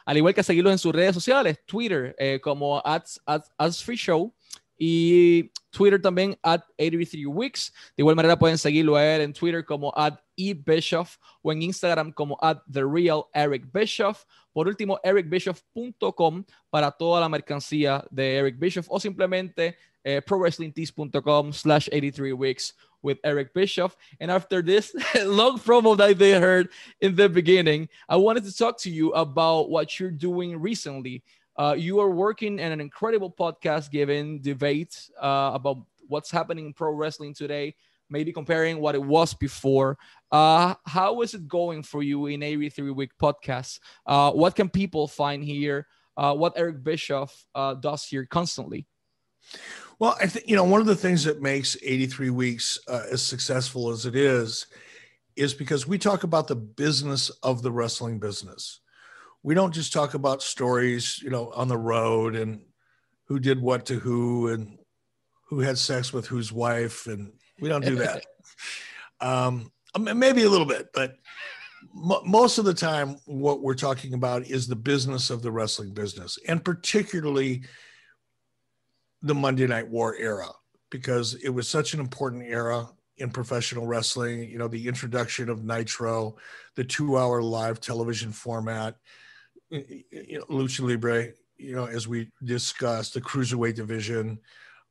al 0.05 0.17
igual 0.17 0.35
que 0.35 0.43
seguirlos 0.43 0.73
en 0.73 0.79
sus 0.79 0.93
redes 0.93 1.15
sociales, 1.15 1.59
Twitter 1.67 2.15
eh, 2.19 2.41
como 2.43 2.83
ads 2.85 3.83
Free 3.83 3.97
Show 3.97 4.35
y 4.79 5.51
Twitter 5.71 6.01
también 6.01 6.39
at 6.43 6.63
83weeks. 6.79 7.71
De 7.97 8.01
igual 8.03 8.17
manera 8.17 8.39
pueden 8.39 8.57
seguirlo 8.57 8.97
a 8.97 9.05
él 9.05 9.21
en 9.21 9.33
Twitter 9.35 9.65
como 9.65 9.93
at 9.95 10.19
ebischoff 10.37 11.19
o 11.43 11.53
en 11.53 11.63
Instagram 11.63 12.13
como 12.13 12.39
at 12.41 12.59
the 12.73 12.83
real 12.83 13.27
Eric 13.35 13.71
Bischoff. 13.73 14.25
Por 14.53 14.67
último, 14.67 14.99
ericbischoff.com 15.03 16.45
para 16.71 16.91
toda 16.91 17.21
la 17.21 17.29
mercancía 17.29 18.05
de 18.11 18.37
Eric 18.37 18.59
Bischoff 18.59 18.87
o 18.91 18.99
simplemente 18.99 19.77
eh, 20.05 20.21
prowrestlingtees.com 20.21 21.53
slash 21.53 21.89
83 21.93 22.33
weeks 22.33 22.75
with 23.03 23.19
Eric 23.25 23.53
Bischoff. 23.55 23.97
And 24.21 24.31
after 24.31 24.63
this 24.63 24.95
long 25.25 25.59
promo 25.59 25.97
that 25.97 26.19
they 26.19 26.33
heard 26.33 26.69
in 27.01 27.15
the 27.15 27.29
beginning, 27.29 27.89
I 28.09 28.17
wanted 28.17 28.45
to 28.45 28.57
talk 28.57 28.79
to 28.79 28.91
you 28.91 29.13
about 29.13 29.71
what 29.71 29.99
you're 29.99 30.11
doing 30.11 30.61
recently. 30.61 31.23
Uh, 31.57 31.75
you 31.77 32.01
are 32.01 32.11
working 32.11 32.59
in 32.59 32.73
an 32.73 32.81
incredible 32.81 33.31
podcast 33.31 33.91
giving 33.91 34.41
debates 34.41 35.11
uh, 35.21 35.51
about 35.55 35.79
what's 36.09 36.31
happening 36.31 36.67
in 36.67 36.73
pro 36.73 36.93
wrestling 36.93 37.35
today, 37.35 37.75
maybe 38.11 38.33
comparing 38.33 38.81
what 38.81 38.95
it 38.95 39.03
was 39.03 39.35
before. 39.35 39.99
Uh, 40.31 40.75
how 40.85 41.23
is 41.23 41.35
it 41.35 41.49
going 41.49 41.83
for 41.83 42.03
you 42.03 42.27
in 42.27 42.43
83 42.43 42.91
Week 42.91 43.13
Podcast? 43.21 43.79
Uh, 44.07 44.33
what 44.33 44.55
can 44.55 44.69
people 44.69 45.09
find 45.09 45.43
here? 45.43 45.87
Uh, 46.17 46.35
what 46.35 46.53
Eric 46.57 46.83
Bischoff 46.83 47.47
uh, 47.55 47.75
does 47.75 48.05
here 48.05 48.27
constantly? 48.27 48.87
Well, 49.99 50.17
I 50.21 50.27
think 50.27 50.49
you 50.49 50.57
know 50.57 50.65
one 50.65 50.81
of 50.81 50.87
the 50.87 50.97
things 50.97 51.25
that 51.25 51.43
makes 51.43 51.77
83 51.83 52.31
weeks 52.31 52.79
uh, 52.89 53.05
as 53.11 53.23
successful 53.23 53.91
as 53.91 54.07
it 54.07 54.17
is 54.17 54.67
is 55.37 55.55
because 55.55 55.87
we 55.87 55.99
talk 55.99 56.25
about 56.25 56.49
the 56.49 56.57
business 56.57 57.31
of 57.43 57.63
the 57.63 57.73
wrestling 57.73 58.19
business. 58.19 58.81
We 59.43 59.55
don't 59.55 59.73
just 59.73 59.93
talk 59.93 60.15
about 60.15 60.43
stories, 60.43 61.21
you 61.23 61.31
know, 61.31 61.51
on 61.55 61.69
the 61.69 61.79
road 61.79 62.35
and 62.35 62.67
who 63.25 63.39
did 63.39 63.61
what 63.61 63.87
to 63.87 63.99
who 63.99 64.49
and 64.49 64.79
who 65.49 65.61
had 65.61 65.79
sex 65.79 66.13
with 66.13 66.27
whose 66.27 66.53
wife, 66.53 67.07
and 67.07 67.33
we 67.61 67.69
don't 67.69 67.85
do 67.85 67.97
that. 67.97 68.25
um, 69.21 69.71
maybe 69.99 70.45
a 70.45 70.51
little 70.51 70.67
bit, 70.67 70.89
but 70.95 71.17
mo- 71.95 72.23
most 72.25 72.59
of 72.59 72.65
the 72.65 72.75
time, 72.75 73.17
what 73.27 73.63
we're 73.63 73.75
talking 73.75 74.15
about 74.15 74.45
is 74.45 74.67
the 74.67 74.77
business 74.77 75.31
of 75.31 75.43
the 75.43 75.51
wrestling 75.51 75.93
business, 75.93 76.39
and 76.47 76.65
particularly 76.65 77.63
the 79.23 79.35
Monday 79.35 79.67
Night 79.67 79.89
War 79.89 80.17
era 80.17 80.49
because 80.91 81.35
it 81.35 81.51
was 81.51 81.69
such 81.69 81.95
an 81.95 82.01
important 82.01 82.45
era 82.45 82.89
in 83.19 83.31
professional 83.31 83.87
wrestling. 83.87 84.49
You 84.49 84.59
know, 84.59 84.69
the 84.69 84.89
introduction 84.89 85.49
of 85.49 85.65
Nitro, 85.65 86.37
the 86.75 86.85
two-hour 86.85 87.43
live 87.43 87.81
television 87.81 88.33
format, 88.33 88.97
you 89.71 90.39
know, 90.39 90.45
Lucha 90.47 90.81
Libre. 90.81 91.29
You 91.59 91.77
know, 91.77 91.85
as 91.85 92.09
we 92.09 92.31
discussed, 92.43 93.13
the 93.15 93.21
cruiserweight 93.21 93.75
division, 93.75 94.39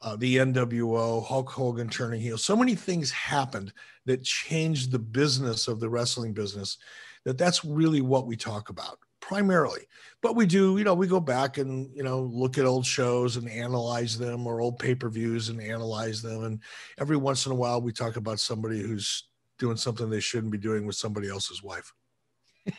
uh, 0.01 0.15
the 0.15 0.37
NWO, 0.37 1.25
Hulk 1.25 1.49
Hogan 1.49 1.89
turning 1.89 2.21
heel. 2.21 2.37
So 2.37 2.55
many 2.55 2.75
things 2.75 3.11
happened 3.11 3.73
that 4.05 4.23
changed 4.23 4.91
the 4.91 4.99
business 4.99 5.67
of 5.67 5.79
the 5.79 5.89
wrestling 5.89 6.33
business. 6.33 6.77
That 7.25 7.37
that's 7.37 7.65
really 7.65 8.01
what 8.01 8.25
we 8.25 8.35
talk 8.37 8.69
about 8.69 8.97
primarily 9.21 9.81
but 10.21 10.35
we 10.35 10.45
do 10.45 10.77
you 10.77 10.83
know 10.83 10.93
we 10.93 11.07
go 11.07 11.19
back 11.19 11.57
and 11.57 11.89
you 11.95 12.03
know 12.03 12.21
look 12.21 12.57
at 12.57 12.65
old 12.65 12.85
shows 12.85 13.35
and 13.35 13.49
analyze 13.49 14.17
them 14.17 14.47
or 14.47 14.61
old 14.61 14.79
pay-per-views 14.79 15.49
and 15.49 15.61
analyze 15.61 16.21
them 16.21 16.45
and 16.45 16.61
every 16.99 17.17
once 17.17 17.45
in 17.45 17.51
a 17.51 17.55
while 17.55 17.81
we 17.81 17.91
talk 17.91 18.15
about 18.15 18.39
somebody 18.39 18.81
who's 18.81 19.27
doing 19.57 19.77
something 19.77 20.09
they 20.09 20.19
shouldn't 20.19 20.51
be 20.51 20.57
doing 20.57 20.85
with 20.85 20.95
somebody 20.95 21.29
else's 21.29 21.61
wife 21.61 21.93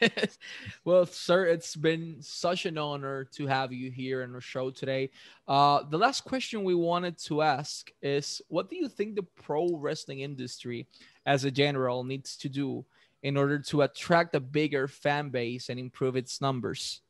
well, 0.84 1.06
sir, 1.06 1.46
it's 1.46 1.76
been 1.76 2.16
such 2.20 2.66
an 2.66 2.78
honor 2.78 3.24
to 3.32 3.46
have 3.46 3.72
you 3.72 3.90
here 3.90 4.22
on 4.22 4.34
our 4.34 4.40
show 4.40 4.70
today. 4.70 5.10
Uh, 5.48 5.82
the 5.84 5.98
last 5.98 6.24
question 6.24 6.64
we 6.64 6.74
wanted 6.74 7.18
to 7.18 7.42
ask 7.42 7.90
is 8.02 8.42
what 8.48 8.68
do 8.68 8.76
you 8.76 8.88
think 8.88 9.16
the 9.16 9.22
pro 9.22 9.68
wrestling 9.76 10.20
industry 10.20 10.86
as 11.26 11.44
a 11.44 11.50
general 11.50 12.04
needs 12.04 12.36
to 12.36 12.48
do 12.48 12.84
in 13.22 13.36
order 13.36 13.58
to 13.58 13.82
attract 13.82 14.34
a 14.34 14.40
bigger 14.40 14.88
fan 14.88 15.28
base 15.28 15.68
and 15.68 15.78
improve 15.78 16.16
its 16.16 16.40
numbers? 16.40 17.02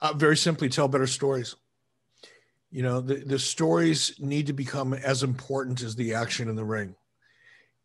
uh, 0.00 0.12
very 0.12 0.36
simply 0.36 0.68
tell 0.68 0.88
better 0.88 1.06
stories 1.06 1.56
you 2.70 2.82
know 2.82 3.00
the, 3.00 3.16
the 3.16 3.38
stories 3.38 4.14
need 4.18 4.46
to 4.46 4.52
become 4.52 4.92
as 4.92 5.22
important 5.22 5.82
as 5.82 5.96
the 5.96 6.14
action 6.14 6.48
in 6.48 6.56
the 6.56 6.64
ring 6.64 6.94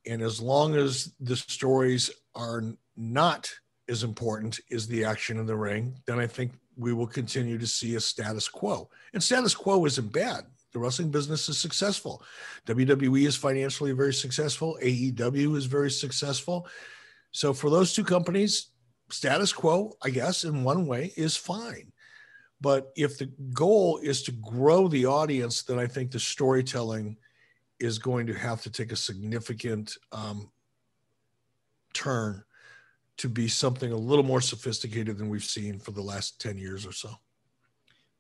and 0.06 0.22
as 0.22 0.42
long 0.42 0.76
as 0.76 1.14
the 1.20 1.36
stories 1.36 2.10
are 2.36 2.64
not 2.98 3.54
as 3.92 4.04
important 4.04 4.60
is 4.70 4.88
the 4.88 5.04
action 5.04 5.38
in 5.38 5.46
the 5.46 5.56
ring 5.56 5.94
then 6.08 6.20
i 6.20 6.26
think 6.26 6.52
we 6.82 6.94
will 6.94 7.08
continue 7.08 7.58
to 7.58 7.68
see 7.68 7.96
a 7.96 8.00
status 8.00 8.48
quo. 8.48 8.90
And 9.14 9.22
status 9.22 9.54
quo 9.54 9.86
isn't 9.86 10.12
bad. 10.12 10.46
The 10.74 10.80
wrestling 10.80 11.12
business 11.12 11.50
is 11.50 11.58
successful. 11.58 12.24
Wwe 12.66 13.28
is 13.28 13.36
financially 13.36 13.92
very 13.92 14.14
successful. 14.14 14.78
Aew 14.82 15.56
is 15.56 15.66
very 15.66 15.92
successful. 15.92 16.68
So 17.32 17.54
for 17.54 17.70
those 17.70 17.94
two 17.94 18.04
companies 18.04 18.68
status 19.10 19.52
quo 19.52 19.92
i 20.02 20.10
guess 20.10 20.46
in 20.46 20.64
one 20.64 20.88
way 20.88 21.12
is 21.18 21.36
fine. 21.36 21.92
But 22.62 22.92
if 22.96 23.18
the 23.18 23.26
goal 23.54 24.00
is 24.02 24.22
to 24.24 24.32
grow 24.32 24.88
the 24.88 25.08
audience, 25.08 25.64
then 25.64 25.80
I 25.80 25.88
think 25.88 26.12
the 26.12 26.20
storytelling 26.20 27.18
is 27.80 27.98
going 27.98 28.28
to 28.28 28.34
have 28.34 28.62
to 28.62 28.70
take 28.70 28.92
a 28.92 28.96
significant 28.96 29.98
um, 30.12 30.52
turn 31.94 32.44
to 33.22 33.30
be 33.30 33.48
something 33.48 33.92
a 33.92 33.98
little 33.98 34.24
more 34.24 34.42
sophisticated 34.42 35.20
than 35.20 35.30
we've 35.30 35.44
seen 35.44 35.78
for 35.78 35.92
the 35.92 36.02
last 36.02 36.42
10 36.42 36.58
years 36.58 36.88
or 36.88 36.92
so. 36.92 37.12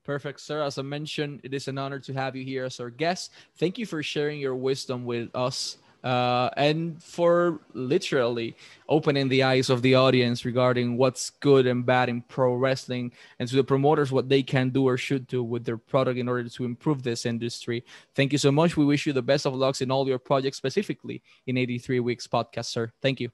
Perfect, 0.03 0.39
sir. 0.39 0.61
As 0.61 0.77
I 0.77 0.83
mentioned, 0.83 1.41
it 1.43 1.55
is 1.55 1.67
an 1.67 1.79
honor 1.79 1.97
to 1.99 2.13
have 2.13 2.35
you 2.35 2.45
here 2.45 2.65
as 2.65 2.79
our 2.79 2.91
guest. 2.91 3.31
Thank 3.57 3.79
you 3.79 3.87
for 3.87 4.03
sharing 4.03 4.39
your 4.39 4.55
wisdom 4.55 5.03
with 5.03 5.35
us 5.35 5.77
uh, 6.03 6.49
and 6.55 7.01
for 7.01 7.61
literally 7.73 8.55
opening 8.89 9.27
the 9.27 9.41
eyes 9.41 9.71
of 9.71 9.81
the 9.81 9.95
audience 9.95 10.45
regarding 10.45 10.97
what's 10.97 11.31
good 11.31 11.65
and 11.65 11.83
bad 11.83 12.07
in 12.07 12.21
pro 12.21 12.53
wrestling 12.53 13.11
and 13.39 13.49
to 13.49 13.55
the 13.55 13.63
promoters 13.63 14.11
what 14.11 14.29
they 14.29 14.43
can 14.43 14.69
do 14.69 14.85
or 14.85 14.97
should 14.97 15.25
do 15.25 15.43
with 15.43 15.65
their 15.65 15.77
product 15.77 16.19
in 16.19 16.29
order 16.29 16.47
to 16.47 16.63
improve 16.63 17.01
this 17.01 17.25
industry. 17.25 17.83
Thank 18.13 18.31
you 18.31 18.37
so 18.37 18.51
much. 18.51 18.77
We 18.77 18.85
wish 18.85 19.07
you 19.07 19.13
the 19.13 19.21
best 19.23 19.47
of 19.47 19.55
lucks 19.55 19.81
in 19.81 19.89
all 19.89 20.07
your 20.07 20.19
projects, 20.19 20.57
specifically 20.57 21.23
in 21.47 21.57
83 21.57 22.01
Weeks 22.01 22.27
podcast, 22.27 22.65
sir. 22.65 22.91
Thank 23.01 23.19
you. 23.19 23.31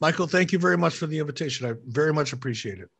Michael, 0.00 0.26
thank 0.26 0.52
you 0.52 0.58
very 0.58 0.76
much 0.76 0.94
for 0.94 1.06
the 1.06 1.18
invitation. 1.18 1.70
I 1.70 1.74
very 1.86 2.12
much 2.12 2.32
appreciate 2.32 2.78
it. 2.78 2.90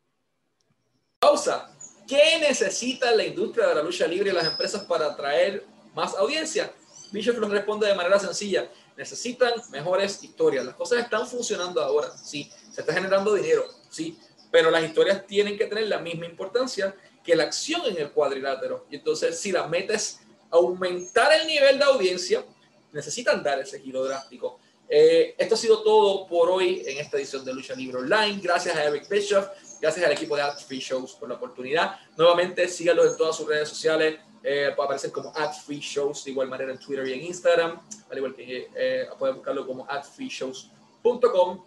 Pausa. 1.19 1.69
¿Qué 2.07 2.39
necesita 2.39 3.13
la 3.13 3.25
industria 3.25 3.67
de 3.67 3.75
la 3.75 3.83
lucha 3.83 4.07
libre 4.07 4.29
y 4.29 4.33
las 4.33 4.45
empresas 4.45 4.85
para 4.85 5.07
atraer 5.07 5.65
más 5.93 6.15
audiencia? 6.15 6.71
Bishop 7.11 7.37
nos 7.37 7.51
responde 7.51 7.85
de 7.85 7.95
manera 7.95 8.17
sencilla. 8.17 8.71
Necesitan 8.95 9.51
mejores 9.71 10.23
historias. 10.23 10.65
Las 10.65 10.75
cosas 10.75 10.99
están 10.99 11.27
funcionando 11.27 11.81
ahora, 11.81 12.17
sí. 12.17 12.49
Se 12.71 12.81
está 12.81 12.93
generando 12.93 13.33
dinero, 13.33 13.65
sí. 13.89 14.17
Pero 14.51 14.71
las 14.71 14.83
historias 14.83 15.27
tienen 15.27 15.57
que 15.57 15.65
tener 15.65 15.87
la 15.87 15.99
misma 15.99 16.25
importancia 16.25 16.95
que 17.23 17.35
la 17.35 17.43
acción 17.43 17.81
en 17.85 17.97
el 17.97 18.11
cuadrilátero. 18.11 18.87
Y 18.89 18.95
entonces, 18.95 19.37
si 19.37 19.51
la 19.51 19.67
meta 19.67 19.93
es 19.93 20.21
aumentar 20.49 21.33
el 21.33 21.45
nivel 21.45 21.77
de 21.77 21.83
audiencia, 21.83 22.45
necesitan 22.93 23.43
dar 23.43 23.59
ese 23.59 23.81
giro 23.81 24.05
drástico. 24.05 24.59
Eh, 24.89 25.35
esto 25.37 25.55
ha 25.55 25.57
sido 25.57 25.83
todo 25.83 26.27
por 26.27 26.49
hoy 26.49 26.83
en 26.85 26.97
esta 26.97 27.17
edición 27.17 27.43
de 27.43 27.53
Lucha 27.53 27.75
Libre 27.75 27.97
Online. 27.97 28.39
Gracias 28.41 28.75
a 28.75 28.83
Eric 28.85 29.09
Bischoff, 29.09 29.47
gracias 29.81 30.05
al 30.05 30.11
equipo 30.13 30.35
de 30.35 30.43
Art 30.43 30.59
Free 30.59 30.79
Shows 30.79 31.13
por 31.13 31.27
la 31.27 31.35
oportunidad. 31.35 31.99
Nuevamente, 32.17 32.67
síganlos 32.69 33.11
en 33.11 33.17
todas 33.17 33.35
sus 33.35 33.47
redes 33.47 33.67
sociales. 33.67 34.19
Eh, 34.43 34.67
aparecen 34.67 35.11
como 35.11 35.33
at 35.35 35.51
free 35.65 35.79
shows 35.79 36.23
de 36.23 36.31
igual 36.31 36.47
manera 36.47 36.71
en 36.71 36.79
Twitter 36.79 37.05
y 37.07 37.13
en 37.13 37.23
Instagram 37.23 37.81
al 38.09 38.17
igual 38.17 38.35
que 38.35 38.69
eh, 38.75 39.07
pueden 39.17 39.35
buscarlo 39.37 39.65
como 39.65 39.89
at 39.89 40.05
freeshows.com 40.05 41.65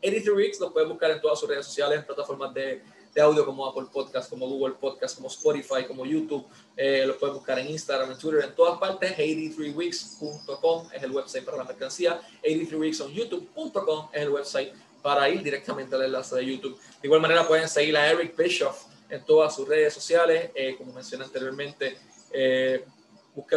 83 0.00 0.36
Weeks 0.36 0.60
los 0.60 0.72
pueden 0.72 0.88
buscar 0.88 1.12
en 1.12 1.20
todas 1.20 1.38
sus 1.38 1.48
redes 1.48 1.64
sociales 1.64 2.04
plataformas 2.04 2.52
de, 2.52 2.82
de, 3.18 3.22
audio 3.22 3.44
como 3.44 3.66
Apple 3.66 3.86
Podcast 3.92 4.30
como 4.30 4.48
Google 4.48 4.74
Podcast 4.80 5.16
como 5.16 5.28
Spotify 5.28 5.84
como 5.86 6.06
YouTube 6.06 6.46
eh, 6.76 7.04
los 7.06 7.16
pueden 7.16 7.36
buscar 7.36 7.58
en 7.58 7.68
Instagram 7.68 8.12
en 8.12 8.18
Twitter 8.18 8.44
en 8.44 8.54
todas 8.54 8.78
partes 8.78 9.16
83weeks.com 9.16 10.88
es 10.92 11.02
el 11.02 11.10
website 11.10 11.44
para 11.44 11.58
la 11.58 11.64
mercancía 11.64 12.20
83weeks 12.42 13.00
on 13.00 13.12
youtube.com 13.12 14.08
es 14.12 14.22
el 14.22 14.30
website 14.30 14.72
para 15.02 15.28
ir 15.28 15.42
directamente 15.42 15.94
al 15.96 16.02
enlace 16.02 16.36
de 16.36 16.46
YouTube 16.46 16.78
de 16.78 17.08
igual 17.08 17.20
manera 17.20 17.46
pueden 17.46 17.68
seguir 17.68 17.96
a 17.96 18.08
Eric 18.10 18.36
Bischoff 18.36 18.86
en 19.08 19.24
todas 19.24 19.54
sus 19.54 19.66
redes 19.66 19.94
sociales 19.94 20.50
eh, 20.54 20.76
como 20.76 20.92
mencioné 20.92 21.24
anteriormente 21.24 21.98
eh, 22.32 22.84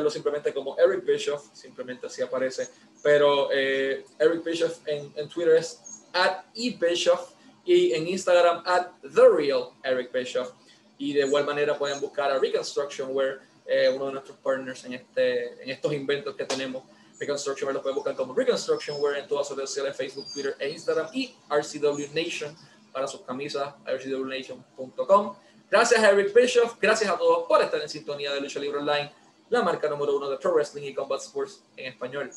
simplemente 0.10 0.54
como 0.54 0.78
Eric 0.78 1.06
Bischoff, 1.06 1.50
simplemente 1.54 2.08
así 2.08 2.22
aparece. 2.22 2.70
Pero 3.02 3.50
eh, 3.52 4.06
Eric 4.20 4.44
Bischoff 4.44 4.80
en, 4.88 5.12
en, 5.16 5.28
Twitter 5.28 5.56
es 5.56 6.04
at 6.14 6.44
eBischoff 6.54 7.32
y 7.66 7.94
en 7.94 8.08
Instagram 8.08 8.64
at 8.66 8.88
The 9.02 9.30
Real 9.30 9.72
Eric 9.84 10.12
Bischoff. 10.12 10.52
Y 10.98 11.14
de 11.14 11.26
igual 11.26 11.46
manera 11.46 11.78
pueden 11.78 12.00
buscar 12.00 12.32
a 12.32 12.40
Reconstruction 12.40 13.10
Wear, 13.16 13.40
eh, 13.66 13.92
uno 13.94 14.08
de 14.08 14.14
nuestros 14.14 14.38
partners 14.38 14.86
en, 14.86 14.94
este, 14.94 15.64
en 15.64 15.70
estos 15.70 15.94
inventos 15.94 16.36
que 16.36 16.46
tenemos 16.46 16.84
Reconstruction 17.22 17.68
Wear 17.68 17.76
lo 17.76 17.82
pueden 17.82 17.96
buscar 17.96 18.16
como 18.16 18.34
Reconstruction 18.34 18.98
Wear 19.00 19.20
en 19.20 19.28
todas 19.28 19.48
sus 19.48 19.56
redes 19.56 19.70
sociales, 19.70 19.96
Facebook, 19.96 20.26
Twitter 20.34 20.56
e 20.60 20.70
Instagram 20.72 21.08
y 21.14 21.36
RCW 21.50 22.14
Nation 22.14 22.56
para 22.92 23.08
sus 23.08 23.22
camisas, 23.22 23.74
rcwnation.com. 23.86 25.36
Gracias 25.70 26.04
a 26.04 26.10
Eric 26.10 26.34
Bischoff, 26.34 26.76
gracias 26.82 27.10
a 27.10 27.18
todos 27.18 27.48
por 27.48 27.62
estar 27.62 27.80
en 27.80 27.88
sintonía 27.88 28.34
de 28.34 28.42
Lucha 28.42 28.60
Libre 28.60 28.80
Online, 28.80 29.12
la 29.50 29.62
marca 29.62 29.88
número 29.88 30.18
uno 30.18 30.30
de 30.30 30.38
Pro 30.38 30.54
Wrestling 30.54 30.84
y 30.84 30.94
Combat 30.94 31.22
Sports 31.22 31.64
en 31.78 31.94
español. 31.94 32.32